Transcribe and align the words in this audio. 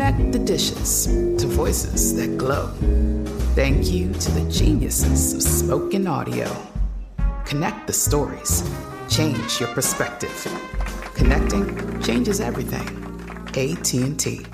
Connect 0.00 0.32
the 0.32 0.38
dishes 0.38 1.08
to 1.36 1.46
voices 1.46 2.16
that 2.16 2.38
glow. 2.38 2.68
Thank 3.54 3.92
you 3.92 4.10
to 4.14 4.30
the 4.30 4.50
geniuses 4.50 5.34
of 5.34 5.42
spoken 5.42 6.06
audio. 6.06 6.50
Connect 7.44 7.86
the 7.86 7.92
stories. 7.92 8.66
Change 9.10 9.60
your 9.60 9.68
perspective. 9.74 10.32
Connecting 11.14 12.00
changes 12.00 12.40
everything. 12.40 12.88
AT&T. 13.48 14.46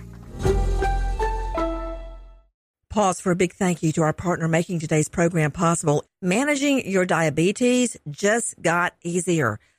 Pause 2.91 3.21
for 3.21 3.31
a 3.31 3.37
big 3.37 3.53
thank 3.53 3.85
you 3.85 3.93
to 3.93 4.03
our 4.03 4.13
partner 4.13 4.49
making 4.49 4.81
today's 4.81 5.09
program 5.09 5.53
possible. 5.53 6.03
Managing 6.21 6.91
your 6.91 7.07
diabetes 7.07 7.97
just 8.11 8.61
got 8.61 8.95
easier. 9.05 9.61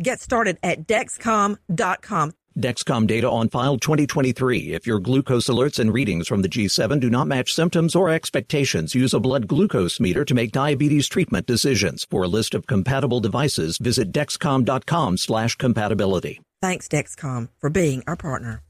Get 0.00 0.20
started 0.20 0.58
at 0.62 0.86
Dexcom.com. 0.86 2.32
Dexcom 2.58 3.06
data 3.06 3.30
on 3.30 3.48
file 3.48 3.78
2023. 3.78 4.72
If 4.72 4.84
your 4.84 4.98
glucose 4.98 5.46
alerts 5.46 5.78
and 5.78 5.92
readings 5.92 6.26
from 6.26 6.42
the 6.42 6.48
G7 6.48 6.98
do 6.98 7.08
not 7.08 7.28
match 7.28 7.52
symptoms 7.52 7.94
or 7.94 8.10
expectations, 8.10 8.96
use 8.96 9.14
a 9.14 9.20
blood 9.20 9.46
glucose 9.46 10.00
meter 10.00 10.24
to 10.24 10.34
make 10.34 10.50
diabetes 10.50 11.06
treatment 11.06 11.46
decisions. 11.46 12.04
For 12.10 12.24
a 12.24 12.28
list 12.28 12.54
of 12.54 12.66
compatible 12.66 13.20
devices, 13.20 13.78
visit 13.78 14.10
dexcom.com 14.10 15.18
slash 15.18 15.54
compatibility. 15.54 16.40
Thanks, 16.60 16.88
Dexcom, 16.88 17.50
for 17.60 17.70
being 17.70 18.02
our 18.08 18.16
partner. 18.16 18.62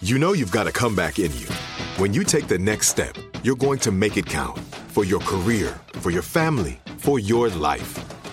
You 0.00 0.18
know 0.18 0.32
you've 0.32 0.52
got 0.52 0.66
a 0.66 0.72
comeback 0.72 1.18
in 1.18 1.32
you. 1.36 1.46
When 1.98 2.14
you 2.14 2.24
take 2.24 2.48
the 2.48 2.58
next 2.58 2.88
step, 2.88 3.16
you're 3.42 3.56
going 3.56 3.78
to 3.80 3.92
make 3.92 4.16
it 4.16 4.26
count 4.26 4.58
for 4.88 5.04
your 5.04 5.20
career, 5.20 5.80
for 5.94 6.10
your 6.10 6.22
family, 6.22 6.80
for 6.98 7.18
your 7.18 7.48
life. 7.48 8.17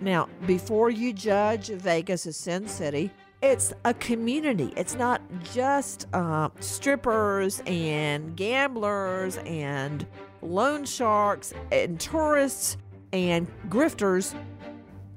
Now, 0.00 0.28
before 0.46 0.90
you 0.90 1.12
judge 1.12 1.68
Vegas 1.68 2.26
as 2.26 2.36
Sin 2.36 2.68
City, 2.68 3.10
it's 3.42 3.72
a 3.84 3.94
community. 3.94 4.72
It's 4.76 4.94
not 4.94 5.22
just 5.52 6.06
uh, 6.12 6.50
strippers 6.60 7.62
and 7.66 8.36
gamblers 8.36 9.38
and 9.38 10.06
loan 10.42 10.84
sharks 10.84 11.52
and 11.72 11.98
tourists 11.98 12.76
and 13.12 13.48
grifters. 13.68 14.34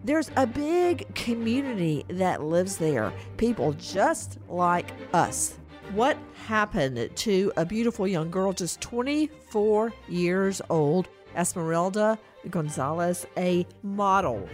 There's 0.04 0.32
a 0.36 0.48
big 0.48 1.14
community 1.14 2.06
that 2.10 2.44
lives 2.44 2.78
there. 2.78 3.14
People 3.38 3.74
just 3.74 4.40
like 4.50 4.92
us. 5.14 5.58
What 5.94 6.18
happened 6.46 7.10
to 7.16 7.52
a 7.58 7.66
beautiful 7.66 8.08
young 8.08 8.32
girl 8.32 8.54
just 8.54 8.82
24 8.82 9.94
years 10.08 10.62
old, 10.70 11.08
Esmeralda 11.36 12.18
Gonzalez, 12.50 13.26
a 13.38 13.66
model? 13.84 14.48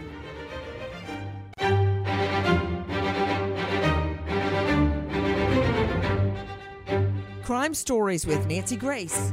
Crime 7.44 7.72
Stories 7.72 8.26
with 8.26 8.46
Nancy 8.46 8.76
Grace. 8.76 9.32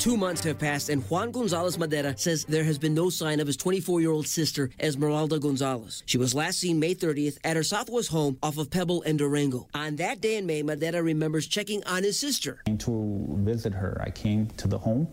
Two 0.00 0.16
months 0.16 0.42
have 0.44 0.58
passed, 0.58 0.88
and 0.88 1.02
Juan 1.10 1.30
Gonzalez 1.30 1.76
Madera 1.78 2.16
says 2.16 2.46
there 2.46 2.64
has 2.64 2.78
been 2.78 2.94
no 2.94 3.10
sign 3.10 3.38
of 3.38 3.46
his 3.46 3.58
24 3.58 4.00
year 4.00 4.10
old 4.10 4.26
sister, 4.26 4.70
Esmeralda 4.80 5.38
Gonzalez. 5.38 6.02
She 6.06 6.16
was 6.16 6.34
last 6.34 6.58
seen 6.58 6.80
May 6.80 6.94
30th 6.94 7.36
at 7.44 7.54
her 7.54 7.62
Southwest 7.62 8.08
home 8.08 8.38
off 8.42 8.56
of 8.56 8.70
Pebble 8.70 9.02
and 9.02 9.18
Durango. 9.18 9.68
On 9.74 9.96
that 9.96 10.22
day 10.22 10.36
in 10.36 10.46
May, 10.46 10.62
Madera 10.62 11.02
remembers 11.02 11.46
checking 11.46 11.84
on 11.84 12.02
his 12.02 12.18
sister. 12.18 12.62
To 12.78 13.26
visit 13.40 13.74
her, 13.74 14.00
I 14.00 14.08
came 14.08 14.46
to 14.56 14.68
the 14.68 14.78
home 14.78 15.06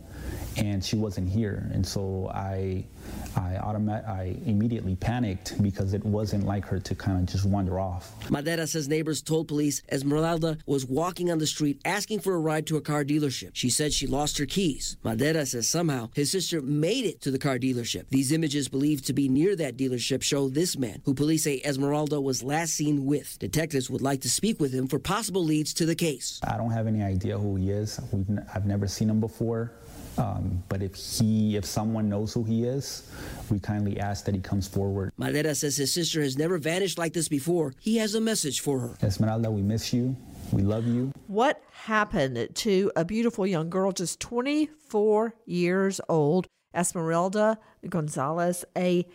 and 0.56 0.82
she 0.82 0.96
wasn't 0.96 1.28
here. 1.28 1.70
And 1.74 1.86
so 1.86 2.32
I, 2.34 2.86
I, 3.36 3.58
automat- 3.58 4.06
I 4.08 4.36
immediately 4.46 4.96
panicked 4.96 5.62
because 5.62 5.94
it 5.94 6.04
wasn't 6.06 6.46
like 6.46 6.66
her 6.66 6.80
to 6.80 6.96
kind 6.96 7.20
of 7.20 7.26
just 7.26 7.46
wander 7.46 7.80
off. 7.80 8.12
Madera 8.32 8.68
says 8.68 8.88
neighbors 8.88 9.22
told 9.22 9.48
police 9.48 9.82
Esmeralda 9.92 10.58
was 10.66 10.86
walking 10.86 11.32
on 11.32 11.38
the 11.38 11.48
street 11.48 11.82
asking 11.86 12.20
for 12.20 12.34
a 12.34 12.40
ride 12.40 12.66
to 12.68 12.78
a 12.78 12.82
car 12.82 13.04
dealership. 13.04 13.52
She 13.54 13.70
said 13.70 13.94
she 13.94 14.08
lost 14.08 14.38
her 14.38 14.46
keys. 14.46 14.98
Madera 15.04 15.46
says 15.46 15.68
somehow 15.70 16.10
his 16.14 16.32
sister 16.32 16.62
made 16.62 17.06
it 17.06 17.22
to 17.22 17.32
the 17.32 17.40
car 17.40 17.58
dealership. 17.60 18.06
These 18.10 18.32
images 18.32 18.68
believed 18.68 19.06
to 19.08 19.14
be 19.14 19.30
near 19.30 19.56
that 19.56 19.78
dealership 19.78 20.22
show 20.24 20.50
this 20.50 20.78
man, 20.78 21.02
who 21.06 21.14
police 21.14 21.44
say 21.44 21.62
Esmeralda 21.64 22.20
was 22.20 22.44
last 22.44 22.74
seen 22.74 23.06
with. 23.06 23.38
Detectives 23.40 23.90
would 23.90 24.02
like 24.02 24.22
to 24.22 24.30
speak 24.30 24.60
with 24.60 24.74
him 24.74 24.88
for 24.88 25.00
possible 25.00 25.44
leads 25.44 25.74
to 25.76 25.86
the 25.86 25.96
case. 25.96 26.40
I 26.48 26.58
don't 26.58 26.72
have 26.72 26.88
any 26.88 27.04
idea 27.04 27.38
who 27.38 27.56
he 27.56 27.70
is. 27.70 28.00
We've 28.12 28.30
n- 28.30 28.46
I've 28.54 28.66
never 28.66 28.88
seen 28.88 29.10
him 29.10 29.20
before. 29.20 29.72
Um, 30.18 30.64
but 30.70 30.82
if 30.82 30.96
he, 30.96 31.56
if 31.56 31.66
someone 31.66 32.10
knows 32.10 32.34
who 32.34 32.44
he 32.44 32.64
is, 32.64 33.10
we 33.50 33.60
kindly 33.60 34.00
ask 34.00 34.26
that 34.26 34.36
he 34.36 34.42
comes 34.42 34.68
forward. 34.68 35.12
Madera 35.18 35.56
says 35.56 35.78
his 35.78 35.94
sister 35.94 36.22
has 36.22 36.38
never 36.38 36.58
vanished 36.58 36.98
like 36.98 37.14
this 37.14 37.28
before. 37.28 37.74
He 37.80 37.98
has 37.98 38.16
a 38.16 38.22
message 38.22 38.62
for 38.62 38.80
her. 38.80 38.98
Esmeralda, 39.04 39.52
we 39.52 39.62
miss 39.62 39.94
you. 39.94 40.16
We 40.52 40.64
love 40.64 40.88
you. 40.88 41.12
What 41.28 41.62
happened 41.72 42.50
to 42.56 42.92
a 42.96 43.04
beautiful 43.06 43.46
young 43.46 43.70
girl 43.70 43.92
just 43.92 44.20
24 44.20 45.36
years 45.46 46.02
old, 46.10 46.48
Esmeralda 46.74 47.60
Gonzalez, 47.88 48.66
a 48.78 49.06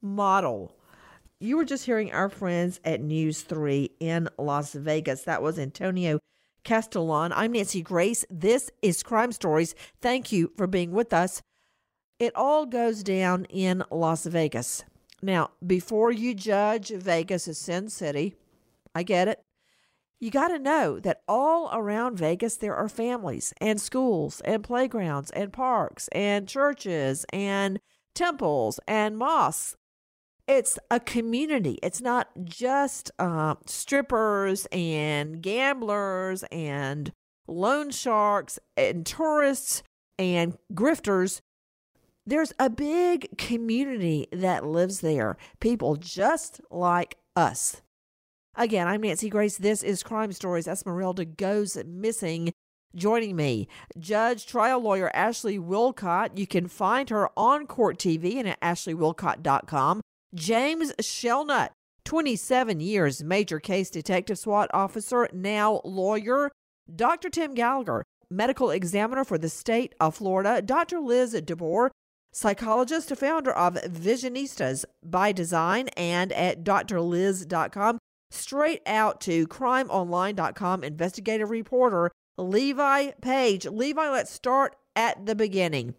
model? 0.00 0.76
You 1.40 1.56
were 1.56 1.64
just 1.64 1.86
hearing 1.86 2.12
our 2.12 2.28
friends 2.28 2.78
at 2.84 3.00
News 3.00 3.42
3 3.42 3.90
in 3.98 4.28
Las 4.38 4.74
Vegas. 4.74 5.24
That 5.24 5.42
was 5.42 5.58
Antonio 5.58 6.20
Castellan. 6.64 7.32
I'm 7.32 7.52
Nancy 7.52 7.82
Grace. 7.82 8.24
This 8.30 8.70
is 8.82 9.02
Crime 9.02 9.32
Stories. 9.32 9.74
Thank 10.00 10.32
you 10.32 10.52
for 10.56 10.66
being 10.66 10.92
with 10.92 11.12
us. 11.12 11.42
It 12.18 12.32
all 12.36 12.66
goes 12.66 13.02
down 13.02 13.46
in 13.46 13.82
Las 13.90 14.26
Vegas. 14.26 14.84
Now, 15.20 15.50
before 15.64 16.12
you 16.12 16.34
judge 16.34 16.90
Vegas 16.90 17.48
as 17.48 17.58
Sin 17.58 17.88
City, 17.88 18.34
I 18.94 19.02
get 19.02 19.28
it. 19.28 19.42
You 20.20 20.30
got 20.30 20.48
to 20.48 20.58
know 20.58 21.00
that 21.00 21.22
all 21.26 21.68
around 21.72 22.16
Vegas, 22.16 22.56
there 22.56 22.76
are 22.76 22.88
families 22.88 23.52
and 23.60 23.80
schools 23.80 24.40
and 24.44 24.62
playgrounds 24.62 25.32
and 25.32 25.52
parks 25.52 26.06
and 26.12 26.48
churches 26.48 27.26
and 27.32 27.80
temples 28.14 28.78
and 28.86 29.18
mosques. 29.18 29.76
It's 30.48 30.78
a 30.90 30.98
community. 30.98 31.78
It's 31.82 32.00
not 32.00 32.28
just 32.44 33.10
uh, 33.18 33.54
strippers 33.66 34.66
and 34.72 35.40
gamblers 35.40 36.42
and 36.50 37.12
loan 37.46 37.90
sharks 37.90 38.58
and 38.76 39.06
tourists 39.06 39.82
and 40.18 40.58
grifters. 40.74 41.40
There's 42.26 42.52
a 42.58 42.70
big 42.70 43.36
community 43.38 44.28
that 44.32 44.66
lives 44.66 45.00
there. 45.00 45.36
People 45.60 45.96
just 45.96 46.60
like 46.70 47.16
us. 47.36 47.82
Again, 48.56 48.86
I'm 48.86 49.00
Nancy 49.00 49.28
Grace. 49.28 49.56
This 49.56 49.82
is 49.82 50.02
Crime 50.02 50.32
Stories. 50.32 50.68
Esmeralda 50.68 51.24
goes 51.24 51.76
missing. 51.86 52.52
Joining 52.94 53.36
me, 53.36 53.68
Judge 53.98 54.44
Trial 54.44 54.78
Lawyer 54.78 55.10
Ashley 55.14 55.58
Willcott. 55.58 56.36
You 56.36 56.46
can 56.46 56.68
find 56.68 57.08
her 57.08 57.30
on 57.38 57.66
Court 57.66 57.96
TV 57.98 58.36
and 58.36 58.48
at 58.48 58.60
ashleywillcott.com. 58.60 60.02
James 60.34 60.92
Shelnutt, 61.00 61.70
27 62.04 62.80
years, 62.80 63.22
major 63.22 63.60
case 63.60 63.90
detective 63.90 64.38
SWAT 64.38 64.70
officer, 64.72 65.28
now 65.32 65.80
lawyer. 65.84 66.50
Dr. 66.94 67.28
Tim 67.28 67.54
Gallagher, 67.54 68.02
medical 68.30 68.70
examiner 68.70 69.24
for 69.24 69.36
the 69.38 69.48
state 69.48 69.94
of 70.00 70.16
Florida. 70.16 70.62
Dr. 70.62 71.00
Liz 71.00 71.34
DeBoer, 71.34 71.90
psychologist, 72.32 73.14
founder 73.14 73.52
of 73.52 73.74
Visionistas 73.74 74.84
by 75.04 75.32
Design, 75.32 75.88
and 75.96 76.32
at 76.32 76.64
drliz.com. 76.64 77.98
Straight 78.30 78.80
out 78.86 79.20
to 79.20 79.46
crimeonline.com 79.46 80.82
investigative 80.82 81.50
reporter 81.50 82.10
Levi 82.38 83.10
Page. 83.20 83.66
Levi, 83.66 84.08
let's 84.08 84.32
start 84.32 84.76
at 84.96 85.26
the 85.26 85.34
beginning. 85.34 85.94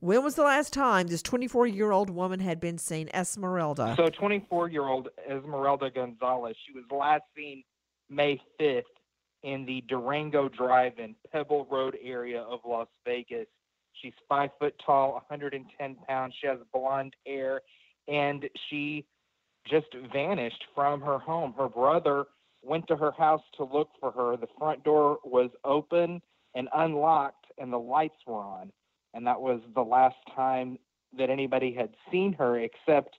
When 0.00 0.24
was 0.24 0.34
the 0.34 0.44
last 0.44 0.72
time 0.72 1.08
this 1.08 1.20
24 1.20 1.66
year 1.66 1.90
old 1.90 2.08
woman 2.08 2.40
had 2.40 2.58
been 2.58 2.78
seen, 2.78 3.10
Esmeralda? 3.12 3.94
So, 3.98 4.08
24 4.08 4.70
year 4.70 4.88
old 4.88 5.10
Esmeralda 5.30 5.90
Gonzalez, 5.90 6.56
she 6.66 6.72
was 6.72 6.84
last 6.90 7.24
seen 7.36 7.62
May 8.08 8.40
5th 8.58 8.82
in 9.42 9.66
the 9.66 9.84
Durango 9.88 10.48
Drive 10.48 10.98
in 10.98 11.14
Pebble 11.30 11.66
Road 11.70 11.98
area 12.02 12.40
of 12.40 12.60
Las 12.66 12.88
Vegas. 13.04 13.46
She's 13.92 14.14
five 14.26 14.48
foot 14.58 14.74
tall, 14.84 15.12
110 15.12 15.96
pounds. 16.08 16.34
She 16.40 16.46
has 16.46 16.58
blonde 16.72 17.14
hair, 17.26 17.60
and 18.08 18.48
she 18.70 19.04
just 19.68 19.88
vanished 20.14 20.64
from 20.74 21.02
her 21.02 21.18
home. 21.18 21.52
Her 21.58 21.68
brother 21.68 22.24
went 22.62 22.86
to 22.88 22.96
her 22.96 23.12
house 23.12 23.42
to 23.58 23.64
look 23.64 23.90
for 24.00 24.12
her. 24.12 24.38
The 24.38 24.48
front 24.58 24.82
door 24.82 25.18
was 25.24 25.50
open 25.62 26.22
and 26.54 26.68
unlocked, 26.74 27.46
and 27.58 27.70
the 27.70 27.78
lights 27.78 28.16
were 28.26 28.40
on. 28.40 28.72
And 29.14 29.26
that 29.26 29.40
was 29.40 29.60
the 29.74 29.82
last 29.82 30.16
time 30.34 30.78
that 31.16 31.30
anybody 31.30 31.74
had 31.74 31.90
seen 32.10 32.32
her, 32.34 32.58
except 32.58 33.16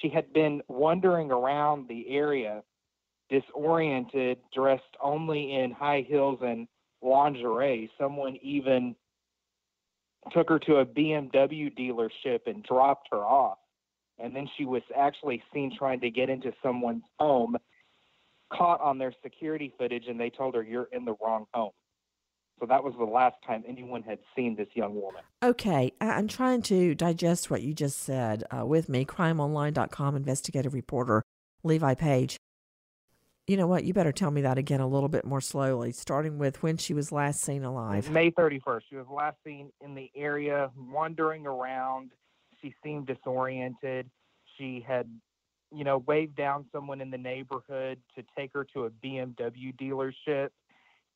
she 0.00 0.08
had 0.08 0.32
been 0.32 0.62
wandering 0.68 1.30
around 1.30 1.88
the 1.88 2.08
area 2.08 2.62
disoriented, 3.30 4.38
dressed 4.54 4.82
only 5.02 5.54
in 5.54 5.72
high 5.72 6.04
heels 6.06 6.38
and 6.42 6.68
lingerie. 7.02 7.90
Someone 7.98 8.36
even 8.42 8.94
took 10.32 10.48
her 10.48 10.58
to 10.60 10.76
a 10.76 10.86
BMW 10.86 11.72
dealership 11.76 12.40
and 12.46 12.62
dropped 12.62 13.08
her 13.10 13.18
off. 13.18 13.58
And 14.18 14.34
then 14.34 14.48
she 14.56 14.64
was 14.64 14.82
actually 14.96 15.42
seen 15.52 15.76
trying 15.76 16.00
to 16.00 16.10
get 16.10 16.30
into 16.30 16.52
someone's 16.62 17.02
home, 17.18 17.56
caught 18.52 18.80
on 18.80 18.98
their 18.98 19.12
security 19.22 19.72
footage, 19.76 20.04
and 20.08 20.18
they 20.18 20.30
told 20.30 20.54
her, 20.54 20.62
You're 20.62 20.88
in 20.92 21.04
the 21.04 21.16
wrong 21.22 21.46
home. 21.52 21.72
So 22.60 22.66
that 22.66 22.84
was 22.84 22.94
the 22.98 23.04
last 23.04 23.36
time 23.46 23.64
anyone 23.66 24.02
had 24.02 24.18
seen 24.36 24.54
this 24.54 24.68
young 24.74 24.94
woman. 24.94 25.22
Okay, 25.42 25.92
I'm 26.00 26.28
trying 26.28 26.62
to 26.62 26.94
digest 26.94 27.50
what 27.50 27.62
you 27.62 27.74
just 27.74 27.98
said 27.98 28.44
uh, 28.50 28.64
with 28.64 28.88
me. 28.88 29.04
CrimeOnline.com 29.04 30.16
investigative 30.16 30.72
reporter 30.72 31.22
Levi 31.64 31.94
Page. 31.94 32.36
You 33.46 33.58
know 33.58 33.66
what? 33.66 33.84
You 33.84 33.92
better 33.92 34.12
tell 34.12 34.30
me 34.30 34.40
that 34.42 34.56
again 34.56 34.80
a 34.80 34.86
little 34.86 35.08
bit 35.08 35.26
more 35.26 35.40
slowly, 35.40 35.92
starting 35.92 36.38
with 36.38 36.62
when 36.62 36.78
she 36.78 36.94
was 36.94 37.12
last 37.12 37.42
seen 37.42 37.62
alive. 37.64 38.10
May 38.10 38.30
31st. 38.30 38.80
She 38.88 38.96
was 38.96 39.06
last 39.14 39.36
seen 39.44 39.70
in 39.82 39.94
the 39.94 40.10
area, 40.16 40.70
wandering 40.76 41.46
around. 41.46 42.12
She 42.62 42.74
seemed 42.82 43.06
disoriented. 43.06 44.08
She 44.56 44.82
had, 44.86 45.06
you 45.70 45.84
know, 45.84 45.98
waved 46.06 46.36
down 46.36 46.64
someone 46.72 47.02
in 47.02 47.10
the 47.10 47.18
neighborhood 47.18 47.98
to 48.16 48.24
take 48.38 48.52
her 48.54 48.64
to 48.72 48.84
a 48.84 48.90
BMW 48.90 49.74
dealership. 49.78 50.48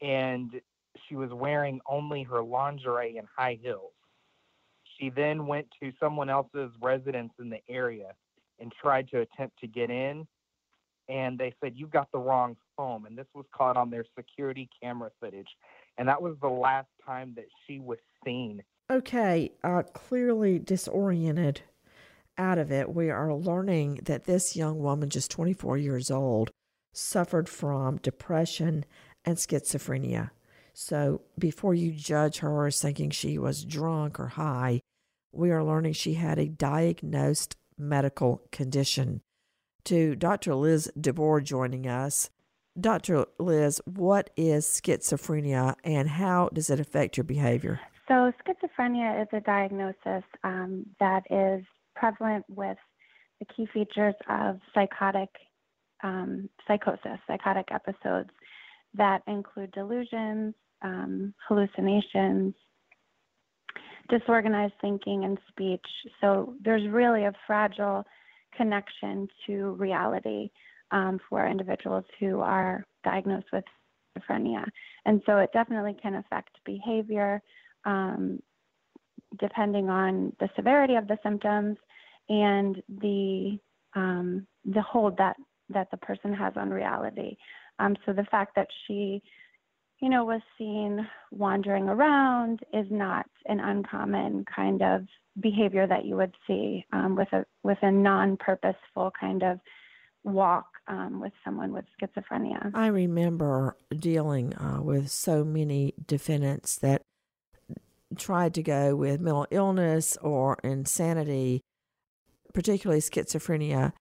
And 0.03 0.61
she 1.09 1.17
was 1.17 1.31
wearing 1.33 1.81
only 1.89 2.23
her 2.25 2.43
lingerie 2.43 3.17
and 3.19 3.27
high 3.37 3.59
heels. 3.63 3.93
She 4.99 5.11
then 5.11 5.47
went 5.47 5.67
to 5.83 5.93
someone 6.01 6.29
else's 6.29 6.71
residence 6.81 7.33
in 7.39 7.51
the 7.51 7.61
area 7.69 8.13
and 8.59 8.73
tried 8.83 9.09
to 9.11 9.21
attempt 9.21 9.59
to 9.61 9.67
get 9.67 9.91
in 9.91 10.27
and 11.09 11.39
they 11.39 11.55
said 11.63 11.73
you've 11.75 11.91
got 11.91 12.11
the 12.13 12.19
wrong 12.19 12.57
home 12.77 13.07
and 13.07 13.17
this 13.17 13.27
was 13.35 13.47
caught 13.55 13.77
on 13.77 13.91
their 13.91 14.05
security 14.17 14.69
camera 14.83 15.11
footage 15.21 15.49
and 15.97 16.09
that 16.09 16.21
was 16.21 16.37
the 16.41 16.49
last 16.49 16.89
time 17.05 17.33
that 17.37 17.47
she 17.67 17.79
was 17.79 17.99
seen. 18.25 18.63
Okay 18.91 19.53
uh, 19.63 19.83
clearly 19.95 20.59
disoriented 20.59 21.63
out 22.37 22.59
of 22.59 22.71
it. 22.71 22.95
We 22.95 23.11
are 23.11 23.35
learning 23.35 24.01
that 24.05 24.25
this 24.25 24.55
young 24.55 24.79
woman 24.79 25.11
just 25.11 25.31
24 25.31 25.77
years 25.79 26.11
old 26.11 26.51
suffered 26.93 27.49
from 27.49 27.99
depression 27.99 28.85
and 29.25 29.37
schizophrenia 29.37 30.31
so 30.81 31.23
before 31.37 31.75
you 31.75 31.91
judge 31.91 32.39
her 32.39 32.67
as 32.67 32.81
thinking 32.81 33.11
she 33.11 33.37
was 33.37 33.65
drunk 33.65 34.21
or 34.21 34.29
high 34.29 34.81
we 35.33 35.51
are 35.51 35.65
learning 35.65 35.93
she 35.93 36.15
had 36.15 36.39
a 36.39 36.47
diagnosed 36.49 37.57
medical 37.77 38.43
condition 38.53 39.21
to 39.85 40.15
Dr. 40.15 40.55
Liz 40.55 40.91
DeBoer 41.01 41.43
joining 41.43 41.87
us. 41.87 42.31
Dr. 42.79 43.25
Liz, 43.39 43.81
what 43.87 44.31
is 44.37 44.67
schizophrenia 44.67 45.75
and 45.83 46.09
how 46.09 46.51
does 46.53 46.71
it 46.71 46.79
affect 46.79 47.17
your 47.17 47.25
behavior? 47.25 47.81
So, 48.07 48.33
schizophrenia 48.45 49.23
is 49.23 49.29
a 49.33 49.41
diagnosis 49.41 50.25
um, 50.45 50.87
that 51.01 51.23
is 51.31 51.65
prevalent 51.97 52.45
with 52.49 52.77
the 53.41 53.47
key 53.47 53.67
features 53.73 54.15
of 54.29 54.61
psychotic 54.75 55.31
um, 56.03 56.49
psychosis, 56.67 57.19
psychotic 57.27 57.69
episodes 57.73 58.31
that 58.95 59.23
include 59.27 59.73
delusions, 59.73 60.55
um, 60.83 61.35
hallucinations, 61.47 62.55
disorganized 64.09 64.75
thinking, 64.81 65.25
and 65.25 65.39
speech. 65.49 65.85
So, 66.21 66.55
there's 66.63 66.89
really 66.89 67.25
a 67.25 67.33
fragile 67.47 68.05
connection 68.57 69.29
to 69.47 69.73
reality 69.73 70.51
um, 70.91 71.21
for 71.29 71.47
individuals 71.47 72.05
who 72.19 72.41
are 72.41 72.85
diagnosed 73.05 73.47
with 73.53 73.65
schizophrenia. 74.19 74.65
And 75.05 75.23
so 75.27 75.39
it 75.39 75.51
definitely 75.53 75.97
can 76.01 76.17
affect 76.17 76.59
behavior 76.65 77.43
um, 77.85 78.41
depending 79.39 79.89
on 79.89 80.33
the 80.41 80.49
severity 80.57 80.95
of 80.95 81.07
the 81.07 81.19
symptoms 81.23 81.77
and 82.29 82.83
the 83.01 83.59
um, 83.95 84.47
the 84.65 84.83
hold 84.83 85.17
that 85.19 85.37
that 85.71 85.91
the 85.91 85.97
person 85.99 86.33
has 86.33 86.53
on 86.57 86.71
reality. 86.71 87.37
Um, 87.79 87.97
so 88.05 88.13
the 88.13 88.25
fact 88.25 88.55
that 88.57 88.69
she, 88.87 89.23
you 90.01 90.09
know, 90.09 90.25
was 90.25 90.41
seen 90.57 91.07
wandering 91.31 91.89
around 91.89 92.61
is 92.73 92.87
not 92.91 93.27
an 93.47 93.61
uncommon 93.61 94.45
kind 94.45 94.83
of 94.83 95.03
behavior 95.41 95.87
that 95.87 96.05
you 96.05 96.17
would 96.17 96.35
see 96.47 96.85
um, 96.93 97.17
with 97.17 97.33
a 97.33 97.45
with 97.63 97.79
a 97.83 97.91
non-purposeful 97.91 99.13
kind 99.19 99.43
of 99.43 99.59
walk 100.25 100.67
um, 100.89 101.21
with 101.21 101.33
someone 101.45 101.73
with 101.73 101.85
schizophrenia. 102.01 102.71
I 102.75 102.89
remember 102.89 103.77
dealing 103.97 104.55
uh, 104.55 104.81
with 104.83 105.11
so 105.11 105.45
many 105.45 105.95
defendants 106.07 106.77
that 106.77 107.03
tried 108.17 108.55
to 108.55 108.63
go 108.63 108.97
with 108.97 109.21
mental 109.21 109.47
illness 109.51 110.17
or 110.19 110.59
insanity, 110.65 111.61
particularly 112.55 113.01
schizophrenia. 113.01 113.93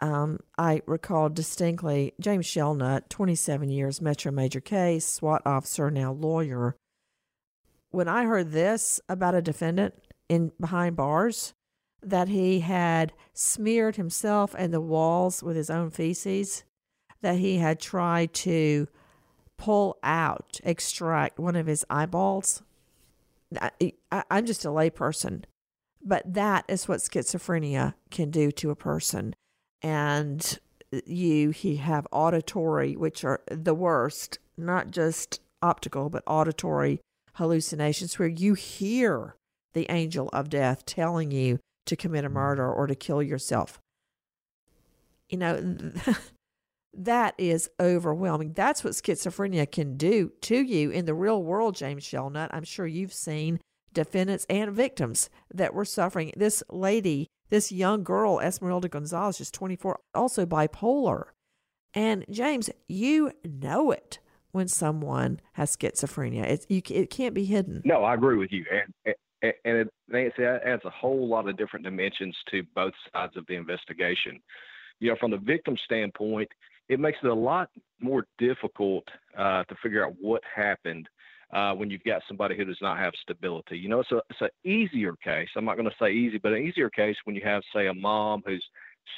Um, 0.00 0.40
I 0.58 0.82
recall 0.86 1.28
distinctly 1.28 2.14
James 2.20 2.46
Shelnutt, 2.46 3.08
27 3.08 3.70
years, 3.70 4.00
Metro 4.00 4.32
Major 4.32 4.60
case, 4.60 5.06
SWAT 5.06 5.42
officer, 5.46 5.90
now 5.90 6.12
lawyer. 6.12 6.76
When 7.90 8.08
I 8.08 8.24
heard 8.24 8.50
this 8.50 9.00
about 9.08 9.36
a 9.36 9.42
defendant, 9.42 9.94
in 10.28 10.52
behind 10.60 10.96
bars 10.96 11.54
that 12.02 12.28
he 12.28 12.60
had 12.60 13.12
smeared 13.32 13.96
himself 13.96 14.54
and 14.58 14.72
the 14.72 14.80
walls 14.80 15.42
with 15.42 15.56
his 15.56 15.70
own 15.70 15.90
feces, 15.90 16.64
that 17.22 17.36
he 17.36 17.58
had 17.58 17.80
tried 17.80 18.34
to 18.34 18.86
pull 19.56 19.98
out, 20.02 20.60
extract 20.64 21.38
one 21.38 21.56
of 21.56 21.66
his 21.66 21.84
eyeballs. 21.88 22.62
I, 23.58 23.92
am 24.30 24.44
just 24.44 24.64
a 24.64 24.68
layperson, 24.68 25.44
but 26.02 26.34
that 26.34 26.64
is 26.68 26.88
what 26.88 27.00
schizophrenia 27.00 27.94
can 28.10 28.30
do 28.30 28.50
to 28.52 28.70
a 28.70 28.76
person. 28.76 29.34
And 29.82 30.58
you 31.06 31.50
he 31.50 31.76
have 31.76 32.06
auditory, 32.12 32.96
which 32.96 33.24
are 33.24 33.42
the 33.50 33.74
worst, 33.74 34.38
not 34.56 34.90
just 34.90 35.40
optical, 35.62 36.08
but 36.08 36.22
auditory 36.26 37.00
hallucinations 37.34 38.18
where 38.18 38.28
you 38.28 38.54
hear 38.54 39.34
the 39.72 39.90
angel 39.90 40.28
of 40.32 40.48
death 40.48 40.86
telling 40.86 41.30
you 41.30 41.58
to 41.86 41.96
commit 41.96 42.24
a 42.24 42.30
mm. 42.30 42.34
murder 42.34 42.70
or 42.70 42.86
to 42.86 42.94
kill 42.94 43.22
yourself. 43.22 43.80
You 45.28 45.38
know, 45.38 45.92
that 46.94 47.34
is 47.38 47.68
overwhelming. 47.80 48.52
That's 48.52 48.84
what 48.84 48.92
schizophrenia 48.94 49.70
can 49.70 49.96
do 49.96 50.32
to 50.42 50.56
you 50.56 50.90
in 50.90 51.06
the 51.06 51.14
real 51.14 51.42
world, 51.42 51.74
James 51.74 52.04
Shelnutt. 52.04 52.50
I'm 52.52 52.64
sure 52.64 52.86
you've 52.86 53.12
seen 53.12 53.60
defendants 53.94 54.46
and 54.50 54.72
victims 54.72 55.30
that 55.52 55.74
were 55.74 55.84
suffering. 55.84 56.32
This 56.36 56.62
lady, 56.68 57.28
this 57.48 57.72
young 57.72 58.04
girl, 58.04 58.40
Esmeralda 58.40 58.88
Gonzalez, 58.88 59.38
just 59.38 59.54
24, 59.54 60.00
also 60.14 60.44
bipolar. 60.44 61.26
And 61.94 62.24
James, 62.28 62.70
you 62.88 63.32
know 63.44 63.90
it 63.90 64.18
when 64.52 64.68
someone 64.68 65.40
has 65.54 65.76
schizophrenia. 65.76 66.44
It, 66.44 66.66
you, 66.68 66.82
it 66.90 67.10
can't 67.10 67.34
be 67.34 67.44
hidden. 67.44 67.82
No, 67.84 68.04
I 68.04 68.14
agree 68.14 68.36
with 68.36 68.52
you. 68.52 68.64
And, 68.70 69.14
and, 69.42 69.52
and 69.64 69.76
it, 69.78 69.88
Nancy, 70.08 70.42
that 70.42 70.62
adds 70.64 70.82
a 70.84 70.90
whole 70.90 71.28
lot 71.28 71.48
of 71.48 71.56
different 71.56 71.84
dimensions 71.84 72.36
to 72.50 72.62
both 72.74 72.92
sides 73.12 73.36
of 73.36 73.46
the 73.46 73.54
investigation. 73.54 74.40
You 75.00 75.10
know, 75.10 75.16
from 75.18 75.30
the 75.30 75.38
victim 75.38 75.76
standpoint, 75.84 76.48
it 76.88 77.00
makes 77.00 77.18
it 77.22 77.28
a 77.28 77.34
lot 77.34 77.70
more 78.00 78.26
difficult 78.38 79.04
uh, 79.38 79.64
to 79.64 79.74
figure 79.82 80.04
out 80.04 80.14
what 80.20 80.42
happened 80.54 81.08
uh, 81.54 81.72
when 81.72 81.88
you've 81.88 82.02
got 82.02 82.22
somebody 82.26 82.56
who 82.56 82.64
does 82.64 82.78
not 82.82 82.98
have 82.98 83.12
stability. 83.22 83.78
You 83.78 83.88
know, 83.88 84.00
it's 84.00 84.10
a 84.10 84.20
it's 84.28 84.40
an 84.40 84.70
easier 84.70 85.14
case. 85.22 85.48
I'm 85.56 85.64
not 85.64 85.76
going 85.76 85.88
to 85.88 85.96
say 86.00 86.10
easy, 86.12 86.38
but 86.38 86.52
an 86.52 86.62
easier 86.62 86.90
case 86.90 87.16
when 87.24 87.36
you 87.36 87.42
have, 87.44 87.62
say, 87.74 87.86
a 87.86 87.94
mom 87.94 88.42
who's 88.44 88.64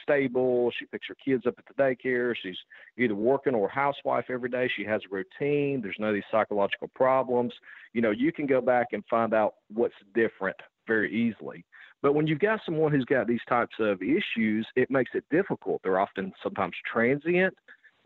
stable. 0.02 0.70
She 0.78 0.84
picks 0.86 1.06
her 1.08 1.16
kids 1.24 1.44
up 1.46 1.54
at 1.58 1.64
the 1.66 1.82
daycare. 1.82 2.34
She's 2.40 2.56
either 2.98 3.14
working 3.14 3.54
or 3.54 3.68
housewife 3.68 4.26
every 4.28 4.50
day. 4.50 4.70
She 4.76 4.84
has 4.84 5.00
a 5.10 5.14
routine. 5.14 5.80
There's 5.80 5.96
none 5.98 6.10
of 6.10 6.14
these 6.14 6.24
psychological 6.30 6.90
problems. 6.94 7.52
You 7.94 8.02
know, 8.02 8.10
you 8.10 8.32
can 8.32 8.46
go 8.46 8.60
back 8.60 8.88
and 8.92 9.02
find 9.08 9.32
out 9.32 9.54
what's 9.72 9.94
different 10.14 10.56
very 10.86 11.12
easily. 11.12 11.64
But 12.02 12.14
when 12.14 12.26
you've 12.26 12.38
got 12.40 12.60
someone 12.66 12.92
who's 12.92 13.06
got 13.06 13.26
these 13.26 13.40
types 13.48 13.74
of 13.80 14.02
issues, 14.02 14.66
it 14.76 14.90
makes 14.90 15.12
it 15.14 15.24
difficult. 15.30 15.80
They're 15.82 15.98
often 15.98 16.32
sometimes 16.42 16.74
transient. 16.92 17.54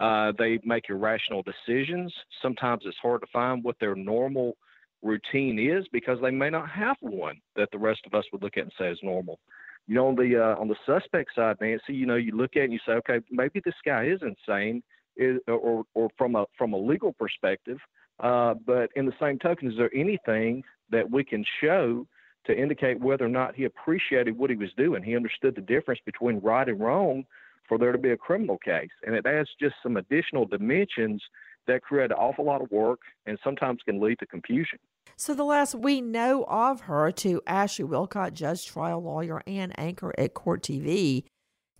Uh, 0.00 0.32
they 0.38 0.58
make 0.64 0.88
irrational 0.88 1.42
decisions. 1.42 2.12
Sometimes 2.40 2.82
it's 2.86 2.96
hard 3.02 3.20
to 3.20 3.26
find 3.32 3.62
what 3.62 3.76
their 3.80 3.94
normal 3.94 4.56
routine 5.02 5.58
is 5.58 5.86
because 5.92 6.18
they 6.22 6.30
may 6.30 6.50
not 6.50 6.68
have 6.70 6.96
one 7.00 7.36
that 7.56 7.68
the 7.70 7.78
rest 7.78 8.00
of 8.06 8.14
us 8.14 8.24
would 8.32 8.42
look 8.42 8.56
at 8.56 8.64
and 8.64 8.72
say 8.78 8.88
is 8.90 8.98
normal. 9.02 9.38
You 9.86 9.94
know, 9.94 10.08
on 10.08 10.14
the 10.14 10.42
uh, 10.42 10.60
on 10.60 10.68
the 10.68 10.76
suspect 10.86 11.30
side, 11.34 11.56
Nancy, 11.60 11.92
you 11.94 12.06
know, 12.06 12.16
you 12.16 12.32
look 12.32 12.56
at 12.56 12.64
and 12.64 12.72
you 12.72 12.78
say, 12.86 12.92
okay, 12.92 13.20
maybe 13.30 13.60
this 13.64 13.74
guy 13.84 14.04
is 14.04 14.20
insane, 14.22 14.82
is, 15.16 15.38
or 15.48 15.84
or 15.94 16.08
from 16.16 16.34
a 16.34 16.46
from 16.56 16.72
a 16.72 16.78
legal 16.78 17.12
perspective. 17.12 17.78
Uh, 18.20 18.54
but 18.66 18.90
in 18.96 19.06
the 19.06 19.12
same 19.20 19.38
token, 19.38 19.70
is 19.70 19.76
there 19.76 19.90
anything 19.94 20.62
that 20.90 21.10
we 21.10 21.24
can 21.24 21.44
show 21.60 22.06
to 22.46 22.56
indicate 22.56 23.00
whether 23.00 23.24
or 23.24 23.30
not 23.30 23.54
he 23.54 23.64
appreciated 23.64 24.36
what 24.36 24.50
he 24.50 24.56
was 24.56 24.70
doing? 24.76 25.02
He 25.02 25.16
understood 25.16 25.54
the 25.54 25.62
difference 25.62 26.00
between 26.06 26.38
right 26.38 26.68
and 26.68 26.80
wrong 26.80 27.24
for 27.70 27.78
there 27.78 27.92
to 27.92 27.98
be 27.98 28.10
a 28.10 28.16
criminal 28.16 28.58
case, 28.58 28.90
and 29.06 29.14
it 29.14 29.24
adds 29.24 29.48
just 29.60 29.76
some 29.80 29.96
additional 29.96 30.44
dimensions 30.44 31.22
that 31.68 31.82
create 31.82 32.10
an 32.10 32.16
awful 32.16 32.44
lot 32.44 32.60
of 32.60 32.68
work 32.72 32.98
and 33.26 33.38
sometimes 33.44 33.78
can 33.84 34.00
lead 34.00 34.18
to 34.18 34.26
confusion. 34.26 34.80
So, 35.16 35.34
the 35.34 35.44
last 35.44 35.76
we 35.76 36.00
know 36.00 36.44
of 36.48 36.82
her 36.82 37.12
to 37.12 37.40
Ashley 37.46 37.84
Willcott, 37.84 38.32
judge, 38.32 38.66
trial 38.66 39.00
lawyer, 39.00 39.40
and 39.46 39.72
anchor 39.78 40.12
at 40.18 40.34
Court 40.34 40.62
TV. 40.62 41.24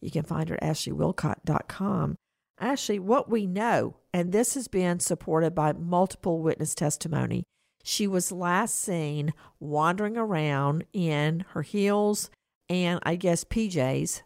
You 0.01 0.13
can 0.13 0.23
find 0.23 0.49
her 0.49 0.63
at 0.63 0.77
ashleywillcott.com. 0.77 2.17
Ashley, 2.61 2.99
what 3.01 3.29
we 3.29 3.47
know, 3.47 3.97
and 4.15 4.31
this 4.31 4.55
has 4.55 4.69
been 4.69 5.01
supported 5.01 5.55
by 5.55 5.73
multiple 5.73 6.41
witness 6.41 6.75
testimony, 6.75 7.43
she 7.83 8.07
was 8.07 8.31
last 8.31 8.79
seen 8.79 9.33
wandering 9.59 10.17
around 10.17 10.85
in 10.93 11.45
her 11.51 11.63
heels 11.63 12.31
and 12.69 13.01
I 13.03 13.17
guess 13.17 13.43
PJs. 13.43 14.23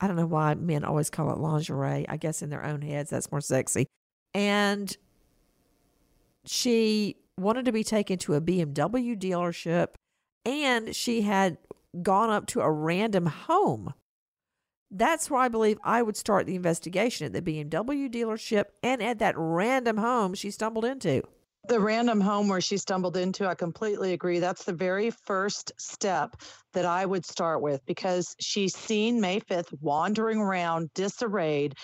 I 0.00 0.06
don't 0.06 0.16
know 0.16 0.26
why 0.26 0.54
men 0.54 0.84
always 0.84 1.10
call 1.10 1.30
it 1.30 1.38
lingerie. 1.38 2.08
I 2.08 2.16
guess 2.16 2.42
in 2.42 2.50
their 2.50 2.64
own 2.64 2.82
heads, 2.82 3.10
that's 3.10 3.30
more 3.30 3.40
sexy. 3.40 3.86
And 4.34 4.96
she 6.46 7.16
wanted 7.36 7.66
to 7.66 7.72
be 7.72 7.84
taken 7.84 8.18
to 8.18 8.34
a 8.34 8.40
BMW 8.40 9.18
dealership, 9.18 9.88
and 10.44 10.94
she 10.94 11.22
had 11.22 11.58
gone 12.02 12.30
up 12.30 12.46
to 12.46 12.60
a 12.60 12.70
random 12.70 13.26
home. 13.26 13.92
That's 14.90 15.30
where 15.30 15.40
I 15.40 15.48
believe 15.48 15.78
I 15.84 16.02
would 16.02 16.16
start 16.16 16.46
the 16.46 16.56
investigation 16.56 17.26
at 17.26 17.32
the 17.32 17.42
BMW 17.42 18.10
dealership 18.10 18.64
and 18.82 19.02
at 19.02 19.18
that 19.20 19.34
random 19.36 19.98
home 19.98 20.34
she 20.34 20.50
stumbled 20.50 20.84
into. 20.84 21.22
The 21.68 21.80
random 21.80 22.20
home 22.20 22.48
where 22.48 22.60
she 22.60 22.78
stumbled 22.78 23.16
into, 23.16 23.46
I 23.46 23.54
completely 23.54 24.12
agree. 24.12 24.40
That's 24.40 24.64
the 24.64 24.72
very 24.72 25.10
first 25.10 25.72
step 25.78 26.36
that 26.72 26.84
I 26.84 27.04
would 27.04 27.24
start 27.24 27.62
with 27.62 27.84
because 27.86 28.34
she's 28.40 28.74
seen 28.74 29.20
May 29.20 29.40
5th 29.40 29.72
wandering 29.80 30.38
around 30.38 30.90
disarrayed 30.94 31.74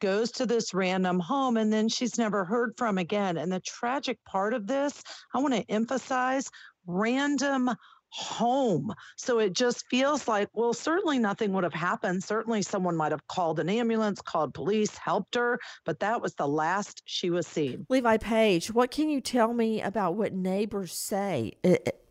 goes 0.00 0.30
to 0.32 0.46
this 0.46 0.74
random 0.74 1.20
home 1.20 1.56
and 1.56 1.72
then 1.72 1.88
she's 1.88 2.18
never 2.18 2.44
heard 2.44 2.72
from 2.76 2.98
again. 2.98 3.36
And 3.36 3.52
the 3.52 3.60
tragic 3.60 4.18
part 4.24 4.52
of 4.54 4.66
this, 4.66 5.02
I 5.34 5.38
want 5.38 5.54
to 5.54 5.70
emphasize 5.70 6.48
random 6.86 7.70
home. 8.16 8.94
So 9.16 9.38
it 9.38 9.52
just 9.52 9.86
feels 9.88 10.26
like, 10.26 10.48
well, 10.54 10.72
certainly 10.72 11.18
nothing 11.18 11.52
would 11.52 11.64
have 11.64 11.74
happened. 11.74 12.24
Certainly 12.24 12.62
someone 12.62 12.96
might 12.96 13.12
have 13.12 13.26
called 13.28 13.60
an 13.60 13.68
ambulance, 13.68 14.22
called 14.22 14.54
police, 14.54 14.96
helped 14.96 15.34
her, 15.34 15.60
but 15.84 16.00
that 16.00 16.22
was 16.22 16.34
the 16.34 16.48
last 16.48 17.02
she 17.04 17.28
was 17.28 17.46
seen. 17.46 17.86
Levi 17.90 18.16
Page, 18.16 18.72
what 18.72 18.90
can 18.90 19.10
you 19.10 19.20
tell 19.20 19.52
me 19.52 19.82
about 19.82 20.14
what 20.14 20.32
neighbors 20.32 20.92
say? 20.92 21.52
It, 21.62 22.02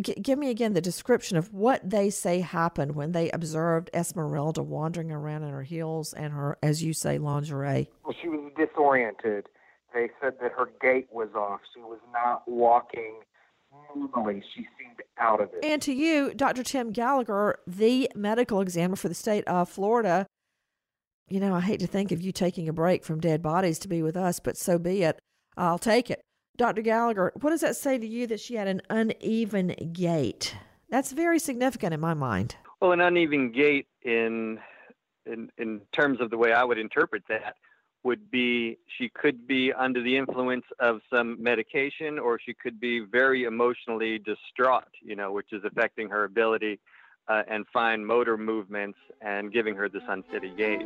G- 0.00 0.14
give 0.14 0.38
me 0.38 0.48
again 0.48 0.74
the 0.74 0.80
description 0.80 1.36
of 1.36 1.52
what 1.52 1.90
they 1.90 2.08
say 2.08 2.38
happened 2.38 2.94
when 2.94 3.10
they 3.10 3.28
observed 3.32 3.90
Esmeralda 3.92 4.62
wandering 4.62 5.10
around 5.10 5.42
in 5.42 5.50
her 5.50 5.64
heels 5.64 6.12
and 6.12 6.32
her, 6.32 6.56
as 6.62 6.84
you 6.84 6.92
say, 6.92 7.18
lingerie. 7.18 7.90
Well, 8.04 8.14
she 8.22 8.28
was 8.28 8.52
disoriented. 8.56 9.46
They 9.92 10.08
said 10.20 10.34
that 10.40 10.52
her 10.52 10.70
gait 10.80 11.08
was 11.10 11.30
off. 11.34 11.62
She 11.74 11.80
was 11.80 11.98
not 12.12 12.44
walking 12.46 13.22
normally. 13.94 14.42
She 14.54 14.66
seemed 14.78 15.02
out 15.18 15.40
of 15.40 15.50
it. 15.52 15.64
And 15.64 15.80
to 15.82 15.92
you, 15.92 16.32
Dr. 16.34 16.62
Tim 16.62 16.92
Gallagher, 16.92 17.58
the 17.66 18.10
medical 18.14 18.60
examiner 18.60 18.96
for 18.96 19.08
the 19.08 19.14
state 19.14 19.44
of 19.46 19.68
Florida, 19.68 20.26
you 21.28 21.40
know, 21.40 21.54
I 21.54 21.60
hate 21.60 21.80
to 21.80 21.86
think 21.86 22.12
of 22.12 22.20
you 22.20 22.32
taking 22.32 22.68
a 22.68 22.72
break 22.72 23.04
from 23.04 23.20
dead 23.20 23.42
bodies 23.42 23.78
to 23.80 23.88
be 23.88 24.02
with 24.02 24.16
us, 24.16 24.40
but 24.40 24.56
so 24.56 24.78
be 24.78 25.02
it. 25.02 25.18
I'll 25.56 25.78
take 25.78 26.10
it. 26.10 26.22
Dr. 26.56 26.82
Gallagher, 26.82 27.32
what 27.40 27.50
does 27.50 27.62
that 27.62 27.76
say 27.76 27.98
to 27.98 28.06
you 28.06 28.26
that 28.26 28.40
she 28.40 28.54
had 28.54 28.68
an 28.68 28.82
uneven 28.90 29.74
gait? 29.92 30.54
That's 30.90 31.12
very 31.12 31.38
significant 31.38 31.94
in 31.94 32.00
my 32.00 32.14
mind. 32.14 32.56
Well, 32.80 32.92
an 32.92 33.00
uneven 33.00 33.52
gait 33.52 33.86
in 34.02 34.58
in 35.24 35.50
in 35.56 35.80
terms 35.92 36.20
of 36.20 36.30
the 36.30 36.36
way 36.36 36.52
I 36.52 36.64
would 36.64 36.78
interpret 36.78 37.22
that 37.28 37.54
would 38.04 38.30
be 38.30 38.78
she 38.98 39.08
could 39.08 39.46
be 39.46 39.72
under 39.72 40.02
the 40.02 40.16
influence 40.16 40.64
of 40.80 41.00
some 41.08 41.40
medication 41.42 42.18
or 42.18 42.38
she 42.38 42.52
could 42.52 42.80
be 42.80 43.00
very 43.00 43.44
emotionally 43.44 44.18
distraught, 44.18 44.88
you 45.02 45.14
know, 45.14 45.32
which 45.32 45.52
is 45.52 45.62
affecting 45.64 46.08
her 46.08 46.24
ability 46.24 46.80
uh, 47.28 47.42
and 47.48 47.64
fine 47.72 48.04
motor 48.04 48.36
movements 48.36 48.98
and 49.20 49.52
giving 49.52 49.76
her 49.76 49.88
this 49.88 50.02
unsteady 50.08 50.52
gait. 50.56 50.82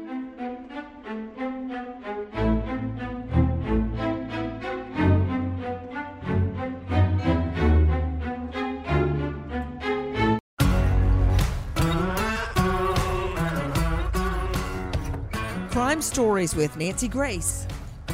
Crime 15.97 16.03
Stories 16.03 16.55
with 16.55 16.77
Nancy 16.77 17.09
Grace. 17.09 17.67
The 18.07 18.13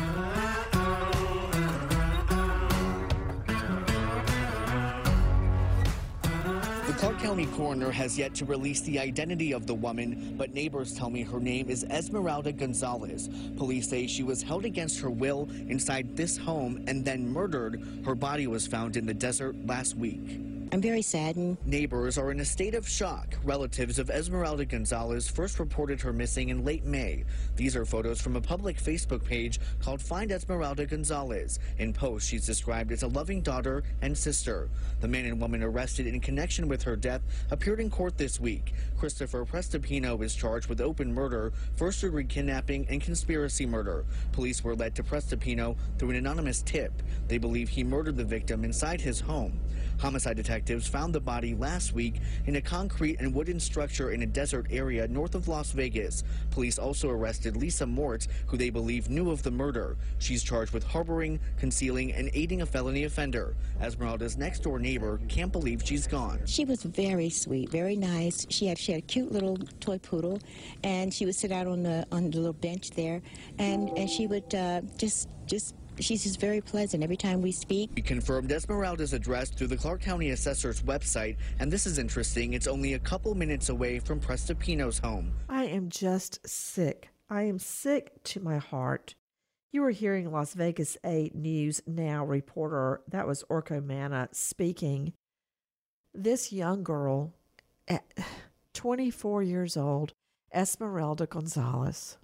Clark 6.97 7.19
County 7.19 7.47
coroner 7.57 7.91
has 7.91 8.17
yet 8.17 8.37
to 8.37 8.45
release 8.45 8.83
the 8.83 9.01
identity 9.01 9.51
of 9.51 9.67
the 9.67 9.75
woman, 9.75 10.37
but 10.39 10.55
neighbors 10.55 10.95
tell 10.95 11.11
me 11.11 11.25
her 11.25 11.41
name 11.41 11.69
is 11.69 11.83
Esmeralda 11.91 12.53
Gonzalez. 12.53 13.29
Police 13.57 13.89
say 13.89 14.07
she 14.07 14.23
was 14.23 14.45
held 14.45 14.65
against 14.65 15.01
her 15.01 15.11
will 15.11 15.49
inside 15.67 16.17
this 16.17 16.37
home 16.37 16.85
and 16.87 17.05
then 17.05 17.29
murdered. 17.29 17.83
Her 18.05 18.15
body 18.15 18.47
was 18.47 18.65
found 18.65 18.97
in 18.97 19.07
the 19.07 19.15
desert 19.15 19.57
last 19.67 19.97
week. 19.97 20.52
I'm 20.73 20.81
very 20.81 21.03
saddened. 21.03 21.59
Neighbors 21.67 22.17
are 22.17 22.31
in 22.31 22.41
a 22.41 22.47
state 22.47 22.75
of 22.75 22.89
shock. 22.89 23.37
Relatives 23.45 23.99
of 23.99 24.09
Esmeralda 24.09 24.65
Gonzalez 24.65 25.29
first 25.29 25.59
reported 25.59 26.01
her 26.01 26.15
missing 26.15 26.49
in 26.49 26.65
late 26.65 26.87
May. 26.87 27.25
These 27.57 27.77
are 27.77 27.85
photos 27.85 28.23
from 28.23 28.37
a 28.37 28.41
public 28.41 28.79
Facebook 28.79 29.23
page 29.23 29.61
called 29.83 30.01
Find 30.01 30.33
Esmeralda 30.33 30.87
Gonzalez. 30.87 31.59
In 31.77 31.93
posts, 31.93 32.27
she's 32.27 32.47
described 32.47 32.91
as 32.91 33.03
a 33.03 33.09
loving 33.09 33.43
daughter 33.43 33.83
and 34.01 34.17
sister. 34.17 34.71
The 35.01 35.09
man 35.09 35.27
and 35.27 35.39
woman 35.39 35.63
arrested 35.63 36.07
in 36.07 36.21
connection 36.21 36.69
with 36.69 36.83
her 36.85 36.97
death 36.97 37.21
appeared 37.51 37.79
in 37.79 37.91
court 37.91 38.17
this 38.17 38.41
week. 38.41 38.73
Christopher 38.97 39.45
Prestipino 39.45 40.23
is 40.23 40.35
charged 40.35 40.71
with 40.71 40.81
open 40.81 41.13
murder, 41.13 41.53
first 41.77 42.01
degree 42.01 42.25
kidnapping, 42.25 42.87
and 42.89 43.03
conspiracy 43.03 43.67
murder. 43.67 44.07
Police 44.33 44.65
were 44.65 44.75
led 44.75 44.95
to 44.95 45.03
Prestipino 45.03 45.77
through 45.99 46.11
an 46.11 46.17
anonymous 46.17 46.63
tip. 46.63 47.03
They 47.29 47.37
believe 47.37 47.69
he 47.69 47.85
murdered 47.85 48.17
the 48.17 48.25
victim 48.25 48.65
inside 48.65 49.03
his 49.03 49.21
home. 49.21 49.61
Homicide 50.03 50.37
detectives 50.37 50.89
found 50.89 51.15
the 51.15 51.21
body 51.21 51.55
last 51.55 51.93
week 51.93 52.17
in 52.47 52.57
a 52.57 52.61
concrete 52.61 53.21
and 53.21 53.33
wooden 53.33 53.61
structure 53.61 54.11
in 54.11 54.23
a 54.23 54.27
desert 54.27 54.67
area 54.69 55.07
north 55.07 55.37
of 55.37 55.47
Las 55.47 55.71
Vegas. 55.71 56.25
Police 56.51 56.77
also 56.77 57.09
arrested 57.09 57.57
Lisa 57.57 57.85
Mortz, 57.85 58.27
who 58.49 58.57
they 58.57 58.69
believe 58.69 59.09
knew 59.09 59.31
of 59.31 59.45
the 59.45 59.51
murder. 59.53 59.97
She's 60.19 60.43
charged 60.43 60.73
with 60.73 60.83
harboring, 60.83 61.39
concealing, 61.57 62.13
and 62.15 62.31
aiding 62.35 62.63
a 62.63 62.67
felony 62.67 63.05
offender. 63.05 63.55
Esmeralda's 63.81 64.37
next 64.37 64.65
door 64.65 64.81
neighbor 64.81 65.21
can't 65.29 65.53
believe 65.53 65.83
she's 65.85 66.09
gone. 66.09 66.41
She 66.47 66.65
was 66.65 66.83
very 66.83 67.31
sweet, 67.31 67.71
very 67.71 67.95
nice. 67.95 68.45
She 68.51 68.67
had 68.67 68.79
she 68.79 68.91
had 68.91 69.05
a 69.05 69.07
cute 69.07 69.31
little 69.31 69.57
toy 69.79 69.99
poodle, 69.99 70.41
and 70.83 71.15
she 71.15 71.27
would 71.27 71.37
sit 71.37 71.53
out 71.53 71.69
on 71.69 71.85
the 71.85 72.05
on 72.11 72.29
the 72.29 72.39
little 72.39 72.53
bench 72.55 72.91
there, 72.91 73.23
and 73.61 73.89
and 73.97 74.11
she 74.11 74.27
would 74.27 74.53
uh, 74.53 74.81
just 74.99 75.29
just 75.47 75.77
she's 75.99 76.23
just 76.25 76.41
very 76.41 76.61
pleasant 76.61 77.03
every 77.03 77.17
time 77.17 77.43
we 77.43 77.53
speak. 77.53 77.91
We 77.95 78.03
confirmed 78.03 78.51
Esmeralda's 78.51 79.13
address 79.13 79.51
through 79.51 79.69
the 79.69 79.77
Clark 79.77 80.01
County 80.01 80.31
Assessor's 80.31 80.83
website, 80.83 81.37
and 81.59 81.71
this 81.71 81.87
is 81.87 81.99
interesting. 81.99 82.55
It's 82.55 82.67
only 82.67 82.95
a 82.95 82.99
couple 82.99 83.35
minutes 83.35 83.69
away 83.69 83.99
from 83.99 84.21
Prestipino's 84.21 84.99
home. 84.99 85.33
I 85.49 85.65
am 85.65 85.89
just 85.89 86.47
sick. 86.49 87.11
I 87.29 87.43
am 87.43 87.59
sick 87.59 88.23
to 88.25 88.41
my 88.41 88.59
heart. 88.59 89.15
You 89.73 89.83
are 89.85 89.91
hearing 89.91 90.31
Las 90.31 90.53
Vegas 90.53 90.99
8 91.03 91.35
News 91.35 91.81
Now 91.87 92.27
reporter, 92.27 93.01
that 93.09 93.27
was 93.27 93.43
Orko 93.49 93.83
Manna 93.83 94.29
speaking. 94.33 95.15
This 96.15 96.53
young 96.53 96.83
girl, 96.83 97.33
at 97.89 98.05
24 98.75 99.43
years 99.43 99.77
old, 99.79 100.13
Esmeralda 100.53 101.27
Gonzalez, 101.27 102.19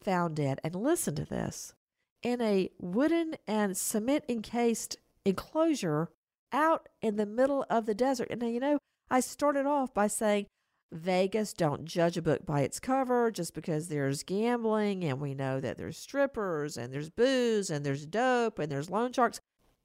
found 0.00 0.36
dead. 0.36 0.60
And 0.62 0.76
listen 0.76 1.16
to 1.16 1.24
this 1.24 1.74
in 2.22 2.40
a 2.40 2.70
wooden 2.78 3.34
and 3.46 3.76
cement 3.76 4.24
encased 4.28 4.96
enclosure 5.24 6.10
out 6.52 6.88
in 7.02 7.16
the 7.16 7.26
middle 7.26 7.64
of 7.68 7.86
the 7.86 7.94
desert. 7.94 8.28
And 8.30 8.40
now 8.40 8.48
you 8.48 8.60
know, 8.60 8.78
I 9.10 9.20
started 9.20 9.66
off 9.66 9.92
by 9.92 10.06
saying, 10.06 10.46
Vegas, 10.92 11.52
don't 11.52 11.84
judge 11.84 12.16
a 12.16 12.22
book 12.22 12.46
by 12.46 12.60
its 12.60 12.78
cover 12.78 13.30
just 13.30 13.54
because 13.54 13.88
there's 13.88 14.22
gambling 14.22 15.04
and 15.04 15.20
we 15.20 15.34
know 15.34 15.60
that 15.60 15.76
there's 15.76 15.98
strippers 15.98 16.76
and 16.76 16.92
there's 16.92 17.10
booze 17.10 17.70
and 17.70 17.84
there's 17.84 18.06
dope 18.06 18.58
and 18.58 18.70
there's 18.70 18.90
loan 18.90 19.12
sharks. 19.12 19.40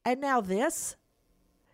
And 0.05 0.21
now 0.21 0.41
this, 0.41 0.95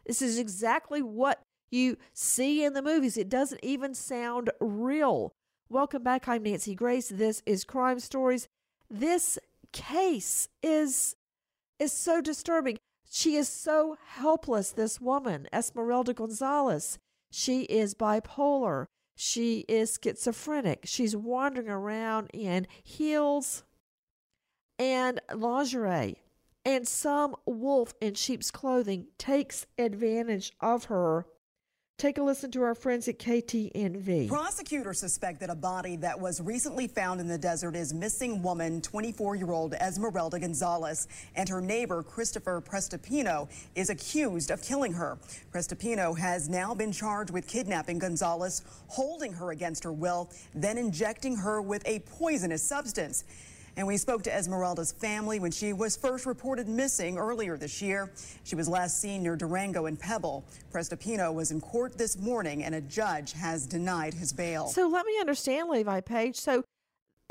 this 0.06 0.22
is 0.22 0.40
exactly 0.40 1.02
what 1.02 1.42
you 1.70 1.98
see 2.14 2.64
in 2.64 2.74
the 2.74 2.82
movies. 2.82 3.18
It 3.18 3.30
doesn't 3.30 3.64
even 3.64 3.94
sound 3.94 4.50
real. 4.60 5.34
Welcome 5.70 6.04
back. 6.04 6.28
I'm 6.28 6.44
Nancy 6.44 6.74
Grace. 6.74 7.10
This 7.10 7.44
is 7.46 7.66
Crime 7.66 8.00
Stories. 8.00 8.48
This 8.90 9.38
case 9.72 10.48
is 10.62 11.16
is 11.80 11.92
so 11.92 12.22
disturbing. 12.22 12.78
She 13.10 13.36
is 13.36 13.48
so 13.48 13.98
helpless, 14.06 14.72
this 14.72 15.00
woman, 15.00 15.48
Esmeralda 15.54 16.14
Gonzalez. 16.14 16.98
She 17.32 17.62
is 17.64 17.94
bipolar. 17.94 18.88
She 19.16 19.66
is 19.68 19.98
schizophrenic. 20.02 20.82
She's 20.86 21.16
wandering 21.16 21.70
around 21.70 22.30
in 22.34 22.68
heels 22.84 23.64
and 24.78 25.20
lingerie. 25.34 26.22
And 26.66 26.88
some 26.88 27.36
wolf 27.46 27.94
in 28.02 28.16
sheep's 28.16 28.52
clothing 28.52 29.08
takes 29.18 29.66
advantage 29.78 30.52
of 30.60 30.86
her 30.86 31.26
Take 31.98 32.20
a 32.20 32.22
listen 32.22 32.52
to 32.52 32.62
our 32.62 32.76
friends 32.76 33.08
at 33.08 33.18
KTNV. 33.18 34.28
Prosecutors 34.28 35.00
suspect 35.00 35.40
that 35.40 35.50
a 35.50 35.56
body 35.56 35.96
that 35.96 36.20
was 36.20 36.40
recently 36.40 36.88
found 36.88 37.20
in 37.20 37.28
the 37.28 37.40
desert 37.40 37.76
is 37.76 37.92
missing 37.92 38.44
woman 38.44 38.82
24 38.82 39.36
year 39.36 39.50
old 39.50 39.74
Esmeralda 39.74 40.38
Gonzalez 40.38 41.08
and 41.36 41.50
her 41.50 41.60
neighbor 41.60 42.04
Christopher 42.04 42.62
Prestipino 42.62 43.50
is 43.74 43.90
accused 43.90 44.52
of 44.52 44.62
killing 44.62 44.94
her. 44.94 45.18
Prestipino 45.52 46.16
has 46.16 46.48
now 46.48 46.76
been 46.76 46.92
charged 46.92 47.32
with 47.32 47.48
kidnapping 47.48 47.98
Gonzalez, 47.98 48.62
holding 48.90 49.34
her 49.34 49.50
against 49.50 49.84
her 49.84 49.92
will, 49.92 50.30
then 50.54 50.78
injecting 50.78 51.36
her 51.36 51.64
with 51.64 51.82
a 51.88 51.98
poisonous 52.02 52.62
substance. 52.62 53.24
And 53.78 53.86
we 53.86 53.98
spoke 53.98 54.24
to 54.24 54.34
Esmeralda's 54.34 54.92
family 54.92 55.40
when 55.40 55.52
she 55.52 55.72
was 55.72 55.96
first 55.96 56.26
reported 56.26 56.68
missing 56.68 57.20
earlier 57.20 57.58
this 57.58 57.80
year. 57.80 58.12
She 58.44 58.56
was 58.56 58.68
last 58.68 59.00
seen 59.00 59.22
near 59.22 59.36
Durango 59.36 59.86
and 59.86 60.00
Pebble. 60.00 60.44
Prestipino 60.74 61.32
was 61.32 61.52
in 61.52 61.62
court 61.62 61.96
this 61.96 62.18
morning 62.18 62.64
and 62.64 62.74
a 62.74 62.82
judge 62.82 63.34
has 63.34 63.68
denied 63.68 64.16
his 64.16 64.34
bail. 64.34 64.66
So 64.66 64.88
let 64.88 65.06
me 65.06 65.20
understand, 65.20 65.70
Levi 65.70 66.02
Page. 66.02 66.38
So 66.38 66.64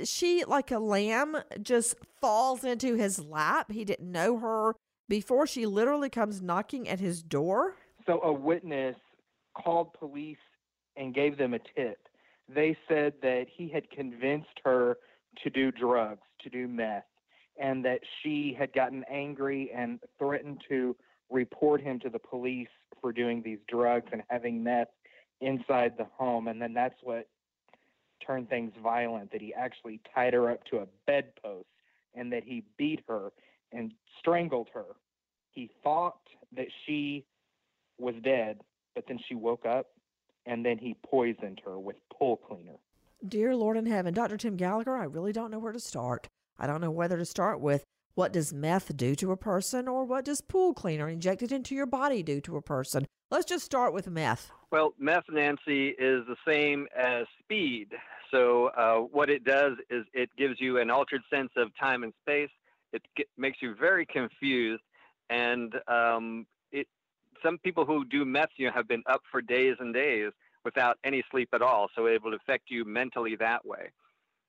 she, 0.05 0.45
like 0.45 0.71
a 0.71 0.79
lamb, 0.79 1.37
just 1.63 1.97
falls 2.21 2.63
into 2.63 2.95
his 2.95 3.19
lap. 3.19 3.73
He 3.73 3.85
didn't 3.85 4.13
know 4.13 4.39
her 4.39 4.77
before 5.09 5.49
she 5.49 5.67
literally 5.67 6.11
comes 6.11 6.41
knocking 6.41 6.89
at 6.89 7.01
his 7.01 7.25
door. 7.25 7.75
So 8.07 8.23
a 8.23 8.33
witness 8.33 8.95
called 9.61 9.95
police 9.95 10.39
and 10.97 11.13
gave 11.13 11.39
them 11.39 11.55
a 11.55 11.59
tip. 11.59 11.99
They 12.49 12.77
said 12.87 13.15
that 13.23 13.47
he 13.53 13.69
had 13.69 13.91
convinced 13.91 14.61
her 14.65 14.99
to 15.43 15.51
do 15.51 15.71
drugs, 15.71 16.23
to 16.47 16.51
do 16.51 16.69
meth, 16.69 17.05
and 17.61 17.85
that 17.85 18.01
she 18.23 18.57
had 18.59 18.73
gotten 18.73 19.05
angry 19.11 19.71
and 19.75 19.99
threatened 20.19 20.63
to 20.69 20.95
report 21.31 21.81
him 21.81 21.99
to 22.01 22.09
the 22.09 22.19
police 22.19 22.69
for 23.01 23.13
doing 23.13 23.43
these 23.43 23.59
drugs 23.69 24.07
and 24.13 24.23
having 24.29 24.63
meth 24.63 24.89
inside 25.41 25.95
the 25.99 26.07
home. 26.17 26.49
And 26.49 26.63
then 26.63 26.73
that's 26.73 26.95
what 27.03 27.29
turned 28.25 28.49
things 28.49 28.73
violent 28.83 29.33
that 29.33 29.41
he 29.41 29.53
actually 29.53 30.01
tied 30.15 30.35
her 30.35 30.51
up 30.51 30.65
to 30.67 30.79
a 30.79 30.87
bedpost 31.07 31.67
and 32.15 32.33
that 32.33 32.45
he 32.45 32.63
beat 32.79 33.03
her 33.09 33.33
and 33.73 33.93
strangled 34.19 34.69
her. 34.73 34.85
He 35.51 35.71
thought 35.83 36.21
that 36.57 36.69
she 36.85 37.25
was 37.99 38.15
dead, 38.23 38.61
but 38.95 39.05
then 39.09 39.19
she 39.29 39.35
woke 39.35 39.67
up 39.67 39.89
and 40.47 40.65
then 40.65 40.79
he 40.79 40.97
poisoned 41.05 41.61
her 41.65 41.79
with 41.79 41.97
pool 42.13 42.37
cleaner. 42.37 42.79
Dear 43.29 43.57
Lord 43.57 43.77
in 43.77 43.87
heaven, 43.87 44.15
Dr. 44.15 44.37
Tim 44.37 44.57
Gallagher, 44.57 44.95
I 44.95 45.05
really 45.05 45.33
don't 45.33 45.51
know 45.51 45.59
where 45.59 45.73
to 45.73 45.81
start. 45.81 46.29
I 46.59 46.67
don't 46.67 46.81
know 46.81 46.93
whether 46.93 47.17
to 47.17 47.25
start 47.25 47.61
with 47.61 47.85
what 48.15 48.33
does 48.33 48.53
meth 48.53 48.97
do 48.97 49.17
to 49.17 49.33
a 49.33 49.37
person 49.37 49.89
or 49.89 50.05
what 50.05 50.25
does 50.25 50.41
pool 50.41 50.73
cleaner 50.73 51.09
injected 51.09 51.51
into 51.51 51.75
your 51.75 51.87
body 51.87 52.23
do 52.23 52.41
to 52.43 52.57
a 52.57 52.63
person. 52.63 53.05
Let's 53.31 53.47
just 53.47 53.65
start 53.65 53.93
with 53.93 54.09
meth. 54.09 54.53
Well, 54.71 54.95
meth, 54.99 55.25
Nancy, 55.31 55.89
is 55.89 56.25
the 56.27 56.37
same 56.47 56.87
as 56.97 57.27
speed. 57.43 57.89
So, 58.31 58.67
uh, 58.77 58.99
what 58.99 59.29
it 59.29 59.45
does 59.45 59.73
is 59.91 60.05
it 60.13 60.31
gives 60.37 60.61
you 60.61 60.79
an 60.79 60.91
altered 60.91 61.23
sense 61.29 61.51
of 61.57 61.77
time 61.79 62.05
and 62.05 62.13
space. 62.23 62.51
It 62.93 63.03
get, 63.17 63.27
makes 63.37 63.59
you 63.61 63.75
very 63.75 64.07
confused. 64.07 64.83
And 65.31 65.75
um, 65.89 66.47
it, 66.71 66.87
some 67.43 67.59
people 67.59 67.85
who 67.85 68.05
do 68.05 68.25
meth 68.25 68.51
you 68.57 68.67
know, 68.67 68.73
have 68.73 68.87
been 68.87 69.03
up 69.11 69.23
for 69.33 69.43
days 69.43 69.77
and 69.81 69.93
days 69.93 70.33
without 70.67 70.99
any 71.05 71.23
sleep 71.31 71.49
at 71.55 71.63
all. 71.63 71.89
So 71.95 72.07
it 72.07 72.23
will 72.23 72.35
affect 72.35 72.65
you 72.69 72.85
mentally 72.85 73.37
that 73.37 73.65
way. 73.65 73.91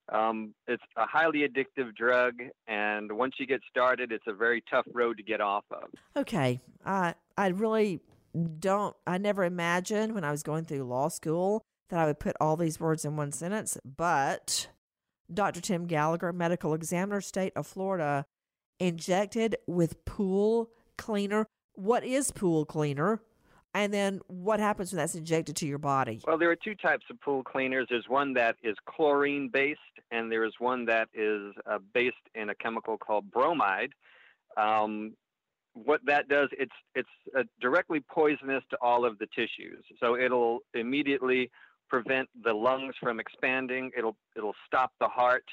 Um, 0.10 0.54
it's 0.68 0.84
a 0.98 1.06
highly 1.06 1.48
addictive 1.48 1.96
drug, 1.96 2.36
and 2.68 3.12
once 3.12 3.36
you 3.40 3.46
get 3.46 3.62
started, 3.70 4.12
it's 4.12 4.24
a 4.28 4.34
very 4.34 4.64
tough 4.70 4.86
road 4.94 5.18
to 5.18 5.24
get 5.24 5.42
off 5.42 5.66
of. 5.72 5.84
Okay, 6.16 6.60
I 6.86 7.14
I 7.38 7.48
really 7.48 8.00
don't. 8.60 8.96
I 9.06 9.18
never 9.18 9.44
imagined 9.44 10.16
when 10.16 10.24
I 10.24 10.32
was 10.32 10.44
going 10.44 10.66
through 10.66 10.84
law 10.86 11.10
school 11.10 11.62
that 11.90 12.00
I 12.00 12.06
would 12.06 12.20
put 12.20 12.36
all 12.40 12.56
these 12.56 12.80
words 12.80 13.04
in 13.04 13.18
one 13.18 13.34
sentence. 13.34 13.78
But 13.86 14.70
Dr. 15.34 15.60
Tim 15.60 15.88
Gallagher, 15.88 16.32
medical 16.32 16.74
examiner, 16.74 17.20
state 17.20 17.52
of 17.58 17.68
Florida, 17.68 18.26
injected 18.80 19.58
with 19.68 20.06
pool 20.06 20.70
cleaner. 20.98 21.48
What 21.74 22.06
is 22.06 22.32
pool 22.32 22.66
cleaner? 22.66 23.22
And 23.74 23.94
then 23.94 24.22
what 24.28 24.60
happens 24.60 24.92
when 24.92 24.98
that's 24.98 25.16
injected 25.16 25.56
to 25.58 25.68
your 25.68 25.78
body? 25.78 26.22
Well, 26.26 26.38
there 26.38 26.50
are 26.50 26.56
two 26.56 26.76
types 26.76 27.06
of 27.12 27.20
pool 27.22 27.44
cleaners. 27.44 27.88
There's 27.90 28.08
one 28.08 28.34
that 28.34 28.56
is 28.64 28.76
chlorine 28.86 29.50
based, 29.52 29.80
and 30.12 30.32
there 30.32 30.46
is 30.46 30.54
one 30.60 30.86
that 30.86 31.10
is 31.14 31.54
uh, 31.70 31.78
based 31.94 32.16
in 32.34 32.50
a 32.50 32.56
chemical 32.56 32.98
called 32.98 33.30
bromide. 33.30 33.92
Um, 34.58 35.14
what 35.74 36.02
that 36.06 36.28
does, 36.28 36.50
it's 36.54 36.72
it's 36.96 37.10
uh, 37.38 37.44
directly 37.62 38.00
poisonous 38.00 38.64
to 38.72 38.78
all 38.82 39.06
of 39.06 39.20
the 39.20 39.28
tissues. 39.28 39.84
So 40.00 40.18
it'll 40.18 40.60
immediately 40.74 41.52
prevent 41.88 42.30
the 42.44 42.54
lungs 42.54 42.96
from 43.00 43.20
expanding. 43.20 43.92
It'll 43.96 44.18
it'll 44.36 44.56
stop 44.66 44.92
the 45.00 45.08
heart 45.08 45.46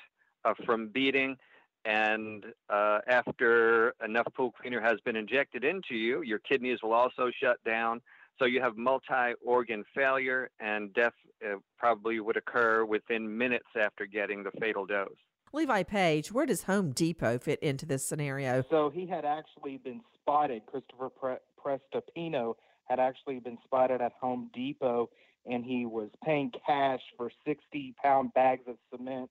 uh, 0.45 0.55
from 0.65 0.89
beating. 0.89 1.37
And 1.85 2.45
uh, 2.71 3.01
after 3.07 3.95
enough 4.03 4.27
pool 4.35 4.53
cleaner 4.53 4.81
has 4.81 5.01
been 5.05 5.17
injected 5.17 5.65
into 5.65 5.95
you, 5.95 6.23
your 6.23 6.39
kidneys 6.39 6.79
will 6.83 6.95
also 6.95 7.31
shut 7.43 7.63
down. 7.65 8.01
So 8.39 8.47
you 8.47 8.61
have 8.61 8.77
multi-organ 8.77 9.85
failure, 9.95 10.51
and 10.59 10.93
death 10.93 11.13
uh, 11.45 11.57
probably 11.79 12.19
would 12.21 12.37
occur 12.37 12.85
within 12.85 13.37
minutes 13.37 13.69
after 13.81 14.07
getting 14.07 14.43
the 14.43 14.51
fatal 14.61 14.87
dose. 14.87 15.11
Levi 15.53 15.85
Page, 15.85 16.33
where 16.33 16.47
does 16.47 16.65
Home 16.65 16.91
Depot 16.91 17.39
fit 17.39 17.61
into 17.61 17.87
this 17.87 18.05
scenario? 18.05 18.65
So 18.71 18.91
he 18.91 19.07
had 19.07 19.25
actually 19.25 19.77
been 19.77 20.01
spotted. 20.21 20.63
Christopher 20.67 21.11
Pre- 21.11 21.37
Prestipino 21.65 22.55
had 22.89 22.99
actually 22.99 23.39
been 23.39 23.59
spotted 23.65 24.01
at 24.01 24.13
Home 24.21 24.51
Depot, 24.53 25.11
and 25.47 25.65
he 25.65 25.87
was 25.87 26.09
paying 26.25 26.51
cash 26.67 27.01
for 27.17 27.31
60 27.47 27.95
pound 28.03 28.35
bags 28.35 28.65
of 28.67 28.77
cement, 28.91 29.31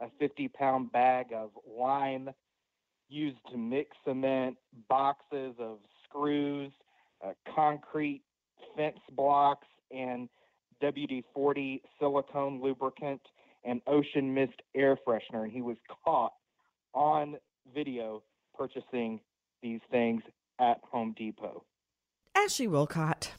a 0.00 0.06
50 0.18 0.48
pound 0.48 0.92
bag 0.92 1.26
of 1.34 1.50
lime 1.66 2.30
used 3.08 3.38
to 3.50 3.56
mix 3.56 3.96
cement, 4.06 4.56
boxes 4.88 5.54
of 5.58 5.78
screws, 6.04 6.72
uh, 7.24 7.32
concrete 7.54 8.22
fence 8.76 8.98
blocks, 9.12 9.66
and 9.90 10.28
WD 10.82 11.24
40 11.32 11.82
silicone 11.98 12.60
lubricant 12.62 13.20
and 13.64 13.80
ocean 13.86 14.34
mist 14.34 14.60
air 14.74 14.98
freshener. 15.06 15.44
And 15.44 15.52
he 15.52 15.62
was 15.62 15.76
caught 16.04 16.32
on 16.92 17.36
video 17.74 18.22
purchasing 18.56 19.20
these 19.62 19.80
things 19.90 20.22
at 20.60 20.80
Home 20.90 21.14
Depot. 21.16 21.64
Ashley 22.34 22.68
Willcott, 22.68 23.30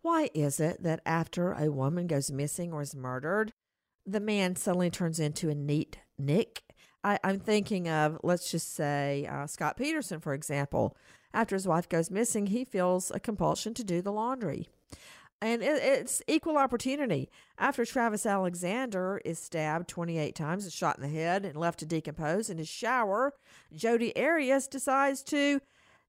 why 0.00 0.30
is 0.34 0.58
it 0.58 0.82
that 0.82 1.00
after 1.06 1.52
a 1.52 1.70
woman 1.70 2.06
goes 2.06 2.30
missing 2.30 2.72
or 2.72 2.82
is 2.82 2.94
murdered, 2.94 3.52
the 4.06 4.20
man 4.20 4.56
suddenly 4.56 4.90
turns 4.90 5.20
into 5.20 5.48
a 5.48 5.54
neat 5.54 5.98
Nick? 6.18 6.62
I, 7.04 7.18
am 7.24 7.40
thinking 7.40 7.88
of, 7.88 8.18
let's 8.22 8.50
just 8.50 8.74
say, 8.74 9.26
uh, 9.30 9.46
Scott 9.46 9.76
Peterson, 9.76 10.20
for 10.20 10.34
example. 10.34 10.96
After 11.34 11.56
his 11.56 11.66
wife 11.66 11.88
goes 11.88 12.10
missing, 12.10 12.46
he 12.46 12.64
feels 12.64 13.10
a 13.10 13.18
compulsion 13.18 13.74
to 13.74 13.84
do 13.84 14.02
the 14.02 14.12
laundry. 14.12 14.68
And 15.40 15.60
it, 15.62 15.82
it's 15.82 16.22
equal 16.28 16.56
opportunity. 16.56 17.28
After 17.58 17.84
Travis 17.84 18.26
Alexander 18.26 19.20
is 19.24 19.40
stabbed 19.40 19.88
28 19.88 20.36
times 20.36 20.64
and 20.64 20.72
shot 20.72 20.96
in 20.96 21.02
the 21.02 21.08
head 21.08 21.44
and 21.44 21.56
left 21.56 21.80
to 21.80 21.86
decompose 21.86 22.48
in 22.48 22.58
his 22.58 22.68
shower, 22.68 23.32
Jodi 23.74 24.16
Arias 24.16 24.68
decides 24.68 25.22
to 25.24 25.60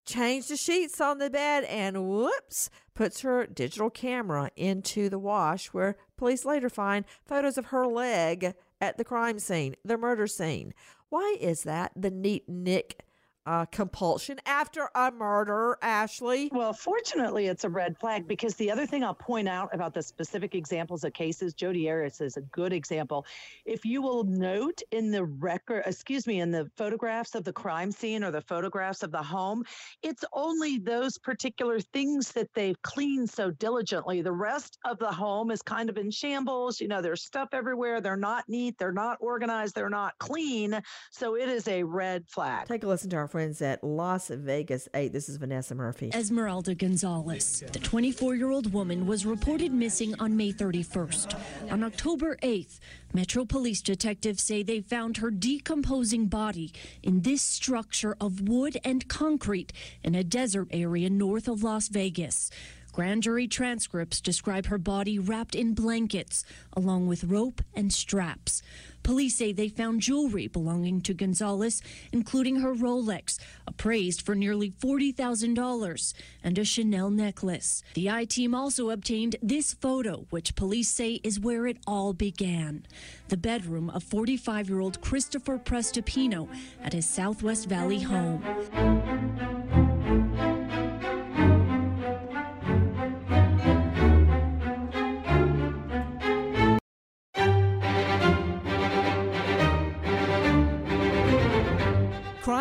change 0.06 0.48
the 0.48 0.58
sheets 0.58 1.00
on 1.02 1.18
the 1.18 1.30
bed 1.30 1.63
and 1.66 2.08
whoops, 2.08 2.70
puts 2.94 3.22
her 3.22 3.46
digital 3.46 3.89
camera 3.89 4.52
into 4.56 5.10
the 5.10 5.20
wash 5.20 5.68
where 5.68 5.96
police 6.18 6.46
later 6.46 6.70
find 6.70 7.06
photos 7.26 7.58
of 7.58 7.68
her 7.68 7.88
leg 7.88 8.54
at 8.82 8.98
the 8.98 9.04
crime 9.04 9.39
scene, 9.39 9.76
the 9.84 9.98
murder 9.98 10.28
scene. 10.28 10.74
Why 11.10 11.38
is 11.39 11.63
that 11.63 11.92
the 11.96 12.12
neat 12.12 12.48
Nick 12.50 13.06
uh, 13.45 13.65
compulsion 13.65 14.39
after 14.45 14.89
a 14.95 15.12
murder, 15.12 15.77
Ashley? 15.82 16.49
Well, 16.51 16.73
fortunately, 16.73 17.47
it's 17.47 17.63
a 17.63 17.69
red 17.69 17.97
flag 17.99 18.27
because 18.27 18.56
the 18.56 18.71
other 18.71 18.86
thing 18.86 19.03
I'll 19.03 19.13
point 19.13 19.47
out 19.47 19.69
about 19.73 19.93
the 19.93 20.01
specific 20.01 20.56
examples 20.56 21.03
of 21.03 21.13
cases, 21.13 21.53
Jodi 21.53 21.89
Arias 21.89 22.21
is 22.21 22.38
a 22.38 22.41
good 22.41 22.73
example. 22.73 23.25
If 23.65 23.86
you 23.86 24.01
will 24.01 24.23
note 24.23 24.82
in 24.91 25.12
the 25.12 25.25
record, 25.25 25.84
excuse 25.86 26.25
me, 26.25 26.39
in 26.39 26.51
the 26.51 26.69
photographs 26.77 27.36
of 27.36 27.43
the 27.43 27.53
crime 27.53 27.91
scene 27.91 28.23
or 28.23 28.32
the 28.32 28.41
photographs 28.41 29.03
of 29.03 29.12
the 29.12 29.21
home, 29.21 29.63
it's 30.01 30.23
only 30.34 30.77
those 30.77 31.17
particular 31.17 31.79
things 31.79 32.32
that 32.32 32.53
they've 32.53 32.82
cleaned 32.82 33.29
so 33.29 33.51
diligently. 33.51 34.21
The 34.21 34.32
rest 34.32 34.77
of 34.86 34.99
the 34.99 35.12
home 35.12 35.51
is 35.51 35.62
kind 35.62 35.89
of 35.89 35.97
in 35.97 36.12
shambles. 36.12 36.79
You 36.79 36.88
know, 36.88 37.01
there's 37.01 37.23
stuff 37.23 37.49
everywhere. 37.51 37.99
They're 37.99 38.15
not 38.15 38.45
neat. 38.47 38.77
They're 38.77 38.91
not 38.91 39.17
organized. 39.19 39.75
They're 39.75 39.89
not 39.89 40.17
clean. 40.19 40.82
So 41.12 41.36
it 41.36 41.49
is 41.49 41.67
a 41.67 41.84
red 41.84 42.27
flag. 42.27 42.67
Take 42.67 42.84
a 42.84 42.88
listen 42.88 43.10
to 43.10 43.17
our 43.17 43.27
friends 43.34 43.63
at 43.63 43.84
Las 43.84 44.28
Vegas 44.28 44.88
8. 44.93 45.12
This 45.12 45.28
is 45.28 45.38
Vanessa 45.38 45.74
Murphy. 45.74 46.12
Esmeralda 46.13 46.76
Gonzalez. 46.76 47.63
The 47.72 47.80
24 47.80 48.36
year 48.36 48.52
old 48.52 48.72
woman 48.72 49.08
was 49.08 49.26
reported 49.26 49.74
missing 49.74 50.13
on 50.19 50.38
May 50.38 50.54
31st. 50.54 51.36
On 51.72 51.84
October 51.84 52.36
8th, 52.43 52.78
Metro 53.12 53.43
Police 53.43 53.82
detectives 53.82 54.43
say 54.43 54.62
they 54.62 54.82
found 54.82 55.17
her 55.17 55.32
decomposing 55.32 56.28
body 56.28 56.72
in 57.02 57.22
this 57.22 57.41
structure 57.41 58.15
of 58.22 58.48
wood 58.48 58.78
and 58.86 59.08
concrete 59.08 59.74
in 60.04 60.13
a 60.13 60.24
desert 60.24 60.67
area 60.69 61.10
north 61.10 61.48
of 61.48 61.63
Las 61.63 61.88
Vegas. 61.88 62.52
Grand 62.93 63.23
jury 63.23 63.47
transcripts 63.47 64.21
describe 64.21 64.67
her 64.67 64.77
body 64.77 65.17
wrapped 65.17 65.56
in 65.56 65.73
blankets, 65.73 66.45
along 66.73 67.08
with 67.08 67.23
rope 67.23 67.60
and 67.73 67.91
straps. 67.91 68.62
Police 69.01 69.36
say 69.36 69.51
they 69.51 69.67
found 69.67 69.99
jewelry 69.99 70.47
belonging 70.47 71.01
to 71.01 71.15
Gonzalez, 71.15 71.82
including 72.12 72.58
her 72.58 72.75
Rolex, 72.75 73.39
appraised 73.65 74.21
for 74.21 74.36
nearly 74.36 74.69
$40,000, 74.69 76.13
and 76.43 76.58
a 76.60 76.63
Chanel 76.63 77.10
necklace. 77.10 77.82
The 77.95 78.12
I 78.12 78.25
team 78.25 78.53
also 78.53 78.91
obtained 78.91 79.38
this 79.41 79.73
photo, 79.73 80.27
which 80.29 80.56
police 80.56 80.89
say 80.89 81.19
is 81.23 81.39
where 81.39 81.65
it 81.65 81.79
all 81.88 82.13
began 82.13 82.86
the 83.29 83.38
bedroom 83.38 83.89
of 83.89 84.03
45 84.03 84.69
year 84.69 84.79
old 84.79 85.01
Christopher 85.01 85.58
Prestipino 85.58 86.47
at 86.84 86.93
his 86.93 87.08
Southwest 87.08 87.67
Valley 87.67 88.01
home. 88.01 89.62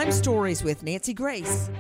Crime 0.03 0.11
Stories 0.11 0.65
with 0.65 0.83
Nancy 0.83 1.15
Grace. 1.15 1.71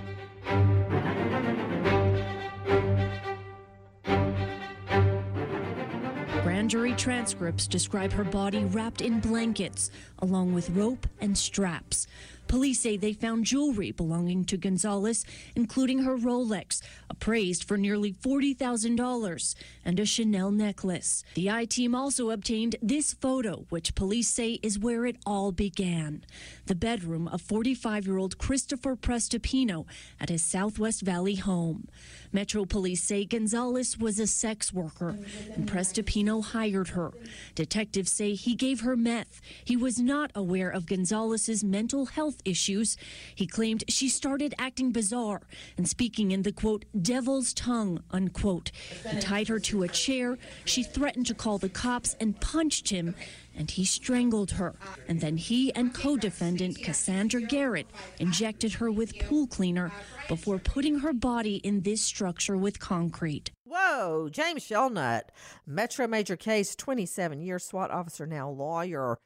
Grand 6.44 6.70
jury 6.70 6.92
transcripts 6.92 7.66
describe 7.66 8.12
her 8.12 8.22
body 8.22 8.62
wrapped 8.66 9.00
in 9.00 9.18
blankets, 9.18 9.90
along 10.20 10.54
with 10.54 10.70
rope 10.70 11.08
and 11.20 11.36
straps. 11.36 12.06
Police 12.52 12.80
say 12.80 12.98
they 12.98 13.14
found 13.14 13.46
jewelry 13.46 13.92
belonging 13.92 14.44
to 14.44 14.58
Gonzalez, 14.58 15.24
including 15.56 16.02
her 16.02 16.18
Rolex, 16.18 16.82
appraised 17.08 17.64
for 17.64 17.78
nearly 17.78 18.12
$40,000, 18.12 19.54
and 19.86 19.98
a 19.98 20.04
Chanel 20.04 20.50
necklace. 20.50 21.24
The 21.32 21.50
I 21.50 21.64
team 21.64 21.94
also 21.94 22.28
obtained 22.28 22.76
this 22.82 23.14
photo, 23.14 23.64
which 23.70 23.94
police 23.94 24.28
say 24.28 24.58
is 24.62 24.78
where 24.78 25.06
it 25.06 25.16
all 25.24 25.50
began 25.50 26.26
the 26.66 26.74
bedroom 26.74 27.26
of 27.28 27.40
45 27.40 28.06
year 28.06 28.18
old 28.18 28.36
Christopher 28.36 28.96
Prestipino 28.96 29.86
at 30.20 30.28
his 30.28 30.42
Southwest 30.44 31.00
Valley 31.00 31.36
home. 31.36 31.88
Metro 32.32 32.64
police 32.64 33.02
say 33.02 33.24
Gonzalez 33.24 33.98
was 33.98 34.18
a 34.18 34.26
sex 34.26 34.72
worker 34.72 35.16
and 35.54 35.68
Prestipino 35.68 36.42
hired 36.42 36.88
her. 36.88 37.12
Detectives 37.54 38.10
say 38.10 38.34
he 38.34 38.54
gave 38.54 38.80
her 38.80 38.96
meth. 38.96 39.40
He 39.64 39.76
was 39.76 39.98
not 39.98 40.30
aware 40.34 40.70
of 40.70 40.86
Gonzalez's 40.86 41.62
mental 41.62 42.06
health 42.06 42.36
issues. 42.44 42.96
He 43.34 43.46
claimed 43.46 43.84
she 43.88 44.08
started 44.08 44.54
acting 44.58 44.92
bizarre 44.92 45.42
and 45.76 45.88
speaking 45.88 46.30
in 46.30 46.42
the 46.42 46.52
quote, 46.52 46.84
devil's 47.00 47.52
tongue, 47.52 48.02
unquote. 48.10 48.70
He 49.10 49.20
tied 49.20 49.48
her 49.48 49.60
to 49.60 49.82
a 49.82 49.88
chair. 49.88 50.38
She 50.64 50.82
threatened 50.82 51.26
to 51.26 51.34
call 51.34 51.58
the 51.58 51.68
cops 51.68 52.16
and 52.18 52.40
punched 52.40 52.88
him 52.88 53.14
and 53.56 53.70
he 53.70 53.84
strangled 53.84 54.52
her. 54.52 54.74
And 55.08 55.20
then 55.20 55.36
he 55.36 55.72
and 55.74 55.94
co 55.94 56.16
defendant 56.16 56.82
Cassandra 56.82 57.42
Garrett 57.42 57.86
injected 58.18 58.74
her 58.74 58.90
with 58.90 59.18
pool 59.18 59.46
cleaner 59.46 59.92
before 60.28 60.58
putting 60.58 61.00
her 61.00 61.12
body 61.12 61.56
in 61.56 61.82
this 61.82 62.02
structure 62.02 62.56
with 62.56 62.80
concrete. 62.80 63.50
Whoa, 63.64 64.28
James 64.30 64.66
Shelnutt, 64.66 65.22
Metro 65.66 66.06
Major 66.06 66.36
Case, 66.36 66.76
27 66.76 67.40
year 67.40 67.58
SWAT 67.58 67.90
officer, 67.90 68.26
now 68.26 68.50
lawyer. 68.50 69.18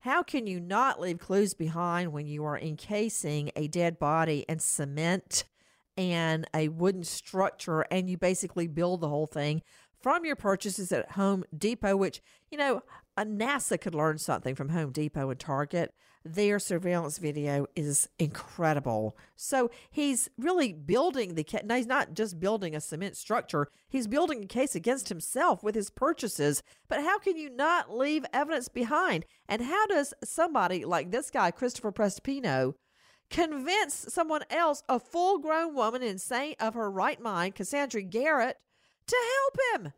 How 0.00 0.22
can 0.22 0.46
you 0.46 0.60
not 0.60 1.00
leave 1.00 1.18
clues 1.18 1.52
behind 1.54 2.12
when 2.12 2.26
you 2.26 2.44
are 2.44 2.58
encasing 2.58 3.50
a 3.56 3.66
dead 3.66 3.98
body 3.98 4.44
in 4.48 4.60
cement 4.60 5.44
and 5.96 6.46
a 6.54 6.68
wooden 6.68 7.04
structure 7.04 7.80
and 7.90 8.08
you 8.08 8.16
basically 8.16 8.68
build 8.68 9.00
the 9.00 9.08
whole 9.08 9.26
thing 9.26 9.62
from 10.00 10.24
your 10.24 10.36
purchases 10.36 10.92
at 10.92 11.12
Home 11.12 11.44
Depot, 11.56 11.96
which, 11.96 12.22
you 12.50 12.58
know, 12.58 12.82
a 13.16 13.24
NASA 13.24 13.80
could 13.80 13.94
learn 13.94 14.18
something 14.18 14.54
from 14.54 14.68
Home 14.68 14.92
Depot 14.92 15.30
and 15.30 15.40
Target. 15.40 15.94
Their 16.24 16.58
surveillance 16.58 17.18
video 17.18 17.66
is 17.76 18.08
incredible. 18.18 19.16
So 19.36 19.70
he's 19.90 20.28
really 20.36 20.72
building 20.72 21.34
the 21.34 21.44
case. 21.44 21.62
Now, 21.64 21.76
he's 21.76 21.86
not 21.86 22.14
just 22.14 22.40
building 22.40 22.74
a 22.74 22.80
cement 22.80 23.16
structure, 23.16 23.68
he's 23.88 24.08
building 24.08 24.42
a 24.42 24.46
case 24.46 24.74
against 24.74 25.08
himself 25.08 25.62
with 25.62 25.74
his 25.74 25.88
purchases. 25.88 26.62
But 26.88 27.02
how 27.02 27.18
can 27.18 27.36
you 27.36 27.48
not 27.48 27.96
leave 27.96 28.26
evidence 28.32 28.68
behind? 28.68 29.24
And 29.48 29.62
how 29.62 29.86
does 29.86 30.14
somebody 30.24 30.84
like 30.84 31.10
this 31.10 31.30
guy, 31.30 31.52
Christopher 31.52 31.92
Prestipino, 31.92 32.74
convince 33.30 34.06
someone 34.08 34.42
else, 34.50 34.82
a 34.88 34.98
full 34.98 35.38
grown 35.38 35.74
woman 35.74 36.02
insane 36.02 36.54
of 36.60 36.74
her 36.74 36.90
right 36.90 37.20
mind, 37.20 37.54
Cassandra 37.54 38.02
Garrett, 38.02 38.56
to 39.06 39.16
help 39.34 39.84
him? 39.84 39.92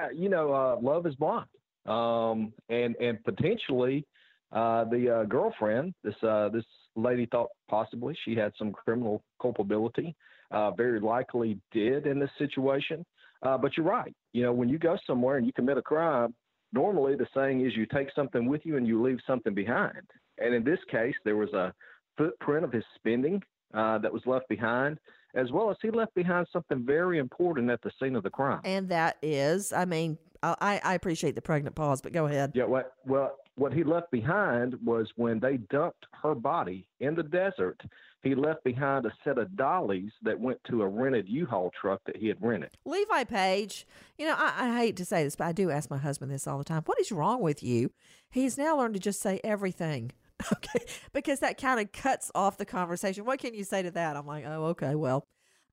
Uh, 0.00 0.10
you 0.10 0.28
know, 0.28 0.52
uh, 0.52 0.76
love 0.80 1.06
is 1.06 1.14
blind 1.16 1.48
um, 1.86 2.52
and 2.68 2.96
and 2.96 3.22
potentially 3.24 4.06
Uh, 4.52 4.84
the 4.90 5.08
uh, 5.08 5.24
girlfriend, 5.24 5.94
this 6.04 6.22
uh, 6.22 6.50
this 6.50 6.66
lady 6.94 7.26
thought 7.32 7.48
possibly 7.68 8.14
she 8.22 8.34
had 8.36 8.52
some 8.58 8.70
criminal 8.70 9.22
culpability. 9.40 10.14
Uh, 10.50 10.70
very 10.72 11.00
likely 11.00 11.58
did 11.70 12.06
in 12.06 12.18
this 12.20 12.34
situation. 12.36 12.98
But 13.40 13.70
you're 13.74 13.86
right. 13.86 14.14
You 14.34 14.42
know, 14.44 14.52
when 14.52 14.68
you 14.68 14.78
go 14.78 14.94
somewhere 15.06 15.36
and 15.38 15.46
you 15.46 15.52
commit 15.54 15.78
a 15.78 15.82
crime, 15.82 16.34
normally 16.72 17.16
the 17.16 17.26
saying 17.32 17.64
is 17.64 17.74
you 17.74 17.86
take 17.86 18.10
something 18.14 18.44
with 18.46 18.62
you 18.66 18.76
and 18.76 18.86
you 18.86 19.02
leave 19.02 19.20
something 19.26 19.54
behind. 19.54 20.04
And 20.42 20.54
in 20.54 20.62
this 20.62 20.82
case, 20.90 21.16
there 21.24 21.38
was 21.44 21.52
a 21.54 21.72
footprint 22.18 22.64
of 22.66 22.72
his 22.72 22.84
spending 22.98 23.42
that 23.72 24.12
was 24.12 24.22
left 24.26 24.46
behind, 24.48 24.98
as 25.34 25.50
well 25.50 25.70
as 25.70 25.76
he 25.82 25.90
left 25.90 26.14
behind 26.14 26.46
something 26.52 26.84
very 26.84 27.18
important 27.18 27.70
at 27.70 27.80
the 27.82 27.90
scene 28.00 28.16
of 28.16 28.22
the 28.22 28.30
crime. 28.30 28.60
And 28.64 28.88
that 28.88 29.16
is, 29.22 29.72
I 29.72 29.84
mean, 29.84 30.18
I, 30.42 30.80
I 30.82 30.94
appreciate 30.94 31.36
the 31.36 31.42
pregnant 31.42 31.76
pause, 31.76 32.02
but 32.02 32.12
go 32.12 32.26
ahead. 32.26 32.52
Yeah, 32.54 32.64
what, 32.64 32.94
well, 33.06 33.36
what 33.54 33.72
he 33.72 33.84
left 33.84 34.10
behind 34.10 34.74
was 34.84 35.08
when 35.16 35.38
they 35.38 35.58
dumped 35.70 36.06
her 36.22 36.34
body 36.34 36.88
in 36.98 37.14
the 37.14 37.22
desert, 37.22 37.80
he 38.22 38.34
left 38.34 38.64
behind 38.64 39.06
a 39.06 39.12
set 39.22 39.38
of 39.38 39.56
dollies 39.56 40.10
that 40.22 40.38
went 40.38 40.58
to 40.64 40.82
a 40.82 40.88
rented 40.88 41.28
U-Haul 41.28 41.70
truck 41.80 42.00
that 42.06 42.16
he 42.16 42.26
had 42.28 42.38
rented. 42.40 42.70
Levi 42.84 43.24
Page, 43.24 43.86
you 44.18 44.26
know, 44.26 44.34
I, 44.36 44.52
I 44.56 44.78
hate 44.78 44.96
to 44.96 45.04
say 45.04 45.22
this, 45.22 45.36
but 45.36 45.46
I 45.46 45.52
do 45.52 45.70
ask 45.70 45.90
my 45.90 45.98
husband 45.98 46.32
this 46.32 46.46
all 46.46 46.58
the 46.58 46.64
time. 46.64 46.82
What 46.86 47.00
is 47.00 47.12
wrong 47.12 47.40
with 47.40 47.62
you? 47.62 47.92
He's 48.30 48.58
now 48.58 48.78
learned 48.78 48.94
to 48.94 49.00
just 49.00 49.20
say 49.20 49.40
everything. 49.44 50.12
Okay, 50.52 50.84
because 51.12 51.40
that 51.40 51.60
kind 51.60 51.80
of 51.80 51.92
cuts 51.92 52.30
off 52.34 52.56
the 52.56 52.64
conversation. 52.64 53.24
What 53.24 53.40
can 53.40 53.54
you 53.54 53.64
say 53.64 53.82
to 53.82 53.90
that? 53.92 54.16
I'm 54.16 54.26
like, 54.26 54.44
oh, 54.46 54.66
okay, 54.66 54.94
well, 54.94 55.24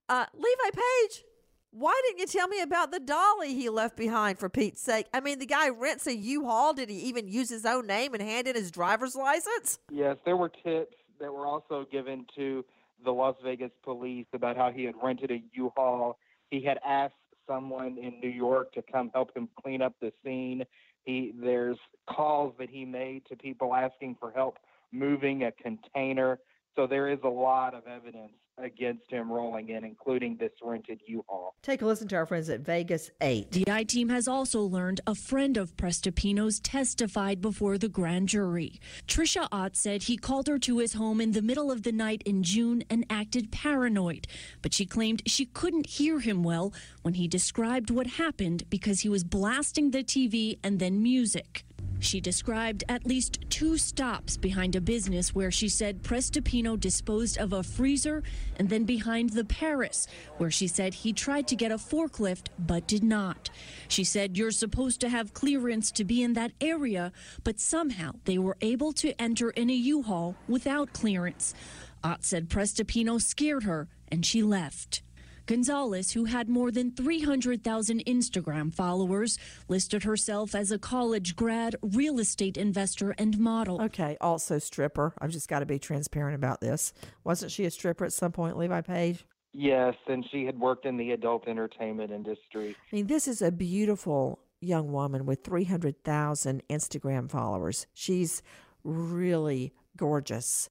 uh, 0.08 0.26
Levi 0.34 0.70
Page, 0.72 1.24
why 1.70 2.00
didn't 2.06 2.18
you 2.18 2.26
tell 2.26 2.48
me 2.48 2.60
about 2.60 2.90
the 2.90 2.98
dolly 2.98 3.54
he 3.54 3.68
left 3.68 3.96
behind 3.96 4.38
for 4.38 4.48
Pete's 4.48 4.80
sake? 4.80 5.06
I 5.14 5.20
mean, 5.20 5.38
the 5.38 5.46
guy 5.46 5.68
rents 5.68 6.06
a 6.06 6.14
U-Haul. 6.14 6.74
Did 6.74 6.90
he 6.90 6.96
even 6.96 7.28
use 7.28 7.48
his 7.48 7.64
own 7.64 7.86
name 7.86 8.12
and 8.12 8.22
hand 8.22 8.48
in 8.48 8.56
his 8.56 8.70
driver's 8.70 9.14
license? 9.14 9.78
Yes, 9.90 10.16
there 10.24 10.36
were 10.36 10.48
tips 10.48 10.96
that 11.20 11.32
were 11.32 11.46
also 11.46 11.86
given 11.90 12.26
to 12.36 12.64
the 13.04 13.12
Las 13.12 13.36
Vegas 13.44 13.70
police 13.84 14.26
about 14.32 14.56
how 14.56 14.72
he 14.72 14.84
had 14.84 14.94
rented 15.02 15.30
a 15.30 15.42
U-Haul. 15.52 16.18
He 16.50 16.64
had 16.64 16.78
asked 16.84 17.14
someone 17.46 17.98
in 17.98 18.18
New 18.20 18.28
York 18.28 18.72
to 18.72 18.82
come 18.82 19.10
help 19.14 19.36
him 19.36 19.48
clean 19.62 19.80
up 19.82 19.94
the 20.00 20.12
scene. 20.24 20.64
He 21.04 21.32
there's 21.38 21.78
calls 22.08 22.54
that 22.58 22.70
he 22.70 22.84
made 22.84 23.24
to 23.26 23.36
people 23.36 23.74
asking 23.74 24.16
for 24.20 24.30
help 24.30 24.58
moving 24.92 25.44
a 25.44 25.52
container. 25.52 26.38
So 26.80 26.86
there 26.86 27.10
is 27.10 27.18
a 27.24 27.28
lot 27.28 27.74
of 27.74 27.82
evidence 27.86 28.32
against 28.56 29.02
him 29.10 29.30
rolling 29.30 29.68
in, 29.68 29.84
including 29.84 30.38
this 30.40 30.52
rented 30.62 30.98
U-Haul. 31.06 31.54
Take 31.62 31.82
a 31.82 31.86
listen 31.86 32.08
to 32.08 32.16
our 32.16 32.24
friends 32.24 32.48
at 32.48 32.60
Vegas 32.60 33.10
8. 33.20 33.50
The 33.50 33.64
I 33.70 33.84
team 33.84 34.08
has 34.08 34.26
also 34.26 34.62
learned 34.62 35.02
a 35.06 35.14
friend 35.14 35.58
of 35.58 35.76
Prestipino's 35.76 36.58
testified 36.58 37.42
before 37.42 37.76
the 37.76 37.90
grand 37.90 38.30
jury. 38.30 38.80
Trisha 39.06 39.46
Ott 39.52 39.76
said 39.76 40.04
he 40.04 40.16
called 40.16 40.46
her 40.46 40.58
to 40.60 40.78
his 40.78 40.94
home 40.94 41.20
in 41.20 41.32
the 41.32 41.42
middle 41.42 41.70
of 41.70 41.82
the 41.82 41.92
night 41.92 42.22
in 42.24 42.42
June 42.42 42.82
and 42.88 43.04
acted 43.10 43.52
paranoid, 43.52 44.26
but 44.62 44.72
she 44.72 44.86
claimed 44.86 45.20
she 45.26 45.44
couldn't 45.44 45.86
hear 45.86 46.20
him 46.20 46.42
well 46.42 46.72
when 47.02 47.14
he 47.14 47.28
described 47.28 47.90
what 47.90 48.06
happened 48.06 48.64
because 48.70 49.00
he 49.00 49.08
was 49.10 49.22
blasting 49.22 49.90
the 49.90 50.02
TV 50.02 50.58
and 50.64 50.78
then 50.78 51.02
music. 51.02 51.64
She 52.00 52.20
described 52.20 52.82
at 52.88 53.06
least 53.06 53.44
two 53.50 53.76
stops 53.76 54.36
behind 54.36 54.74
a 54.74 54.80
business 54.80 55.34
where 55.34 55.50
she 55.50 55.68
said 55.68 56.02
Prestipino 56.02 56.80
disposed 56.80 57.38
of 57.38 57.52
a 57.52 57.62
freezer 57.62 58.22
and 58.56 58.68
then 58.68 58.84
behind 58.84 59.30
the 59.30 59.44
Paris, 59.44 60.06
where 60.38 60.50
she 60.50 60.66
said 60.66 60.94
he 60.94 61.12
tried 61.12 61.46
to 61.48 61.56
get 61.56 61.70
a 61.70 61.76
forklift 61.76 62.46
but 62.58 62.88
did 62.88 63.04
not. 63.04 63.50
She 63.86 64.02
said 64.02 64.36
you're 64.36 64.50
supposed 64.50 65.00
to 65.02 65.10
have 65.10 65.34
clearance 65.34 65.92
to 65.92 66.04
be 66.04 66.22
in 66.22 66.32
that 66.32 66.52
area, 66.60 67.12
but 67.44 67.60
somehow 67.60 68.12
they 68.24 68.38
were 68.38 68.56
able 68.62 68.92
to 68.94 69.20
enter 69.20 69.50
in 69.50 69.68
a 69.68 69.74
U-Haul 69.74 70.36
without 70.48 70.92
clearance. 70.92 71.54
Ott 72.02 72.24
said 72.24 72.48
Prestipino 72.48 73.20
scared 73.20 73.64
her 73.64 73.88
and 74.08 74.24
she 74.24 74.42
left. 74.42 75.02
Gonzalez, 75.50 76.12
who 76.12 76.26
had 76.26 76.48
more 76.48 76.70
than 76.70 76.92
300,000 76.92 78.04
Instagram 78.04 78.72
followers, 78.72 79.36
listed 79.66 80.04
herself 80.04 80.54
as 80.54 80.70
a 80.70 80.78
college 80.78 81.34
grad, 81.34 81.74
real 81.82 82.20
estate 82.20 82.56
investor, 82.56 83.16
and 83.18 83.36
model. 83.36 83.82
Okay, 83.82 84.16
also 84.20 84.60
stripper. 84.60 85.12
I've 85.18 85.30
just 85.30 85.48
got 85.48 85.58
to 85.58 85.66
be 85.66 85.80
transparent 85.80 86.36
about 86.36 86.60
this. 86.60 86.92
Wasn't 87.24 87.50
she 87.50 87.64
a 87.64 87.70
stripper 87.72 88.04
at 88.04 88.12
some 88.12 88.30
point, 88.30 88.56
Levi 88.56 88.80
Page? 88.82 89.26
Yes, 89.52 89.96
and 90.06 90.24
she 90.30 90.44
had 90.44 90.56
worked 90.56 90.86
in 90.86 90.96
the 90.96 91.10
adult 91.10 91.48
entertainment 91.48 92.12
industry. 92.12 92.76
I 92.92 92.94
mean, 92.94 93.08
this 93.08 93.26
is 93.26 93.42
a 93.42 93.50
beautiful 93.50 94.38
young 94.60 94.92
woman 94.92 95.26
with 95.26 95.42
300,000 95.42 96.62
Instagram 96.70 97.28
followers. 97.28 97.88
She's 97.92 98.40
really 98.84 99.72
gorgeous. 99.96 100.70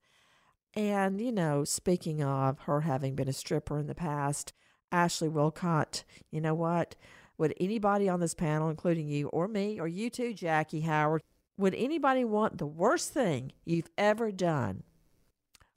And, 0.74 1.20
you 1.20 1.34
know, 1.34 1.66
speaking 1.66 2.24
of 2.24 2.60
her 2.60 2.80
having 2.82 3.16
been 3.16 3.28
a 3.28 3.34
stripper 3.34 3.78
in 3.78 3.88
the 3.88 3.96
past, 3.96 4.54
Ashley 4.92 5.30
Willcott, 5.30 6.04
you 6.32 6.42
know 6.42 6.54
what? 6.54 6.96
Would 7.38 7.54
anybody 7.60 8.10
on 8.10 8.20
this 8.20 8.34
panel, 8.34 8.70
including 8.70 9.08
you 9.08 9.28
or 9.30 9.48
me 9.48 9.80
or 9.80 9.88
you 9.88 10.10
too, 10.10 10.34
Jackie 10.34 10.82
Howard, 10.82 11.24
would 11.58 11.76
anybody 11.76 12.24
want 12.26 12.58
the 12.58 12.66
worst 12.66 13.14
thing 13.14 13.54
you've 13.66 13.90
ever 13.98 14.32
done 14.32 14.84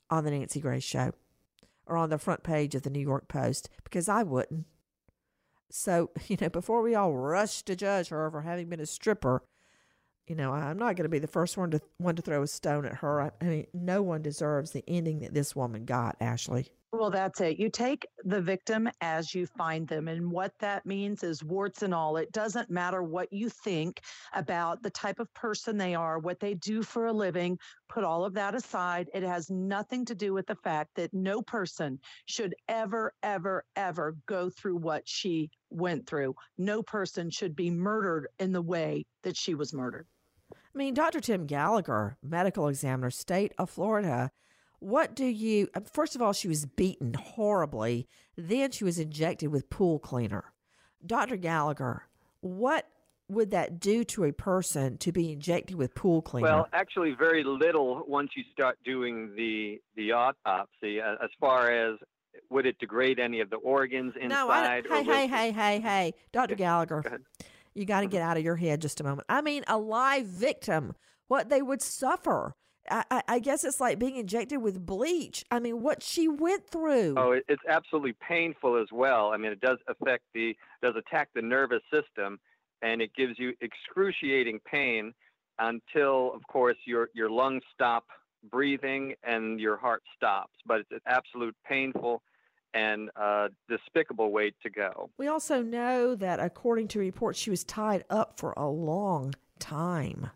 on 0.09 0.23
the 0.23 0.31
Nancy 0.31 0.59
Grace 0.59 0.83
Show 0.83 1.13
or 1.85 1.97
on 1.97 2.09
the 2.09 2.17
front 2.17 2.43
page 2.43 2.75
of 2.75 2.83
the 2.83 2.89
New 2.89 2.99
York 2.99 3.27
Post? 3.27 3.69
Because 3.83 4.09
I 4.09 4.23
wouldn't. 4.23 4.65
So, 5.69 6.11
you 6.27 6.37
know, 6.39 6.49
before 6.49 6.81
we 6.81 6.95
all 6.95 7.13
rush 7.13 7.63
to 7.63 7.75
judge 7.75 8.09
her 8.09 8.29
for 8.29 8.41
having 8.41 8.69
been 8.69 8.79
a 8.79 8.85
stripper, 8.85 9.43
you 10.27 10.35
know, 10.35 10.53
I'm 10.53 10.77
not 10.77 10.95
going 10.95 11.03
to 11.03 11.09
be 11.09 11.19
the 11.19 11.27
first 11.27 11.57
one 11.57 11.71
to 11.71 11.81
one 11.97 12.15
to 12.15 12.21
throw 12.21 12.43
a 12.43 12.47
stone 12.47 12.85
at 12.85 12.95
her. 12.95 13.21
I, 13.21 13.31
I 13.41 13.45
mean, 13.45 13.67
no 13.73 14.01
one 14.01 14.21
deserves 14.21 14.71
the 14.71 14.83
ending 14.87 15.19
that 15.19 15.33
this 15.33 15.55
woman 15.55 15.85
got, 15.85 16.15
Ashley. 16.21 16.69
Well, 16.95 17.09
that's 17.09 17.41
it. 17.41 17.57
You 17.57 17.71
take 17.71 18.05
the 18.23 18.39
victim 18.39 18.87
as 19.01 19.33
you 19.33 19.47
find 19.47 19.87
them. 19.87 20.07
And 20.07 20.31
what 20.31 20.53
that 20.59 20.85
means 20.85 21.23
is 21.23 21.43
warts 21.43 21.81
and 21.81 21.91
all. 21.91 22.17
It 22.17 22.31
doesn't 22.31 22.69
matter 22.69 23.01
what 23.01 23.33
you 23.33 23.49
think 23.49 24.01
about 24.33 24.83
the 24.83 24.91
type 24.91 25.19
of 25.19 25.33
person 25.33 25.75
they 25.75 25.95
are, 25.95 26.19
what 26.19 26.39
they 26.39 26.53
do 26.53 26.83
for 26.83 27.07
a 27.07 27.11
living. 27.11 27.57
Put 27.89 28.03
all 28.03 28.23
of 28.23 28.35
that 28.35 28.53
aside. 28.53 29.09
It 29.11 29.23
has 29.23 29.49
nothing 29.49 30.05
to 30.05 30.13
do 30.13 30.35
with 30.35 30.45
the 30.45 30.55
fact 30.57 30.91
that 30.95 31.11
no 31.15 31.41
person 31.41 31.99
should 32.27 32.53
ever, 32.69 33.11
ever, 33.23 33.65
ever 33.75 34.15
go 34.27 34.51
through 34.51 34.77
what 34.77 35.01
she 35.07 35.49
went 35.71 36.05
through. 36.05 36.35
No 36.59 36.83
person 36.83 37.31
should 37.31 37.55
be 37.55 37.71
murdered 37.71 38.27
in 38.37 38.51
the 38.51 38.61
way 38.61 39.07
that 39.23 39.35
she 39.35 39.55
was 39.55 39.73
murdered. 39.73 40.05
I 40.53 40.77
mean, 40.77 40.93
Dr. 40.93 41.21
Tim 41.21 41.47
Gallagher, 41.47 42.17
medical 42.21 42.67
examiner, 42.67 43.09
state 43.09 43.53
of 43.57 43.71
Florida, 43.71 44.29
what 44.83 45.15
do 45.15 45.25
you, 45.25 45.69
uh, 45.73 45.81
first 45.91 46.15
of 46.15 46.21
all, 46.21 46.33
she 46.33 46.47
was 46.47 46.65
beaten 46.65 47.13
horribly. 47.13 48.07
Then 48.37 48.71
she 48.71 48.83
was 48.83 48.99
injected 48.99 49.49
with 49.49 49.69
pool 49.69 49.99
cleaner. 49.99 50.53
Dr. 51.05 51.37
Gallagher, 51.37 52.03
what 52.41 52.87
would 53.29 53.51
that 53.51 53.79
do 53.79 54.03
to 54.03 54.25
a 54.25 54.33
person 54.33 54.97
to 54.97 55.11
be 55.11 55.31
injected 55.31 55.77
with 55.77 55.95
pool 55.95 56.21
cleaner? 56.21 56.47
Well, 56.47 56.67
actually, 56.73 57.15
very 57.17 57.43
little 57.43 58.03
once 58.07 58.31
you 58.35 58.43
start 58.51 58.77
doing 58.83 59.33
the 59.35 59.81
the 59.95 60.11
autopsy. 60.11 60.99
Uh, 61.01 61.15
as 61.23 61.29
far 61.39 61.71
as 61.71 61.97
would 62.49 62.65
it 62.65 62.77
degrade 62.79 63.19
any 63.19 63.39
of 63.39 63.49
the 63.49 63.57
organs 63.57 64.13
inside? 64.19 64.29
No, 64.29 64.49
I 64.49 64.81
hey, 64.87 65.03
hey, 65.03 65.27
hey, 65.27 65.51
hey, 65.51 65.79
hey, 65.79 66.13
Dr. 66.31 66.55
Gallagher, 66.55 67.01
Go 67.01 67.17
you 67.73 67.85
got 67.85 68.01
to 68.01 68.07
get 68.07 68.21
out 68.21 68.37
of 68.37 68.43
your 68.43 68.55
head 68.55 68.81
just 68.81 68.99
a 68.99 69.03
moment. 69.03 69.25
I 69.29 69.41
mean, 69.41 69.63
a 69.67 69.77
live 69.77 70.25
victim, 70.25 70.93
what 71.27 71.49
they 71.49 71.61
would 71.61 71.81
suffer. 71.81 72.55
I, 72.89 73.23
I 73.27 73.39
guess 73.39 73.63
it's 73.63 73.79
like 73.79 73.97
being 73.97 74.17
injected 74.17 74.61
with 74.61 74.85
bleach. 74.85 75.45
I 75.49 75.59
mean, 75.59 75.81
what 75.81 76.03
she 76.03 76.27
went 76.27 76.67
through. 76.67 77.15
Oh, 77.17 77.31
it, 77.31 77.45
it's 77.47 77.61
absolutely 77.67 78.13
painful 78.13 78.81
as 78.81 78.87
well. 78.91 79.31
I 79.31 79.37
mean, 79.37 79.51
it 79.51 79.61
does 79.61 79.77
affect 79.87 80.23
the 80.33 80.55
does 80.81 80.95
attack 80.95 81.29
the 81.33 81.41
nervous 81.41 81.81
system, 81.91 82.39
and 82.81 83.01
it 83.01 83.15
gives 83.15 83.39
you 83.39 83.53
excruciating 83.61 84.59
pain 84.69 85.13
until, 85.59 86.33
of 86.33 86.45
course, 86.47 86.77
your 86.85 87.09
your 87.13 87.29
lungs 87.29 87.63
stop 87.73 88.05
breathing 88.51 89.15
and 89.23 89.59
your 89.59 89.77
heart 89.77 90.03
stops. 90.15 90.53
But 90.65 90.81
it's 90.81 90.91
an 90.91 91.01
absolute 91.05 91.55
painful 91.65 92.21
and 92.73 93.09
uh, 93.15 93.49
despicable 93.69 94.31
way 94.31 94.51
to 94.61 94.69
go. 94.69 95.09
We 95.17 95.27
also 95.27 95.61
know 95.61 96.15
that, 96.15 96.39
according 96.39 96.89
to 96.89 96.99
reports, 96.99 97.39
she 97.39 97.49
was 97.49 97.63
tied 97.63 98.03
up 98.09 98.39
for 98.39 98.53
a 98.57 98.67
long 98.67 99.35
time, 99.59 100.31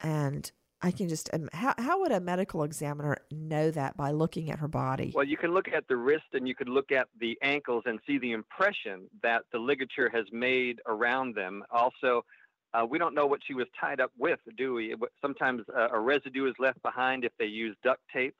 and 0.00 0.52
I 0.82 0.90
can 0.90 1.08
just 1.08 1.28
um, 1.34 1.48
how 1.52 1.74
how 1.78 2.00
would 2.00 2.12
a 2.12 2.20
medical 2.20 2.62
examiner 2.62 3.18
know 3.30 3.70
that 3.70 3.96
by 3.96 4.12
looking 4.12 4.50
at 4.50 4.58
her 4.60 4.68
body? 4.68 5.12
Well, 5.14 5.26
you 5.26 5.36
can 5.36 5.52
look 5.52 5.68
at 5.68 5.86
the 5.88 5.96
wrist 5.96 6.24
and 6.32 6.48
you 6.48 6.54
can 6.54 6.68
look 6.68 6.90
at 6.90 7.08
the 7.20 7.38
ankles 7.42 7.82
and 7.86 8.00
see 8.06 8.18
the 8.18 8.32
impression 8.32 9.08
that 9.22 9.42
the 9.52 9.58
ligature 9.58 10.08
has 10.08 10.24
made 10.32 10.80
around 10.86 11.34
them. 11.34 11.62
Also, 11.70 12.24
uh, 12.72 12.86
we 12.88 12.98
don't 12.98 13.14
know 13.14 13.26
what 13.26 13.40
she 13.46 13.54
was 13.54 13.66
tied 13.78 14.00
up 14.00 14.12
with, 14.18 14.38
do 14.56 14.74
we? 14.74 14.94
Sometimes 15.20 15.62
uh, 15.76 15.88
a 15.92 16.00
residue 16.00 16.48
is 16.48 16.54
left 16.58 16.80
behind 16.82 17.24
if 17.24 17.32
they 17.38 17.46
use 17.46 17.76
duct 17.82 18.00
tape 18.12 18.34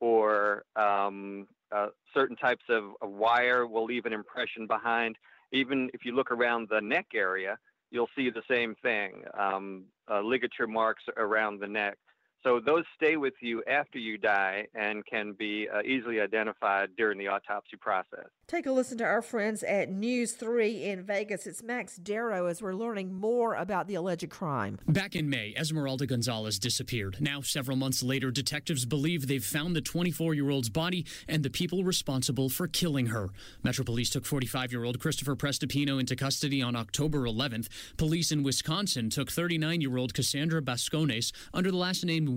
or 0.00 0.64
um, 0.76 1.46
uh, 1.74 1.88
certain 2.14 2.36
types 2.36 2.64
of, 2.68 2.84
of 3.02 3.10
wire 3.10 3.66
will 3.66 3.84
leave 3.84 4.06
an 4.06 4.12
impression 4.12 4.66
behind. 4.66 5.16
Even 5.52 5.90
if 5.92 6.04
you 6.04 6.14
look 6.14 6.30
around 6.30 6.68
the 6.70 6.80
neck 6.80 7.08
area, 7.14 7.58
you'll 7.92 8.08
see 8.16 8.30
the 8.30 8.42
same 8.50 8.74
thing. 8.82 9.22
Um, 9.38 9.84
uh, 10.10 10.22
ligature 10.22 10.66
marks 10.66 11.04
around 11.16 11.60
the 11.60 11.68
neck. 11.68 11.98
So 12.42 12.58
those 12.58 12.84
stay 12.96 13.16
with 13.16 13.34
you 13.40 13.62
after 13.70 13.98
you 13.98 14.18
die 14.18 14.66
and 14.74 15.06
can 15.06 15.32
be 15.32 15.68
uh, 15.72 15.82
easily 15.82 16.20
identified 16.20 16.90
during 16.96 17.18
the 17.18 17.28
autopsy 17.28 17.76
process. 17.76 18.26
Take 18.48 18.66
a 18.66 18.72
listen 18.72 18.98
to 18.98 19.04
our 19.04 19.22
friends 19.22 19.62
at 19.62 19.88
News 19.90 20.32
3 20.32 20.84
in 20.84 21.04
Vegas. 21.04 21.46
It's 21.46 21.62
Max 21.62 21.96
Darrow 21.96 22.46
as 22.46 22.60
we're 22.60 22.74
learning 22.74 23.14
more 23.14 23.54
about 23.54 23.86
the 23.86 23.94
alleged 23.94 24.28
crime. 24.28 24.78
Back 24.88 25.14
in 25.14 25.30
May, 25.30 25.54
Esmeralda 25.56 26.04
Gonzalez 26.06 26.58
disappeared. 26.58 27.18
Now, 27.20 27.42
several 27.42 27.76
months 27.76 28.02
later, 28.02 28.32
detectives 28.32 28.84
believe 28.84 29.28
they've 29.28 29.44
found 29.44 29.76
the 29.76 29.80
24 29.80 30.34
year 30.34 30.50
old's 30.50 30.68
body 30.68 31.06
and 31.28 31.44
the 31.44 31.50
people 31.50 31.84
responsible 31.84 32.48
for 32.48 32.66
killing 32.66 33.06
her. 33.06 33.30
Metro 33.62 33.84
Police 33.84 34.10
took 34.10 34.26
45 34.26 34.72
year 34.72 34.84
old 34.84 34.98
Christopher 34.98 35.36
Prestipino 35.36 36.00
into 36.00 36.16
custody 36.16 36.60
on 36.60 36.74
October 36.74 37.20
11th. 37.20 37.68
Police 37.96 38.32
in 38.32 38.42
Wisconsin 38.42 39.10
took 39.10 39.30
39 39.30 39.80
year 39.80 39.96
old 39.96 40.12
Cassandra 40.12 40.60
Bascones 40.60 41.32
under 41.54 41.70
the 41.70 41.76
last 41.76 42.04
name 42.04 42.31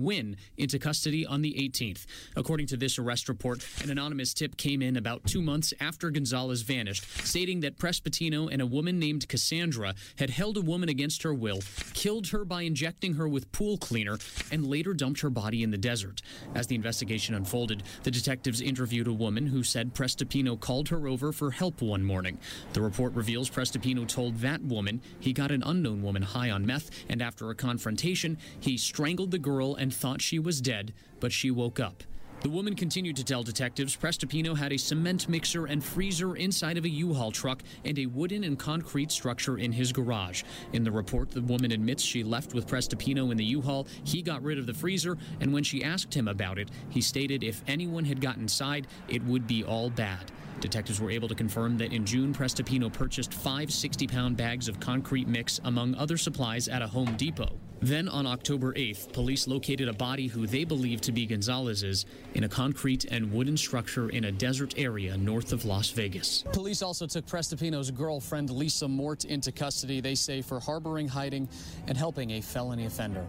Into 0.56 0.78
custody 0.78 1.26
on 1.26 1.42
the 1.42 1.54
18th. 1.54 2.06
According 2.36 2.66
to 2.68 2.76
this 2.76 2.98
arrest 2.98 3.28
report, 3.28 3.66
an 3.82 3.90
anonymous 3.90 4.34
tip 4.34 4.56
came 4.56 4.82
in 4.82 4.96
about 4.96 5.24
two 5.24 5.42
months 5.42 5.72
after 5.80 6.10
Gonzalez 6.10 6.62
vanished, 6.62 7.04
stating 7.26 7.60
that 7.60 7.78
Prestipino 7.78 8.48
and 8.50 8.62
a 8.62 8.66
woman 8.66 8.98
named 8.98 9.28
Cassandra 9.28 9.94
had 10.16 10.30
held 10.30 10.56
a 10.56 10.60
woman 10.60 10.88
against 10.88 11.22
her 11.22 11.34
will, 11.34 11.60
killed 11.94 12.28
her 12.28 12.44
by 12.44 12.62
injecting 12.62 13.14
her 13.14 13.28
with 13.28 13.50
pool 13.52 13.78
cleaner, 13.78 14.18
and 14.52 14.66
later 14.66 14.94
dumped 14.94 15.20
her 15.20 15.30
body 15.30 15.62
in 15.62 15.70
the 15.70 15.78
desert. 15.78 16.22
As 16.54 16.66
the 16.66 16.74
investigation 16.74 17.34
unfolded, 17.34 17.82
the 18.02 18.10
detectives 18.10 18.60
interviewed 18.60 19.08
a 19.08 19.12
woman 19.12 19.46
who 19.46 19.62
said 19.62 19.94
Prestipino 19.94 20.58
called 20.58 20.88
her 20.88 21.08
over 21.08 21.32
for 21.32 21.50
help 21.50 21.82
one 21.82 22.04
morning. 22.04 22.38
The 22.72 22.82
report 22.82 23.14
reveals 23.14 23.50
Prestipino 23.50 24.06
told 24.06 24.36
that 24.38 24.62
woman 24.62 25.00
he 25.20 25.32
got 25.32 25.50
an 25.50 25.62
unknown 25.64 26.02
woman 26.02 26.22
high 26.22 26.50
on 26.50 26.66
meth, 26.66 26.90
and 27.08 27.22
after 27.22 27.50
a 27.50 27.54
confrontation, 27.54 28.38
he 28.60 28.76
strangled 28.76 29.30
the 29.30 29.38
girl 29.38 29.74
and 29.74 29.85
thought 29.92 30.22
she 30.22 30.38
was 30.38 30.60
dead, 30.60 30.92
but 31.20 31.32
she 31.32 31.50
woke 31.50 31.80
up. 31.80 32.02
The 32.42 32.50
woman 32.50 32.76
continued 32.76 33.16
to 33.16 33.24
tell 33.24 33.42
detectives 33.42 33.96
Prestipino 33.96 34.56
had 34.56 34.72
a 34.72 34.76
cement 34.76 35.28
mixer 35.28 35.66
and 35.66 35.82
freezer 35.82 36.36
inside 36.36 36.76
of 36.76 36.84
a 36.84 36.88
U-Haul 36.88 37.32
truck 37.32 37.62
and 37.84 37.98
a 37.98 38.06
wooden 38.06 38.44
and 38.44 38.58
concrete 38.58 39.10
structure 39.10 39.58
in 39.58 39.72
his 39.72 39.90
garage. 39.90 40.44
In 40.72 40.84
the 40.84 40.92
report, 40.92 41.30
the 41.30 41.40
woman 41.40 41.72
admits 41.72 42.04
she 42.04 42.22
left 42.22 42.54
with 42.54 42.68
Prestipino 42.68 43.32
in 43.32 43.36
the 43.36 43.44
U-Haul. 43.44 43.88
He 44.04 44.22
got 44.22 44.42
rid 44.42 44.58
of 44.58 44.66
the 44.66 44.74
freezer, 44.74 45.16
and 45.40 45.52
when 45.52 45.64
she 45.64 45.82
asked 45.82 46.14
him 46.14 46.28
about 46.28 46.58
it, 46.58 46.70
he 46.90 47.00
stated 47.00 47.42
if 47.42 47.64
anyone 47.66 48.04
had 48.04 48.20
got 48.20 48.36
inside, 48.36 48.86
it 49.08 49.24
would 49.24 49.46
be 49.46 49.64
all 49.64 49.90
bad. 49.90 50.30
Detectives 50.60 51.00
were 51.00 51.10
able 51.10 51.28
to 51.28 51.34
confirm 51.34 51.76
that 51.78 51.92
in 51.92 52.04
June, 52.04 52.32
Prestipino 52.32 52.92
purchased 52.92 53.34
five 53.34 53.72
60 53.72 54.06
pound 54.06 54.36
bags 54.36 54.68
of 54.68 54.78
concrete 54.78 55.26
mix, 55.26 55.60
among 55.64 55.94
other 55.96 56.16
supplies, 56.16 56.68
at 56.68 56.82
a 56.82 56.86
Home 56.86 57.16
Depot. 57.16 57.58
Then 57.80 58.08
on 58.08 58.26
October 58.26 58.72
8th, 58.72 59.12
police 59.12 59.46
located 59.46 59.88
a 59.88 59.92
body 59.92 60.26
who 60.26 60.46
they 60.46 60.64
believe 60.64 61.00
to 61.02 61.12
be 61.12 61.26
Gonzalez's 61.26 62.06
in 62.34 62.44
a 62.44 62.48
concrete 62.48 63.04
and 63.10 63.30
wooden 63.32 63.56
structure 63.56 64.08
in 64.08 64.24
a 64.24 64.32
desert 64.32 64.74
area 64.76 65.16
north 65.16 65.52
of 65.52 65.64
Las 65.64 65.90
Vegas. 65.90 66.42
Police 66.52 66.82
also 66.82 67.06
took 67.06 67.26
Prestipino's 67.26 67.90
girlfriend, 67.90 68.50
Lisa 68.50 68.88
Mort, 68.88 69.24
into 69.24 69.52
custody, 69.52 70.00
they 70.00 70.14
say, 70.14 70.42
for 70.42 70.58
harboring, 70.58 71.08
hiding, 71.08 71.48
and 71.86 71.96
helping 71.96 72.32
a 72.32 72.40
felony 72.40 72.86
offender. 72.86 73.24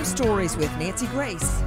Crime 0.00 0.16
Stories 0.16 0.56
with 0.56 0.74
Nancy 0.78 1.06
Grace. 1.08 1.62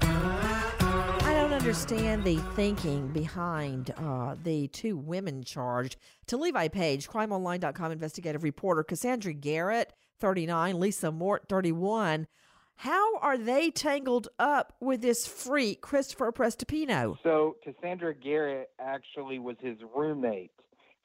I 0.00 1.34
don't 1.34 1.52
understand 1.52 2.22
the 2.22 2.36
thinking 2.54 3.08
behind 3.08 3.92
uh, 3.96 4.36
the 4.40 4.68
two 4.68 4.96
women 4.96 5.42
charged. 5.42 5.96
To 6.28 6.36
Levi 6.36 6.68
Page, 6.68 7.08
crimeonline.com 7.08 7.90
investigative 7.90 8.44
reporter 8.44 8.84
Cassandra 8.84 9.32
Garrett, 9.32 9.92
39, 10.20 10.78
Lisa 10.78 11.10
Mort, 11.10 11.48
31. 11.48 12.28
How 12.76 13.18
are 13.18 13.36
they 13.36 13.72
tangled 13.72 14.28
up 14.38 14.74
with 14.78 15.02
this 15.02 15.26
freak, 15.26 15.80
Christopher 15.80 16.30
Prestipino? 16.30 17.16
So 17.24 17.56
Cassandra 17.64 18.14
Garrett 18.14 18.68
actually 18.78 19.40
was 19.40 19.56
his 19.60 19.78
roommate, 19.96 20.52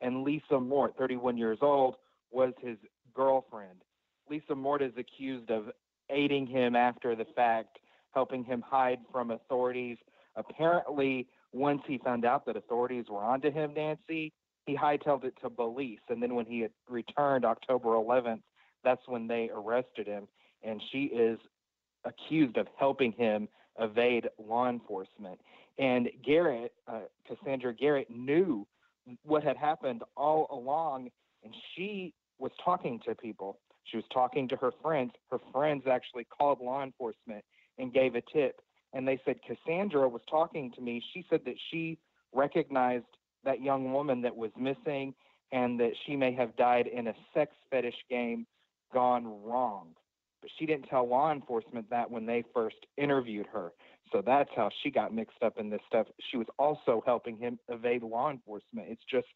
and 0.02 0.22
Lisa 0.22 0.60
Mort, 0.60 0.94
31 1.00 1.36
years 1.36 1.58
old, 1.64 1.96
was 2.30 2.54
his 2.62 2.78
girlfriend. 3.16 3.82
Lisa 4.30 4.54
Mort 4.54 4.84
is 4.84 4.94
accused 4.98 5.50
of 5.50 5.72
aiding 6.10 6.48
him 6.48 6.76
after 6.76 7.16
the 7.16 7.26
fact, 7.36 7.80
helping 8.12 8.44
him 8.44 8.62
hide 8.62 9.00
from 9.12 9.32
authorities. 9.32 9.98
Apparently, 10.36 11.28
once 11.54 11.82
he 11.88 11.98
found 11.98 12.26
out 12.26 12.46
that 12.46 12.56
authorities 12.56 13.06
were 13.10 13.24
onto 13.24 13.52
him, 13.52 13.74
Nancy, 13.74 14.34
he 14.66 14.76
hightailed 14.76 15.24
it 15.24 15.34
to 15.42 15.50
police. 15.50 16.00
And 16.10 16.22
then 16.22 16.36
when 16.36 16.46
he 16.46 16.60
had 16.60 16.72
returned 16.90 17.46
October 17.46 17.90
11th, 17.90 18.42
that's 18.84 19.02
when 19.08 19.28
they 19.28 19.50
arrested 19.54 20.08
him. 20.08 20.28
And 20.64 20.82
she 20.92 21.06
is 21.06 21.40
accused 22.06 22.58
of 22.58 22.68
helping 22.78 23.12
him 23.14 23.48
evade 23.80 24.28
law 24.38 24.70
enforcement. 24.70 25.40
And 25.78 26.10
Garrett, 26.26 26.74
uh, 26.88 27.02
Cassandra 27.28 27.74
Garrett, 27.74 28.10
knew 28.10 28.66
what 29.24 29.44
had 29.44 29.58
happened 29.58 30.04
all 30.16 30.48
along, 30.52 31.10
and 31.44 31.54
she 31.76 32.14
was 32.40 32.52
talking 32.64 33.00
to 33.06 33.16
people. 33.16 33.60
She 33.90 33.98
was 33.98 34.06
talking 34.14 34.48
to 34.50 34.56
her 34.58 34.72
friends. 34.82 35.12
Her 35.32 35.40
friends 35.52 35.84
actually 35.90 36.26
called 36.26 36.60
law 36.62 36.84
enforcement 36.84 37.44
and 37.78 37.94
gave 37.94 38.16
a 38.16 38.22
tip. 38.34 38.62
And 38.94 39.08
they 39.08 39.20
said 39.26 39.38
Cassandra 39.46 40.08
was 40.08 40.22
talking 40.30 40.72
to 40.74 40.82
me. 40.82 41.04
She 41.14 41.26
said 41.30 41.42
that 41.46 41.56
she 41.72 41.98
recognized 42.34 43.06
that 43.44 43.62
young 43.62 43.94
woman 43.94 44.22
that 44.22 44.36
was 44.36 44.52
missing 44.58 45.14
and 45.52 45.80
that 45.80 45.92
she 46.06 46.16
may 46.16 46.34
have 46.34 46.56
died 46.58 46.88
in 46.88 47.08
a 47.08 47.14
sex 47.34 47.54
fetish 47.70 47.96
game 48.10 48.46
gone 48.94 49.44
wrong. 49.44 49.90
But 50.42 50.52
she 50.58 50.66
didn't 50.66 50.88
tell 50.88 51.08
law 51.08 51.32
enforcement 51.32 51.90
that 51.90 52.10
when 52.10 52.26
they 52.26 52.44
first 52.54 52.76
interviewed 52.98 53.48
her. 53.54 53.72
So 54.12 54.22
that's 54.26 54.50
how 54.56 54.70
she 54.84 54.92
got 54.92 55.14
mixed 55.14 55.42
up 55.44 55.58
in 55.58 55.70
this 55.70 55.82
stuff. 55.88 56.08
She 56.32 56.38
was 56.38 56.48
also 56.58 57.02
helping 57.06 57.38
him 57.38 57.60
evade 57.70 58.04
law 58.04 58.30
enforcement. 58.30 58.88
It's 58.90 59.04
just 59.10 59.28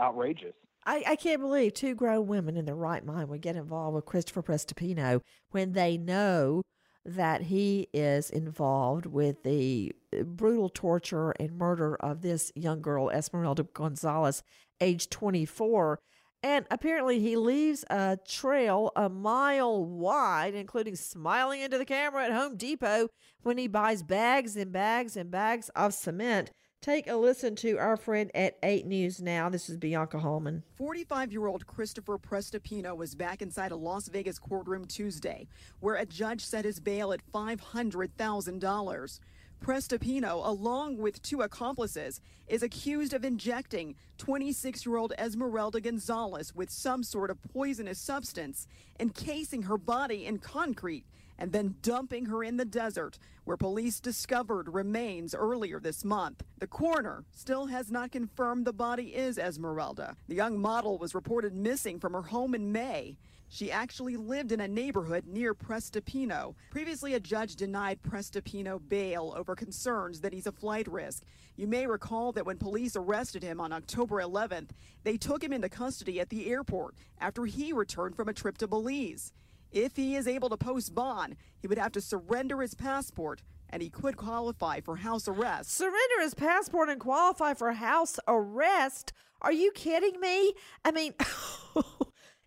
outrageous. 0.00 0.54
I, 0.84 1.04
I 1.08 1.16
can't 1.16 1.40
believe 1.40 1.74
two 1.74 1.94
grown 1.94 2.26
women 2.26 2.56
in 2.56 2.64
their 2.64 2.74
right 2.74 3.04
mind 3.04 3.28
would 3.28 3.42
get 3.42 3.56
involved 3.56 3.94
with 3.94 4.06
Christopher 4.06 4.42
Prestipino 4.42 5.20
when 5.50 5.72
they 5.72 5.96
know 5.96 6.62
that 7.04 7.42
he 7.42 7.88
is 7.92 8.30
involved 8.30 9.06
with 9.06 9.42
the 9.42 9.92
uh, 10.18 10.22
brutal 10.22 10.68
torture 10.68 11.30
and 11.32 11.56
murder 11.56 11.96
of 11.96 12.20
this 12.22 12.52
young 12.54 12.82
girl, 12.82 13.10
Esmeralda 13.10 13.64
Gonzalez, 13.74 14.42
age 14.80 15.08
24. 15.08 15.98
And 16.42 16.64
apparently, 16.70 17.20
he 17.20 17.36
leaves 17.36 17.84
a 17.90 18.18
trail 18.26 18.92
a 18.96 19.10
mile 19.10 19.84
wide, 19.84 20.54
including 20.54 20.96
smiling 20.96 21.60
into 21.60 21.76
the 21.76 21.84
camera 21.84 22.24
at 22.24 22.32
Home 22.32 22.56
Depot 22.56 23.08
when 23.42 23.58
he 23.58 23.66
buys 23.66 24.02
bags 24.02 24.56
and 24.56 24.72
bags 24.72 25.16
and 25.16 25.30
bags 25.30 25.68
of 25.70 25.92
cement 25.92 26.50
Take 26.82 27.08
a 27.08 27.14
listen 27.14 27.56
to 27.56 27.76
our 27.76 27.98
friend 27.98 28.30
at 28.34 28.56
8 28.62 28.86
News 28.86 29.20
Now. 29.20 29.50
This 29.50 29.68
is 29.68 29.76
Bianca 29.76 30.18
Holman. 30.18 30.62
45 30.78 31.30
year 31.30 31.46
old 31.46 31.66
Christopher 31.66 32.16
Prestipino 32.16 32.96
was 32.96 33.14
back 33.14 33.42
inside 33.42 33.70
a 33.70 33.76
Las 33.76 34.08
Vegas 34.08 34.38
courtroom 34.38 34.86
Tuesday, 34.86 35.46
where 35.80 35.96
a 35.96 36.06
judge 36.06 36.42
set 36.42 36.64
his 36.64 36.80
bail 36.80 37.12
at 37.12 37.20
$500,000. 37.34 39.20
Prestipino, 39.62 40.40
along 40.48 40.96
with 40.96 41.20
two 41.20 41.42
accomplices, 41.42 42.22
is 42.48 42.62
accused 42.62 43.12
of 43.12 43.26
injecting 43.26 43.94
26 44.16 44.86
year 44.86 44.96
old 44.96 45.12
Esmeralda 45.18 45.82
Gonzalez 45.82 46.54
with 46.54 46.70
some 46.70 47.02
sort 47.02 47.30
of 47.30 47.42
poisonous 47.52 47.98
substance, 47.98 48.66
encasing 48.98 49.64
her 49.64 49.76
body 49.76 50.24
in 50.24 50.38
concrete 50.38 51.04
and 51.40 51.52
then 51.52 51.74
dumping 51.80 52.26
her 52.26 52.44
in 52.44 52.58
the 52.58 52.64
desert, 52.64 53.18
where 53.44 53.56
police 53.56 53.98
discovered 53.98 54.72
remains 54.72 55.34
earlier 55.34 55.80
this 55.80 56.04
month. 56.04 56.44
The 56.58 56.66
coroner 56.66 57.24
still 57.32 57.66
has 57.66 57.90
not 57.90 58.12
confirmed 58.12 58.66
the 58.66 58.72
body 58.74 59.14
is 59.14 59.38
Esmeralda. 59.38 60.16
The 60.28 60.34
young 60.34 60.60
model 60.60 60.98
was 60.98 61.14
reported 61.14 61.54
missing 61.54 61.98
from 61.98 62.12
her 62.12 62.22
home 62.22 62.54
in 62.54 62.70
May. 62.70 63.16
She 63.48 63.72
actually 63.72 64.16
lived 64.16 64.52
in 64.52 64.60
a 64.60 64.68
neighborhood 64.68 65.26
near 65.26 65.54
Prestipino. 65.54 66.54
Previously, 66.70 67.14
a 67.14 67.20
judge 67.20 67.56
denied 67.56 68.00
Prestipino 68.00 68.78
bail 68.88 69.34
over 69.36 69.56
concerns 69.56 70.20
that 70.20 70.32
he's 70.32 70.46
a 70.46 70.52
flight 70.52 70.86
risk. 70.86 71.24
You 71.56 71.66
may 71.66 71.88
recall 71.88 72.30
that 72.32 72.46
when 72.46 72.58
police 72.58 72.94
arrested 72.94 73.42
him 73.42 73.60
on 73.60 73.72
October 73.72 74.22
11th, 74.22 74.70
they 75.02 75.16
took 75.16 75.42
him 75.42 75.52
into 75.52 75.68
custody 75.68 76.20
at 76.20 76.28
the 76.28 76.48
airport 76.48 76.94
after 77.18 77.44
he 77.44 77.72
returned 77.72 78.14
from 78.14 78.28
a 78.28 78.32
trip 78.32 78.56
to 78.58 78.68
Belize. 78.68 79.32
If 79.70 79.96
he 79.96 80.16
is 80.16 80.26
able 80.26 80.48
to 80.48 80.56
post 80.56 80.94
bond, 80.94 81.36
he 81.58 81.66
would 81.66 81.78
have 81.78 81.92
to 81.92 82.00
surrender 82.00 82.60
his 82.60 82.74
passport 82.74 83.42
and 83.68 83.82
he 83.82 83.88
could 83.88 84.16
qualify 84.16 84.80
for 84.80 84.96
house 84.96 85.28
arrest. 85.28 85.72
Surrender 85.72 86.20
his 86.20 86.34
passport 86.34 86.88
and 86.88 87.00
qualify 87.00 87.54
for 87.54 87.72
house 87.72 88.18
arrest? 88.26 89.12
Are 89.40 89.52
you 89.52 89.70
kidding 89.72 90.20
me? 90.20 90.54
I 90.84 90.90
mean, 90.90 91.14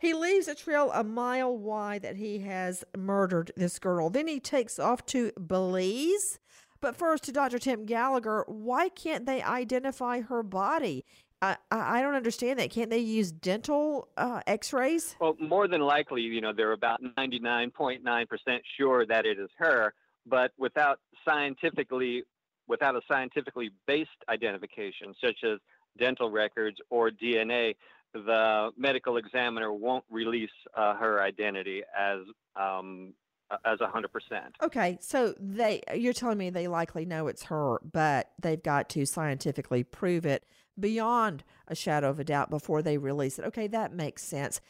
He 0.03 0.13
leaves 0.13 0.49
a 0.49 0.53
trail 0.53 0.91
a 0.93 1.01
mile 1.01 1.57
wide 1.57 2.01
that 2.01 2.17
he 2.17 2.39
has 2.39 2.83
murdered 2.93 3.53
this 3.55 3.79
girl. 3.79 4.09
Then 4.09 4.27
he 4.27 4.37
takes 4.37 4.77
off 4.77 5.05
to 5.05 5.31
Belize. 5.39 6.39
But 6.81 6.97
first, 6.97 7.23
to 7.23 7.31
Dr. 7.31 7.57
Tim 7.57 7.85
Gallagher, 7.85 8.43
why 8.49 8.89
can't 8.89 9.25
they 9.25 9.41
identify 9.41 10.19
her 10.19 10.43
body? 10.43 11.05
I, 11.43 11.57
I 11.71 12.01
don't 12.01 12.15
understand 12.15 12.59
that. 12.59 12.69
Can't 12.69 12.89
they 12.89 12.99
use 12.99 13.31
dental 13.31 14.07
uh, 14.15 14.39
x 14.47 14.71
rays? 14.71 15.15
Well, 15.19 15.35
more 15.39 15.67
than 15.67 15.81
likely, 15.81 16.21
you 16.21 16.39
know, 16.39 16.53
they're 16.53 16.71
about 16.71 17.01
99.9% 17.17 18.61
sure 18.77 19.05
that 19.05 19.25
it 19.25 19.37
is 19.37 19.49
her, 19.57 19.93
but 20.25 20.51
without 20.57 20.99
scientifically 21.27 22.23
without 22.67 22.95
a 22.95 23.01
scientifically 23.11 23.71
based 23.87 24.09
identification, 24.29 25.13
such 25.21 25.43
as 25.43 25.59
dental 25.99 26.29
records 26.31 26.77
or 26.89 27.11
DNA, 27.11 27.75
the 28.13 28.71
medical 28.77 29.17
examiner 29.17 29.73
won't 29.73 30.05
release 30.09 30.49
uh, 30.77 30.95
her 30.95 31.21
identity 31.21 31.83
as 31.97 32.19
um, 32.55 33.13
as 33.65 33.81
a 33.81 33.87
hundred 33.87 34.13
percent. 34.13 34.55
Okay, 34.61 34.97
so 35.01 35.33
they 35.37 35.81
you're 35.93 36.13
telling 36.13 36.37
me 36.37 36.49
they 36.51 36.69
likely 36.69 37.05
know 37.05 37.27
it's 37.27 37.43
her, 37.43 37.79
but 37.91 38.31
they've 38.39 38.63
got 38.63 38.87
to 38.89 39.05
scientifically 39.05 39.83
prove 39.83 40.25
it 40.25 40.45
beyond 40.79 41.43
a 41.67 41.75
shadow 41.75 42.09
of 42.09 42.19
a 42.19 42.23
doubt 42.23 42.49
before 42.49 42.81
they 42.81 42.97
release 42.97 43.39
it. 43.39 43.45
Okay, 43.45 43.67
that 43.67 43.93
makes 43.93 44.23
sense. 44.23 44.61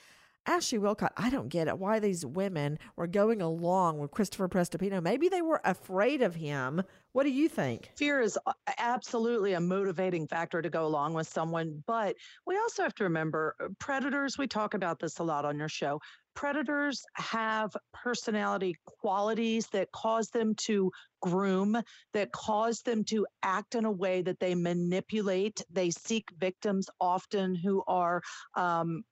Ashley 0.45 0.77
Willcott, 0.77 1.11
I 1.15 1.29
don't 1.29 1.47
get 1.47 1.69
it. 1.69 1.79
Why 1.79 1.99
these 1.99 2.25
women 2.25 2.77
were 2.97 3.07
going 3.07 3.41
along 3.41 3.99
with 3.99 4.11
Christopher 4.11 4.49
Prestipino? 4.49 5.01
Maybe 5.01 5.29
they 5.29 5.41
were 5.41 5.61
afraid 5.63 6.21
of 6.21 6.35
him. 6.35 6.83
What 7.13 7.23
do 7.23 7.29
you 7.29 7.47
think? 7.47 7.91
Fear 7.95 8.19
is 8.21 8.37
absolutely 8.77 9.53
a 9.53 9.61
motivating 9.61 10.27
factor 10.27 10.61
to 10.61 10.69
go 10.69 10.85
along 10.85 11.13
with 11.13 11.27
someone, 11.27 11.81
but 11.87 12.15
we 12.45 12.57
also 12.57 12.83
have 12.83 12.95
to 12.95 13.05
remember 13.05 13.55
uh, 13.61 13.67
predators. 13.79 14.37
We 14.37 14.47
talk 14.47 14.73
about 14.73 14.99
this 14.99 15.19
a 15.19 15.23
lot 15.23 15.45
on 15.45 15.57
your 15.57 15.69
show. 15.69 16.01
Predators 16.35 17.03
have 17.15 17.75
personality 17.93 18.75
qualities 18.85 19.67
that 19.67 19.91
cause 19.91 20.29
them 20.29 20.55
to 20.55 20.91
groom, 21.21 21.81
that 22.13 22.31
cause 22.31 22.81
them 22.81 23.03
to 23.05 23.25
act 23.43 23.75
in 23.75 23.85
a 23.85 23.91
way 23.91 24.21
that 24.21 24.39
they 24.39 24.55
manipulate. 24.55 25.61
They 25.71 25.91
seek 25.91 26.29
victims 26.37 26.89
often 26.99 27.55
who 27.55 27.83
are 27.87 28.21
um, 28.55 29.03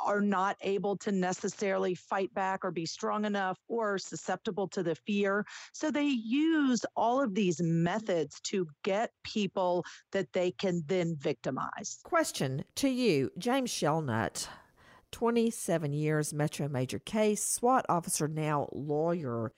are 0.00 0.20
not 0.20 0.56
able 0.60 0.96
to 0.96 1.12
necessarily 1.12 1.94
fight 1.94 2.32
back 2.34 2.64
or 2.64 2.70
be 2.70 2.86
strong 2.86 3.24
enough 3.24 3.58
or 3.68 3.98
susceptible 3.98 4.68
to 4.68 4.82
the 4.82 4.94
fear. 4.94 5.44
So 5.72 5.90
they 5.90 6.04
use 6.04 6.84
all 6.96 7.20
of 7.20 7.34
these 7.34 7.60
methods 7.62 8.40
to 8.44 8.66
get 8.84 9.10
people 9.24 9.84
that 10.12 10.32
they 10.32 10.50
can 10.52 10.82
then 10.86 11.16
victimize. 11.18 11.98
Question 12.04 12.64
to 12.76 12.88
you, 12.88 13.30
James 13.38 13.70
Shelnutt. 13.70 14.48
27 15.16 15.94
years 15.94 16.34
Metro 16.34 16.68
Major 16.68 16.98
case, 16.98 17.42
SWAT 17.42 17.86
officer, 17.88 18.28
now 18.28 18.68
lawyer. 18.70 19.50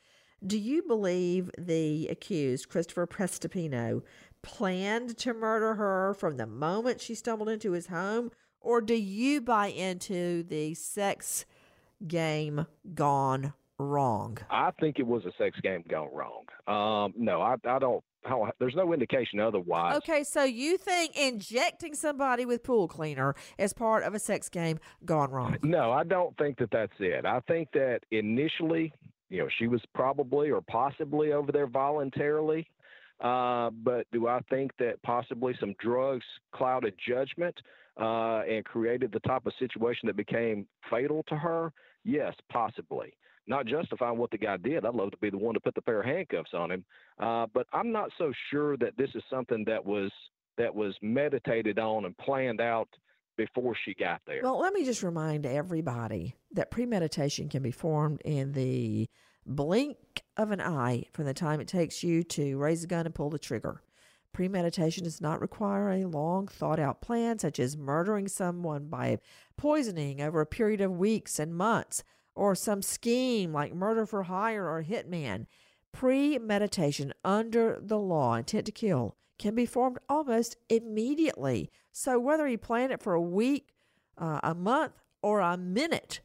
Do 0.46 0.56
you 0.56 0.84
believe 0.84 1.50
the 1.58 2.06
accused, 2.06 2.68
Christopher 2.68 3.08
Prestipino, 3.08 4.02
planned 4.40 5.18
to 5.18 5.34
murder 5.34 5.74
her 5.74 6.14
from 6.14 6.36
the 6.36 6.46
moment 6.46 7.00
she 7.00 7.16
stumbled 7.16 7.48
into 7.48 7.72
his 7.72 7.88
home? 7.88 8.30
Or 8.60 8.80
do 8.80 8.94
you 8.94 9.40
buy 9.40 9.66
into 9.66 10.44
the 10.44 10.74
sex 10.74 11.44
game 12.06 12.66
gone 12.94 13.52
wrong? 13.80 14.38
I 14.50 14.70
think 14.78 15.00
it 15.00 15.08
was 15.08 15.24
a 15.24 15.32
sex 15.42 15.58
game 15.60 15.82
gone 15.88 16.10
wrong. 16.12 16.44
Um, 16.68 17.14
no, 17.16 17.42
I, 17.42 17.56
I 17.64 17.80
don't. 17.80 18.04
How, 18.24 18.50
there's 18.58 18.74
no 18.74 18.92
indication 18.92 19.40
otherwise. 19.40 19.96
Okay, 19.98 20.24
so 20.24 20.42
you 20.42 20.76
think 20.76 21.16
injecting 21.16 21.94
somebody 21.94 22.44
with 22.44 22.62
pool 22.62 22.88
cleaner 22.88 23.34
is 23.58 23.72
part 23.72 24.02
of 24.02 24.14
a 24.14 24.18
sex 24.18 24.48
game 24.48 24.78
gone 25.04 25.30
wrong? 25.30 25.56
No, 25.62 25.92
I 25.92 26.04
don't 26.04 26.36
think 26.36 26.58
that 26.58 26.70
that's 26.70 26.92
it. 26.98 27.24
I 27.24 27.40
think 27.40 27.68
that 27.72 28.00
initially, 28.10 28.92
you 29.30 29.38
know, 29.38 29.48
she 29.58 29.68
was 29.68 29.80
probably 29.94 30.50
or 30.50 30.60
possibly 30.60 31.32
over 31.32 31.52
there 31.52 31.66
voluntarily. 31.66 32.68
Uh, 33.20 33.70
but 33.70 34.06
do 34.12 34.28
I 34.28 34.40
think 34.48 34.70
that 34.78 35.02
possibly 35.02 35.54
some 35.58 35.74
drugs 35.80 36.24
clouded 36.52 36.94
judgment? 37.04 37.58
uh, 37.98 38.42
and 38.48 38.64
created 38.64 39.12
the 39.12 39.20
type 39.20 39.46
of 39.46 39.52
situation 39.58 40.06
that 40.06 40.16
became 40.16 40.66
fatal 40.90 41.24
to 41.28 41.36
her? 41.36 41.72
Yes, 42.04 42.34
possibly. 42.50 43.12
Not 43.48 43.66
justifying 43.66 44.18
what 44.18 44.30
the 44.30 44.38
guy 44.38 44.58
did. 44.58 44.84
I'd 44.84 44.94
love 44.94 45.10
to 45.10 45.16
be 45.16 45.30
the 45.30 45.38
one 45.38 45.54
to 45.54 45.60
put 45.60 45.74
the 45.74 45.82
pair 45.82 46.00
of 46.00 46.06
handcuffs 46.06 46.52
on 46.52 46.70
him, 46.70 46.84
uh, 47.18 47.46
but 47.52 47.66
I'm 47.72 47.90
not 47.90 48.10
so 48.18 48.30
sure 48.50 48.76
that 48.76 48.96
this 48.96 49.10
is 49.14 49.22
something 49.30 49.64
that 49.66 49.84
was 49.84 50.10
that 50.58 50.74
was 50.74 50.94
meditated 51.00 51.78
on 51.78 52.04
and 52.04 52.16
planned 52.18 52.60
out 52.60 52.88
before 53.38 53.74
she 53.84 53.94
got 53.94 54.20
there. 54.26 54.40
Well, 54.42 54.58
let 54.58 54.74
me 54.74 54.84
just 54.84 55.02
remind 55.02 55.46
everybody 55.46 56.34
that 56.52 56.70
premeditation 56.70 57.48
can 57.48 57.62
be 57.62 57.70
formed 57.70 58.20
in 58.24 58.52
the 58.52 59.08
blink 59.46 59.96
of 60.36 60.50
an 60.50 60.60
eye 60.60 61.04
from 61.12 61.24
the 61.24 61.32
time 61.32 61.60
it 61.60 61.68
takes 61.68 62.02
you 62.02 62.22
to 62.24 62.58
raise 62.58 62.84
a 62.84 62.86
gun 62.86 63.06
and 63.06 63.14
pull 63.14 63.30
the 63.30 63.38
trigger. 63.38 63.82
Premeditation 64.32 65.04
does 65.04 65.20
not 65.20 65.40
require 65.40 65.90
a 65.90 66.04
long, 66.04 66.46
thought 66.46 66.78
out 66.78 67.00
plan, 67.00 67.38
such 67.38 67.58
as 67.58 67.76
murdering 67.76 68.28
someone 68.28 68.88
by 68.88 69.18
poisoning 69.56 70.20
over 70.20 70.40
a 70.40 70.46
period 70.46 70.80
of 70.80 70.98
weeks 70.98 71.38
and 71.38 71.54
months, 71.54 72.04
or 72.38 72.54
some 72.54 72.80
scheme 72.80 73.52
like 73.52 73.74
murder 73.74 74.06
for 74.06 74.22
hire 74.24 74.68
or 74.68 74.84
hitman. 74.84 75.46
Premeditation 75.92 77.12
under 77.24 77.78
the 77.80 77.98
law, 77.98 78.34
intent 78.34 78.66
to 78.66 78.72
kill, 78.72 79.16
can 79.38 79.54
be 79.54 79.66
formed 79.66 79.98
almost 80.08 80.56
immediately. 80.68 81.70
So, 81.92 82.18
whether 82.18 82.46
he 82.46 82.56
planned 82.56 82.92
it 82.92 83.02
for 83.02 83.14
a 83.14 83.20
week, 83.20 83.74
uh, 84.16 84.40
a 84.42 84.54
month, 84.54 84.92
or 85.22 85.40
a 85.40 85.56
minute 85.56 86.20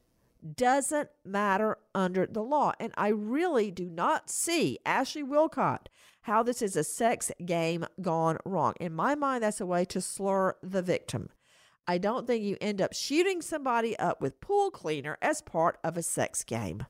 doesn't 0.56 1.10
matter 1.26 1.78
under 1.96 2.28
the 2.28 2.44
law. 2.44 2.74
And 2.80 2.94
I 2.98 3.08
really 3.08 3.72
do 3.72 3.90
not 3.90 4.30
see 4.30 4.78
Ashley 4.86 5.24
Willcott 5.24 5.88
how 6.22 6.44
this 6.44 6.62
is 6.62 6.76
a 6.76 6.84
sex 6.84 7.32
game 7.46 7.86
gone 8.02 8.38
wrong. 8.46 8.74
In 8.80 8.94
my 8.94 9.16
mind, 9.16 9.44
that's 9.44 9.62
a 9.62 9.66
way 9.66 9.86
to 9.86 10.02
slur 10.02 10.56
the 10.62 10.82
victim. 10.82 11.30
I 11.88 11.98
don't 11.98 12.26
think 12.28 12.44
you 12.44 12.58
end 12.62 12.82
up 12.82 12.94
shooting 12.94 13.42
somebody 13.42 13.98
up 14.00 14.22
with 14.22 14.40
pool 14.40 14.72
cleaner 14.72 15.18
as 15.22 15.42
part 15.42 15.78
of 15.84 15.98
a 15.98 16.04
sex 16.04 16.44
game. 16.44 16.86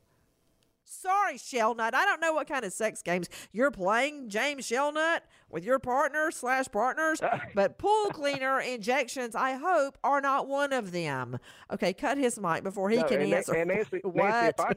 Sorry, 0.86 1.36
Shelnutt. 1.36 1.94
I 1.94 2.06
don't 2.06 2.22
know 2.22 2.34
what 2.34 2.48
kind 2.48 2.64
of 2.64 2.72
sex 2.72 3.02
games 3.02 3.28
you're 3.52 3.72
playing, 3.72 4.30
James 4.30 4.70
Shelnutt, 4.70 5.22
with 5.50 5.64
your 5.64 5.80
partner 5.80 6.30
slash 6.30 6.66
partners, 6.72 7.20
but 7.56 7.78
pool 7.78 8.10
cleaner 8.12 8.60
injections, 8.60 9.36
I 9.36 9.54
hope, 9.54 9.98
are 10.04 10.22
not 10.22 10.48
one 10.48 10.72
of 10.72 10.92
them. 10.92 11.40
Okay, 11.72 11.94
cut 11.94 12.18
his 12.18 12.40
mic 12.40 12.64
before 12.64 12.90
he 12.90 12.98
no, 12.98 13.04
can 13.04 13.22
and 13.22 13.34
answer. 13.34 13.54
And 13.54 13.70
Nancy, 13.70 14.02
what? 14.04 14.16
Nancy, 14.24 14.48
if 14.50 14.60
I, 14.60 14.74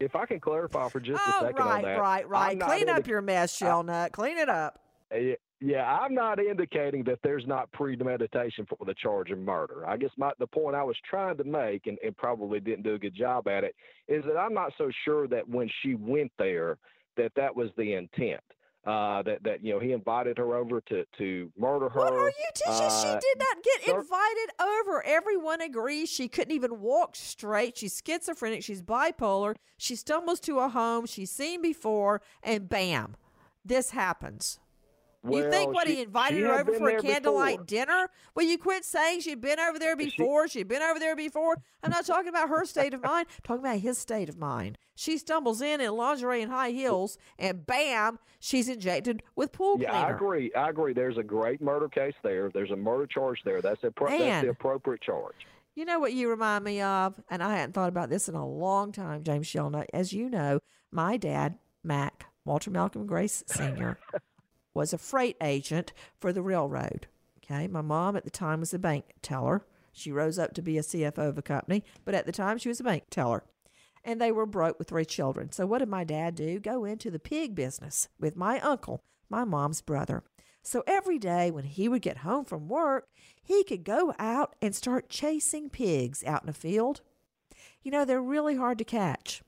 if 0.00 0.16
I 0.16 0.26
can 0.26 0.40
clarify 0.40 0.88
for 0.88 1.00
just 1.00 1.22
oh, 1.26 1.30
a 1.30 1.40
second 1.46 1.64
right, 1.64 1.76
on 1.76 1.82
that, 1.82 2.00
right, 2.00 2.28
right. 2.28 2.58
right. 2.58 2.60
Clean 2.60 2.88
up 2.88 3.06
your 3.06 3.22
mess, 3.22 3.58
Shelnutt. 3.58 4.12
Clean 4.12 4.36
it 4.36 4.48
up. 4.48 4.80
Uh, 5.12 5.34
yeah, 5.60 5.98
I'm 6.00 6.14
not 6.14 6.38
indicating 6.38 7.04
that 7.04 7.18
there's 7.22 7.46
not 7.46 7.70
premeditation 7.72 8.66
for 8.66 8.84
the 8.84 8.94
charge 8.94 9.30
of 9.30 9.38
murder. 9.38 9.86
I 9.86 9.96
guess 9.96 10.10
my 10.16 10.32
the 10.38 10.46
point 10.46 10.74
I 10.74 10.82
was 10.82 10.96
trying 11.08 11.36
to 11.36 11.44
make, 11.44 11.86
and, 11.86 11.98
and 12.04 12.16
probably 12.16 12.60
didn't 12.60 12.82
do 12.82 12.94
a 12.94 12.98
good 12.98 13.14
job 13.14 13.46
at 13.48 13.64
it, 13.64 13.74
is 14.08 14.24
that 14.24 14.36
I'm 14.36 14.54
not 14.54 14.72
so 14.78 14.90
sure 15.04 15.28
that 15.28 15.48
when 15.48 15.68
she 15.82 15.94
went 15.94 16.32
there, 16.38 16.78
that 17.16 17.32
that 17.36 17.54
was 17.54 17.68
the 17.76 17.94
intent 17.94 18.40
uh, 18.86 19.22
that 19.22 19.42
that 19.42 19.62
you 19.62 19.74
know 19.74 19.78
he 19.78 19.92
invited 19.92 20.38
her 20.38 20.54
over 20.54 20.80
to 20.80 21.04
to 21.18 21.52
murder 21.58 21.88
her. 21.88 22.00
What 22.00 22.12
are 22.14 22.28
you 22.28 22.50
teaching? 22.54 22.72
Uh, 22.72 23.02
she 23.02 23.08
did 23.08 23.38
not 23.38 23.62
get 23.62 23.84
sir? 23.84 24.00
invited 24.00 24.50
over. 24.60 25.02
Everyone 25.04 25.60
agrees 25.60 26.08
she 26.08 26.28
couldn't 26.28 26.54
even 26.54 26.80
walk 26.80 27.14
straight. 27.14 27.76
She's 27.76 28.00
schizophrenic. 28.04 28.62
She's 28.62 28.82
bipolar. 28.82 29.56
She 29.76 29.96
stumbles 29.96 30.40
to 30.40 30.58
a 30.60 30.68
home 30.68 31.06
she's 31.06 31.30
seen 31.30 31.60
before, 31.60 32.22
and 32.42 32.68
bam, 32.68 33.16
this 33.64 33.90
happens. 33.90 34.58
Well, 35.22 35.44
you 35.44 35.50
think 35.50 35.74
what 35.74 35.86
she, 35.86 35.96
he 35.96 36.02
invited 36.02 36.40
her 36.40 36.60
over 36.60 36.72
for 36.72 36.88
a 36.88 37.02
candlelight 37.02 37.66
before. 37.66 37.66
dinner? 37.66 38.10
Well, 38.34 38.46
you 38.46 38.56
quit 38.56 38.84
saying 38.84 39.20
she'd 39.20 39.40
been 39.40 39.60
over 39.60 39.78
there 39.78 39.94
before. 39.96 40.48
She, 40.48 40.60
had 40.60 40.68
been 40.68 40.82
over 40.82 40.98
there 40.98 41.14
before. 41.14 41.58
I'm 41.82 41.90
not 41.90 42.06
talking 42.06 42.28
about 42.28 42.48
her 42.48 42.64
state 42.64 42.94
of 42.94 43.02
mind. 43.02 43.26
I'm 43.30 43.42
talking 43.42 43.64
about 43.64 43.80
his 43.80 43.98
state 43.98 44.30
of 44.30 44.38
mind. 44.38 44.78
She 44.94 45.18
stumbles 45.18 45.60
in 45.60 45.80
in 45.80 45.92
lingerie 45.92 46.42
and 46.42 46.50
high 46.50 46.70
heels, 46.70 47.18
and 47.38 47.66
bam, 47.66 48.18
she's 48.38 48.68
injected 48.68 49.22
with 49.36 49.52
pool 49.52 49.78
yeah, 49.78 49.90
cleaner. 49.90 50.06
I 50.06 50.10
agree. 50.10 50.52
I 50.54 50.70
agree. 50.70 50.92
There's 50.94 51.18
a 51.18 51.22
great 51.22 51.60
murder 51.60 51.88
case 51.88 52.14
there. 52.22 52.50
There's 52.52 52.70
a 52.70 52.76
murder 52.76 53.06
charge 53.06 53.40
there. 53.44 53.60
That's, 53.60 53.82
a, 53.84 53.92
that's 53.98 54.18
Man. 54.18 54.44
the 54.44 54.50
appropriate 54.50 55.02
charge. 55.02 55.36
You 55.74 55.84
know 55.84 55.98
what 55.98 56.12
you 56.12 56.28
remind 56.28 56.64
me 56.64 56.80
of? 56.80 57.14
And 57.30 57.42
I 57.42 57.56
hadn't 57.56 57.72
thought 57.72 57.88
about 57.88 58.10
this 58.10 58.28
in 58.28 58.34
a 58.34 58.46
long 58.46 58.92
time, 58.92 59.22
James 59.22 59.46
Shelnutt. 59.46 59.86
As 59.92 60.12
you 60.12 60.28
know, 60.28 60.60
my 60.90 61.16
dad, 61.16 61.58
Mac, 61.84 62.26
Walter 62.44 62.70
Malcolm 62.70 63.06
Grace 63.06 63.44
Sr., 63.46 63.98
was 64.80 64.94
a 64.94 64.98
freight 64.98 65.36
agent 65.42 65.92
for 66.18 66.32
the 66.32 66.40
railroad. 66.40 67.06
Okay. 67.44 67.68
My 67.68 67.82
mom 67.82 68.16
at 68.16 68.24
the 68.24 68.30
time 68.30 68.60
was 68.60 68.72
a 68.72 68.78
bank 68.78 69.04
teller. 69.20 69.66
She 69.92 70.10
rose 70.10 70.38
up 70.38 70.54
to 70.54 70.62
be 70.62 70.78
a 70.78 70.82
CFO 70.82 71.28
of 71.28 71.36
a 71.36 71.42
company, 71.42 71.84
but 72.06 72.14
at 72.14 72.24
the 72.24 72.32
time 72.32 72.56
she 72.56 72.70
was 72.70 72.80
a 72.80 72.84
bank 72.84 73.04
teller. 73.10 73.44
And 74.02 74.18
they 74.18 74.32
were 74.32 74.46
broke 74.46 74.78
with 74.78 74.88
three 74.88 75.04
children. 75.04 75.52
So 75.52 75.66
what 75.66 75.80
did 75.80 75.90
my 75.90 76.04
dad 76.04 76.34
do? 76.34 76.58
Go 76.58 76.86
into 76.86 77.10
the 77.10 77.18
pig 77.18 77.54
business 77.54 78.08
with 78.18 78.36
my 78.36 78.58
uncle, 78.60 79.02
my 79.28 79.44
mom's 79.44 79.82
brother. 79.82 80.22
So 80.62 80.82
every 80.86 81.18
day 81.18 81.50
when 81.50 81.64
he 81.64 81.86
would 81.86 82.00
get 82.00 82.18
home 82.18 82.46
from 82.46 82.68
work, 82.68 83.06
he 83.42 83.62
could 83.64 83.84
go 83.84 84.14
out 84.18 84.56
and 84.62 84.74
start 84.74 85.10
chasing 85.10 85.68
pigs 85.68 86.24
out 86.24 86.42
in 86.42 86.48
a 86.48 86.54
field. 86.54 87.02
You 87.82 87.90
know, 87.90 88.06
they're 88.06 88.22
really 88.22 88.56
hard 88.56 88.78
to 88.78 88.84
catch. 88.84 89.42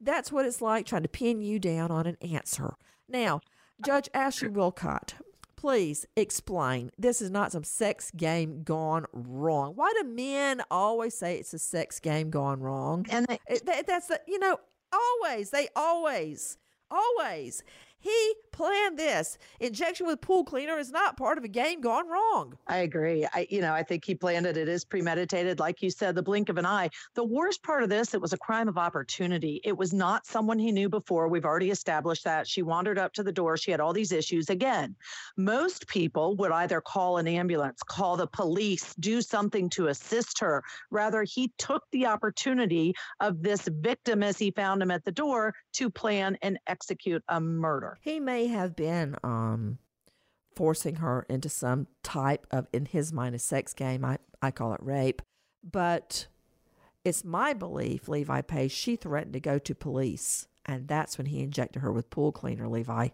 That's 0.00 0.32
what 0.32 0.44
it's 0.44 0.60
like 0.60 0.86
trying 0.86 1.04
to 1.04 1.08
pin 1.08 1.40
you 1.40 1.60
down 1.60 1.92
on 1.92 2.08
an 2.08 2.16
answer. 2.20 2.74
Now, 3.08 3.40
Judge 3.84 4.08
Ashley 4.14 4.48
Willcott, 4.48 5.14
please 5.56 6.06
explain. 6.16 6.90
This 6.98 7.20
is 7.20 7.30
not 7.30 7.52
some 7.52 7.64
sex 7.64 8.10
game 8.16 8.62
gone 8.62 9.06
wrong. 9.12 9.72
Why 9.74 9.92
do 10.00 10.08
men 10.08 10.62
always 10.70 11.16
say 11.16 11.36
it's 11.36 11.52
a 11.54 11.58
sex 11.58 12.00
game 12.00 12.30
gone 12.30 12.60
wrong? 12.60 13.06
And 13.10 13.26
they, 13.26 13.38
it, 13.48 13.86
that's 13.86 14.08
the, 14.08 14.20
you 14.26 14.38
know, 14.38 14.58
always, 14.92 15.50
they 15.50 15.68
always, 15.76 16.58
always. 16.90 17.62
He 17.98 18.34
planned 18.52 18.98
this. 18.98 19.36
Injection 19.60 20.06
with 20.06 20.20
pool 20.20 20.42
cleaner 20.42 20.78
is 20.78 20.90
not 20.90 21.18
part 21.18 21.36
of 21.36 21.44
a 21.44 21.48
game 21.48 21.80
gone 21.82 22.08
wrong. 22.08 22.56
I 22.66 22.78
agree. 22.78 23.26
I, 23.34 23.46
you 23.50 23.60
know, 23.60 23.74
I 23.74 23.82
think 23.82 24.04
he 24.04 24.14
planned 24.14 24.46
it. 24.46 24.56
It 24.56 24.68
is 24.68 24.84
premeditated, 24.84 25.60
like 25.60 25.82
you 25.82 25.90
said, 25.90 26.14
the 26.14 26.22
blink 26.22 26.48
of 26.48 26.56
an 26.56 26.64
eye. 26.64 26.88
The 27.14 27.24
worst 27.24 27.62
part 27.62 27.82
of 27.82 27.90
this, 27.90 28.14
it 28.14 28.20
was 28.20 28.32
a 28.32 28.38
crime 28.38 28.68
of 28.68 28.78
opportunity. 28.78 29.60
It 29.62 29.76
was 29.76 29.92
not 29.92 30.26
someone 30.26 30.58
he 30.58 30.72
knew 30.72 30.88
before. 30.88 31.28
We've 31.28 31.44
already 31.44 31.70
established 31.70 32.24
that. 32.24 32.46
She 32.46 32.62
wandered 32.62 32.98
up 32.98 33.12
to 33.14 33.22
the 33.22 33.32
door. 33.32 33.58
She 33.58 33.70
had 33.70 33.80
all 33.80 33.92
these 33.92 34.12
issues. 34.12 34.48
Again, 34.48 34.96
most 35.36 35.86
people 35.86 36.34
would 36.36 36.52
either 36.52 36.80
call 36.80 37.18
an 37.18 37.28
ambulance, 37.28 37.82
call 37.82 38.16
the 38.16 38.26
police, 38.26 38.94
do 38.94 39.20
something 39.20 39.68
to 39.70 39.88
assist 39.88 40.38
her. 40.40 40.62
Rather, 40.90 41.24
he 41.24 41.52
took 41.58 41.82
the 41.92 42.06
opportunity 42.06 42.94
of 43.20 43.42
this 43.42 43.68
victim 43.68 44.22
as 44.22 44.38
he 44.38 44.50
found 44.50 44.80
him 44.80 44.90
at 44.90 45.04
the 45.04 45.12
door 45.12 45.52
to 45.74 45.90
plan 45.90 46.38
and 46.40 46.58
execute 46.66 47.22
a 47.28 47.38
murder. 47.38 47.85
He 48.00 48.20
may 48.20 48.46
have 48.48 48.76
been 48.76 49.16
um, 49.22 49.78
forcing 50.54 50.96
her 50.96 51.26
into 51.28 51.48
some 51.48 51.86
type 52.02 52.46
of, 52.50 52.66
in 52.72 52.86
his 52.86 53.12
mind, 53.12 53.34
a 53.34 53.38
sex 53.38 53.74
game. 53.74 54.04
I, 54.04 54.18
I 54.42 54.50
call 54.50 54.72
it 54.72 54.82
rape. 54.82 55.22
But 55.62 56.26
it's 57.04 57.24
my 57.24 57.52
belief, 57.52 58.08
Levi 58.08 58.40
Page, 58.42 58.72
she 58.72 58.96
threatened 58.96 59.34
to 59.34 59.40
go 59.40 59.58
to 59.58 59.74
police. 59.74 60.48
And 60.64 60.88
that's 60.88 61.18
when 61.18 61.26
he 61.26 61.40
injected 61.40 61.82
her 61.82 61.92
with 61.92 62.10
pool 62.10 62.32
cleaner, 62.32 62.68
Levi. 62.68 63.08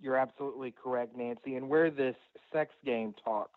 You're 0.00 0.16
absolutely 0.16 0.72
correct, 0.72 1.16
Nancy. 1.16 1.56
And 1.56 1.68
where 1.68 1.90
this 1.90 2.16
sex 2.52 2.74
game 2.84 3.14
talk 3.24 3.50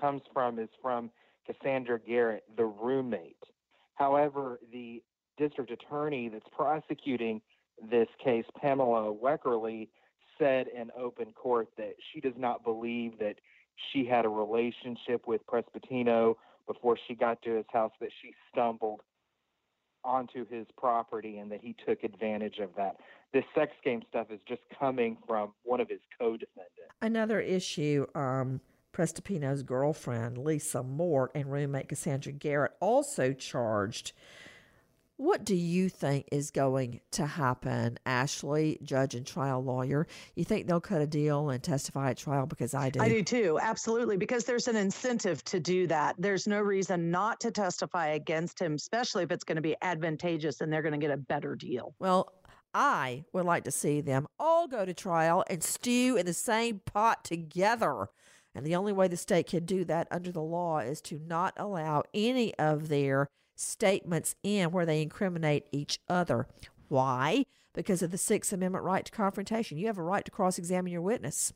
comes 0.00 0.22
from 0.32 0.58
is 0.58 0.68
from 0.82 1.10
Cassandra 1.46 1.98
Garrett, 2.00 2.44
the 2.56 2.64
roommate. 2.64 3.42
However, 3.94 4.60
the 4.72 5.02
district 5.38 5.70
attorney 5.70 6.28
that's 6.28 6.46
prosecuting 6.54 7.40
this 7.90 8.08
case, 8.22 8.44
Pamela 8.60 9.12
Weckerly, 9.12 9.88
said 10.38 10.66
in 10.68 10.90
open 10.98 11.32
court 11.32 11.68
that 11.76 11.94
she 12.12 12.20
does 12.20 12.34
not 12.36 12.64
believe 12.64 13.18
that 13.18 13.36
she 13.92 14.04
had 14.04 14.24
a 14.24 14.28
relationship 14.28 15.26
with 15.26 15.40
Prestipino 15.46 16.36
before 16.66 16.96
she 17.06 17.14
got 17.14 17.42
to 17.42 17.56
his 17.56 17.66
house, 17.72 17.92
that 18.00 18.10
she 18.22 18.32
stumbled 18.50 19.00
onto 20.04 20.46
his 20.46 20.66
property 20.76 21.38
and 21.38 21.50
that 21.50 21.60
he 21.62 21.74
took 21.86 22.04
advantage 22.04 22.58
of 22.58 22.70
that. 22.76 22.96
This 23.32 23.44
sex 23.54 23.72
game 23.82 24.02
stuff 24.08 24.28
is 24.30 24.40
just 24.46 24.60
coming 24.78 25.16
from 25.26 25.52
one 25.64 25.80
of 25.80 25.88
his 25.88 26.00
co 26.18 26.32
defendants. 26.32 26.94
Another 27.02 27.40
issue 27.40 28.06
um, 28.14 28.60
Prestipino's 28.94 29.62
girlfriend, 29.62 30.38
Lisa 30.38 30.82
Mort, 30.82 31.32
and 31.34 31.50
roommate 31.50 31.88
Cassandra 31.88 32.32
Garrett 32.32 32.72
also 32.80 33.32
charged 33.32 34.12
what 35.16 35.44
do 35.44 35.54
you 35.54 35.88
think 35.88 36.28
is 36.32 36.50
going 36.50 37.00
to 37.12 37.24
happen, 37.24 37.98
Ashley, 38.04 38.78
judge 38.82 39.14
and 39.14 39.24
trial 39.24 39.62
lawyer? 39.62 40.06
You 40.34 40.44
think 40.44 40.66
they'll 40.66 40.80
cut 40.80 41.00
a 41.00 41.06
deal 41.06 41.50
and 41.50 41.62
testify 41.62 42.10
at 42.10 42.16
trial? 42.16 42.46
Because 42.46 42.74
I 42.74 42.90
do. 42.90 43.00
I 43.00 43.08
do 43.08 43.22
too, 43.22 43.58
absolutely, 43.62 44.16
because 44.16 44.44
there's 44.44 44.66
an 44.66 44.76
incentive 44.76 45.44
to 45.44 45.60
do 45.60 45.86
that. 45.86 46.16
There's 46.18 46.48
no 46.48 46.60
reason 46.60 47.10
not 47.12 47.40
to 47.40 47.52
testify 47.52 48.08
against 48.08 48.60
him, 48.60 48.74
especially 48.74 49.22
if 49.22 49.30
it's 49.30 49.44
going 49.44 49.56
to 49.56 49.62
be 49.62 49.76
advantageous 49.82 50.60
and 50.60 50.72
they're 50.72 50.82
going 50.82 50.98
to 50.98 51.06
get 51.06 51.12
a 51.12 51.16
better 51.16 51.54
deal. 51.54 51.94
Well, 52.00 52.32
I 52.74 53.24
would 53.32 53.44
like 53.44 53.64
to 53.64 53.70
see 53.70 54.00
them 54.00 54.26
all 54.40 54.66
go 54.66 54.84
to 54.84 54.92
trial 54.92 55.44
and 55.48 55.62
stew 55.62 56.16
in 56.18 56.26
the 56.26 56.34
same 56.34 56.80
pot 56.84 57.24
together. 57.24 58.08
And 58.52 58.66
the 58.66 58.74
only 58.74 58.92
way 58.92 59.06
the 59.06 59.16
state 59.16 59.46
can 59.46 59.64
do 59.64 59.84
that 59.84 60.08
under 60.10 60.32
the 60.32 60.42
law 60.42 60.78
is 60.78 61.00
to 61.02 61.20
not 61.24 61.54
allow 61.56 62.02
any 62.12 62.54
of 62.56 62.88
their 62.88 63.28
statements 63.56 64.34
in 64.42 64.70
where 64.70 64.86
they 64.86 65.02
incriminate 65.02 65.68
each 65.72 65.98
other. 66.08 66.46
Why? 66.88 67.46
Because 67.72 68.02
of 68.02 68.10
the 68.10 68.18
Sixth 68.18 68.52
Amendment 68.52 68.84
right 68.84 69.04
to 69.04 69.12
confrontation. 69.12 69.78
You 69.78 69.86
have 69.86 69.98
a 69.98 70.02
right 70.02 70.24
to 70.24 70.30
cross 70.30 70.58
examine 70.58 70.92
your 70.92 71.02
witness, 71.02 71.52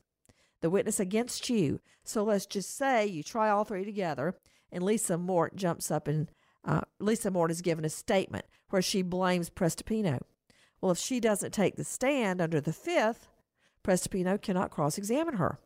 the 0.61 0.69
witness 0.69 0.99
against 0.99 1.49
you. 1.49 1.79
So 2.03 2.23
let's 2.23 2.45
just 2.45 2.75
say 2.75 3.05
you 3.05 3.23
try 3.23 3.49
all 3.49 3.63
three 3.63 3.85
together, 3.85 4.35
and 4.71 4.83
Lisa 4.83 5.17
Mort 5.17 5.55
jumps 5.55 5.91
up 5.91 6.07
and 6.07 6.29
uh, 6.65 6.81
Lisa 6.99 7.31
Mort 7.31 7.51
is 7.51 7.61
given 7.61 7.85
a 7.85 7.89
statement 7.89 8.45
where 8.69 8.81
she 8.81 9.01
blames 9.01 9.49
Prestipino. 9.49 10.19
Well, 10.81 10.91
if 10.91 10.97
she 10.97 11.19
doesn't 11.19 11.53
take 11.53 11.75
the 11.75 11.83
stand 11.83 12.41
under 12.41 12.61
the 12.61 12.73
fifth, 12.73 13.27
Prestipino 13.83 14.41
cannot 14.41 14.71
cross 14.71 14.97
examine 14.97 15.35
her. 15.35 15.57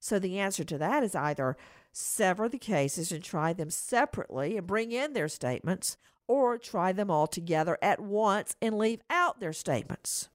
So 0.00 0.18
the 0.18 0.38
answer 0.38 0.64
to 0.64 0.78
that 0.78 1.02
is 1.02 1.14
either 1.14 1.56
sever 1.92 2.48
the 2.48 2.58
cases 2.58 3.10
and 3.10 3.22
try 3.22 3.52
them 3.52 3.70
separately 3.70 4.56
and 4.56 4.66
bring 4.66 4.92
in 4.92 5.12
their 5.12 5.28
statements, 5.28 5.96
or 6.26 6.58
try 6.58 6.92
them 6.92 7.10
all 7.10 7.26
together 7.26 7.78
at 7.80 8.00
once 8.00 8.54
and 8.60 8.76
leave 8.76 9.00
out 9.08 9.40
their 9.40 9.52
statements. 9.52 10.28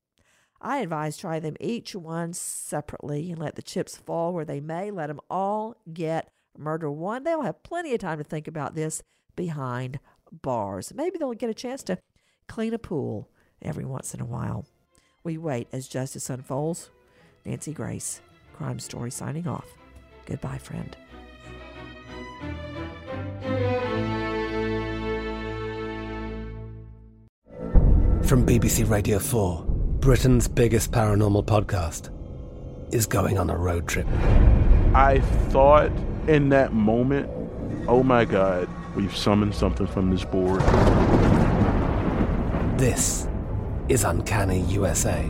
I 0.60 0.80
advise 0.80 1.18
try 1.18 1.40
them 1.40 1.56
each 1.60 1.94
one 1.94 2.34
separately 2.34 3.30
and 3.32 3.40
let 3.40 3.56
the 3.56 3.62
chips 3.62 3.98
fall 3.98 4.34
where 4.34 4.46
they 4.46 4.60
may. 4.60 4.92
Let 4.92 5.08
them 5.08 5.20
all 5.30 5.76
get 5.94 6.32
murder 6.58 6.90
one. 6.90 7.24
They'll 7.24 7.42
have 7.42 7.64
plenty 7.64 7.94
of 7.94 8.00
time 8.00 8.18
to 8.18 8.24
think 8.24 8.48
about 8.48 8.74
this 8.74 9.04
behind 9.36 10.00
bars. 10.32 10.94
Maybe 10.96 11.18
they'll 11.18 11.34
get 11.34 11.50
a 11.50 11.54
chance 11.54 11.84
to 11.84 12.00
clean 12.48 12.74
a 12.74 12.80
pool 12.80 13.30
every 13.62 13.86
once 13.86 14.14
in 14.14 14.22
a 14.22 14.26
while. 14.26 14.66
We 15.24 15.38
wait 15.38 15.68
as 15.72 15.88
justice 15.88 16.30
unfolds. 16.30 16.90
Nancy 17.46 17.74
Grace, 17.74 18.22
Crime 18.54 18.80
Story 18.80 19.12
signing 19.12 19.48
off. 19.48 19.68
Goodbye, 20.26 20.58
friend. 20.58 20.96
From 28.24 28.46
BBC 28.46 28.90
Radio 28.90 29.20
4, 29.20 29.66
Britain's 30.00 30.48
biggest 30.48 30.92
paranormal 30.92 31.46
podcast 31.46 32.10
is 32.94 33.06
going 33.06 33.38
on 33.38 33.50
a 33.50 33.58
road 33.58 33.88
trip. 33.88 34.08
I 34.96 35.20
thought 35.50 35.92
in 36.28 36.50
that 36.50 36.74
moment, 36.74 37.30
oh 37.88 38.02
my 38.02 38.26
God, 38.26 38.70
we've 38.96 39.16
summoned 39.16 39.54
something 39.54 39.88
from 39.88 40.10
this 40.10 40.24
board. 40.24 40.62
This 42.80 43.28
is 43.90 44.04
Uncanny 44.04 44.62
USA. 44.62 45.30